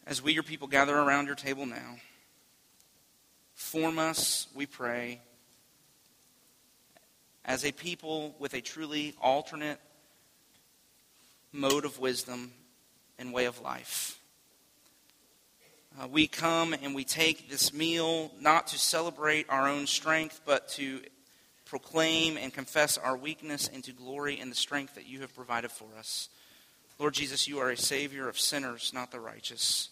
as 0.06 0.22
we, 0.22 0.34
your 0.34 0.44
people, 0.44 0.68
gather 0.68 0.98
around 0.98 1.28
your 1.28 1.36
table 1.36 1.66
now, 1.66 1.98
form 3.54 4.00
us, 4.00 4.48
we 4.56 4.66
pray, 4.66 5.22
as 7.46 7.66
a 7.66 7.72
people 7.72 8.36
with 8.40 8.54
a 8.54 8.62
truly 8.62 9.14
alternate 9.22 9.80
mode 11.52 11.86
of 11.86 12.00
wisdom 12.00 12.52
and 13.20 13.34
way 13.34 13.46
of 13.46 13.62
life. 13.62 14.20
Uh, 16.00 16.08
we 16.08 16.26
come 16.26 16.74
and 16.74 16.96
we 16.96 17.04
take 17.04 17.50
this 17.50 17.74
meal 17.74 18.32
not 18.40 18.68
to 18.68 18.80
celebrate 18.80 19.46
our 19.50 19.68
own 19.68 19.86
strength, 19.86 20.42
but 20.46 20.70
to 20.70 21.02
proclaim 21.66 22.38
and 22.38 22.54
confess 22.54 22.98
our 22.98 23.18
weakness 23.18 23.70
and 23.74 23.84
to 23.84 23.92
glory 23.92 24.40
in 24.40 24.50
the 24.50 24.56
strength 24.56 24.96
that 24.96 25.06
you 25.06 25.22
have 25.22 25.36
provided 25.36 25.72
for 25.72 25.88
us. 25.98 26.30
Lord 27.00 27.14
Jesus, 27.14 27.48
you 27.48 27.60
are 27.60 27.72
a 27.72 27.78
Savior 27.78 28.30
of 28.30 28.40
sinners, 28.40 28.92
not 28.94 29.12
the 29.12 29.20
righteous. 29.20 29.90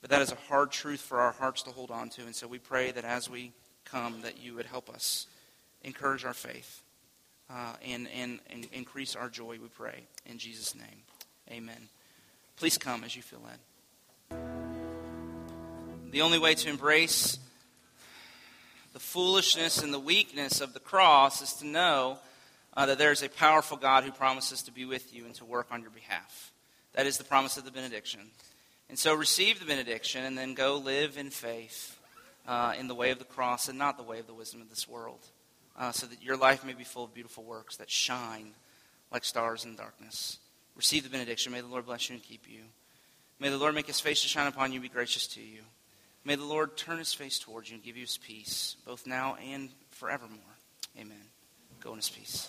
But 0.00 0.10
that 0.10 0.22
is 0.22 0.32
a 0.32 0.36
hard 0.48 0.70
truth 0.72 1.00
for 1.00 1.20
our 1.20 1.32
hearts 1.32 1.62
to 1.64 1.70
hold 1.70 1.90
on 1.90 2.08
to. 2.10 2.22
And 2.22 2.34
so 2.34 2.46
we 2.48 2.58
pray 2.58 2.90
that 2.90 3.04
as 3.04 3.30
we 3.30 3.52
come, 3.84 4.22
that 4.22 4.42
you 4.42 4.54
would 4.54 4.66
help 4.66 4.88
us 4.90 5.26
encourage 5.82 6.24
our 6.24 6.34
faith 6.34 6.82
uh, 7.50 7.74
and, 7.86 8.08
and, 8.16 8.40
and 8.50 8.66
increase 8.72 9.14
our 9.14 9.28
joy, 9.28 9.58
we 9.60 9.68
pray. 9.68 10.04
In 10.26 10.38
Jesus' 10.38 10.74
name, 10.74 11.02
amen. 11.50 11.88
Please 12.56 12.78
come 12.78 13.04
as 13.04 13.14
you 13.14 13.22
feel 13.22 13.40
led. 13.44 14.38
The 16.10 16.22
only 16.22 16.38
way 16.38 16.54
to 16.54 16.68
embrace 16.68 17.38
the 18.92 19.00
foolishness 19.00 19.82
and 19.82 19.92
the 19.92 19.98
weakness 19.98 20.60
of 20.60 20.74
the 20.74 20.80
cross 20.80 21.40
is 21.40 21.54
to 21.54 21.66
know 21.66 22.18
uh, 22.76 22.86
that 22.86 22.98
there 22.98 23.12
is 23.12 23.22
a 23.22 23.28
powerful 23.28 23.76
God 23.76 24.04
who 24.04 24.12
promises 24.12 24.62
to 24.62 24.72
be 24.72 24.84
with 24.84 25.14
you 25.14 25.24
and 25.24 25.34
to 25.36 25.44
work 25.44 25.68
on 25.70 25.82
your 25.82 25.90
behalf. 25.90 26.52
That 26.94 27.06
is 27.06 27.18
the 27.18 27.24
promise 27.24 27.56
of 27.56 27.64
the 27.64 27.70
benediction. 27.70 28.20
And 28.88 28.98
so 28.98 29.14
receive 29.14 29.58
the 29.58 29.66
benediction 29.66 30.24
and 30.24 30.36
then 30.36 30.54
go 30.54 30.76
live 30.76 31.16
in 31.16 31.30
faith 31.30 31.98
uh, 32.46 32.74
in 32.78 32.88
the 32.88 32.94
way 32.94 33.10
of 33.10 33.18
the 33.18 33.24
cross 33.24 33.68
and 33.68 33.78
not 33.78 33.96
the 33.96 34.02
way 34.02 34.18
of 34.18 34.26
the 34.26 34.34
wisdom 34.34 34.60
of 34.60 34.68
this 34.68 34.88
world, 34.88 35.20
uh, 35.78 35.92
so 35.92 36.06
that 36.06 36.22
your 36.22 36.36
life 36.36 36.64
may 36.64 36.74
be 36.74 36.84
full 36.84 37.04
of 37.04 37.14
beautiful 37.14 37.44
works 37.44 37.76
that 37.76 37.90
shine 37.90 38.52
like 39.10 39.24
stars 39.24 39.64
in 39.64 39.76
darkness. 39.76 40.38
Receive 40.76 41.04
the 41.04 41.10
benediction. 41.10 41.52
May 41.52 41.60
the 41.60 41.66
Lord 41.66 41.86
bless 41.86 42.08
you 42.08 42.14
and 42.14 42.22
keep 42.22 42.48
you. 42.48 42.62
May 43.38 43.48
the 43.48 43.58
Lord 43.58 43.74
make 43.74 43.86
his 43.86 44.00
face 44.00 44.22
to 44.22 44.28
shine 44.28 44.46
upon 44.46 44.72
you 44.72 44.76
and 44.76 44.82
be 44.82 44.88
gracious 44.88 45.26
to 45.28 45.40
you. 45.40 45.60
May 46.24 46.36
the 46.36 46.44
Lord 46.44 46.76
turn 46.76 46.98
his 46.98 47.12
face 47.12 47.38
towards 47.38 47.68
you 47.68 47.74
and 47.74 47.84
give 47.84 47.96
you 47.96 48.02
his 48.02 48.18
peace, 48.18 48.76
both 48.86 49.06
now 49.06 49.36
and 49.36 49.70
forevermore. 49.90 50.38
Amen. 50.98 51.16
Go 51.80 51.90
in 51.90 51.96
his 51.96 52.10
peace. 52.10 52.48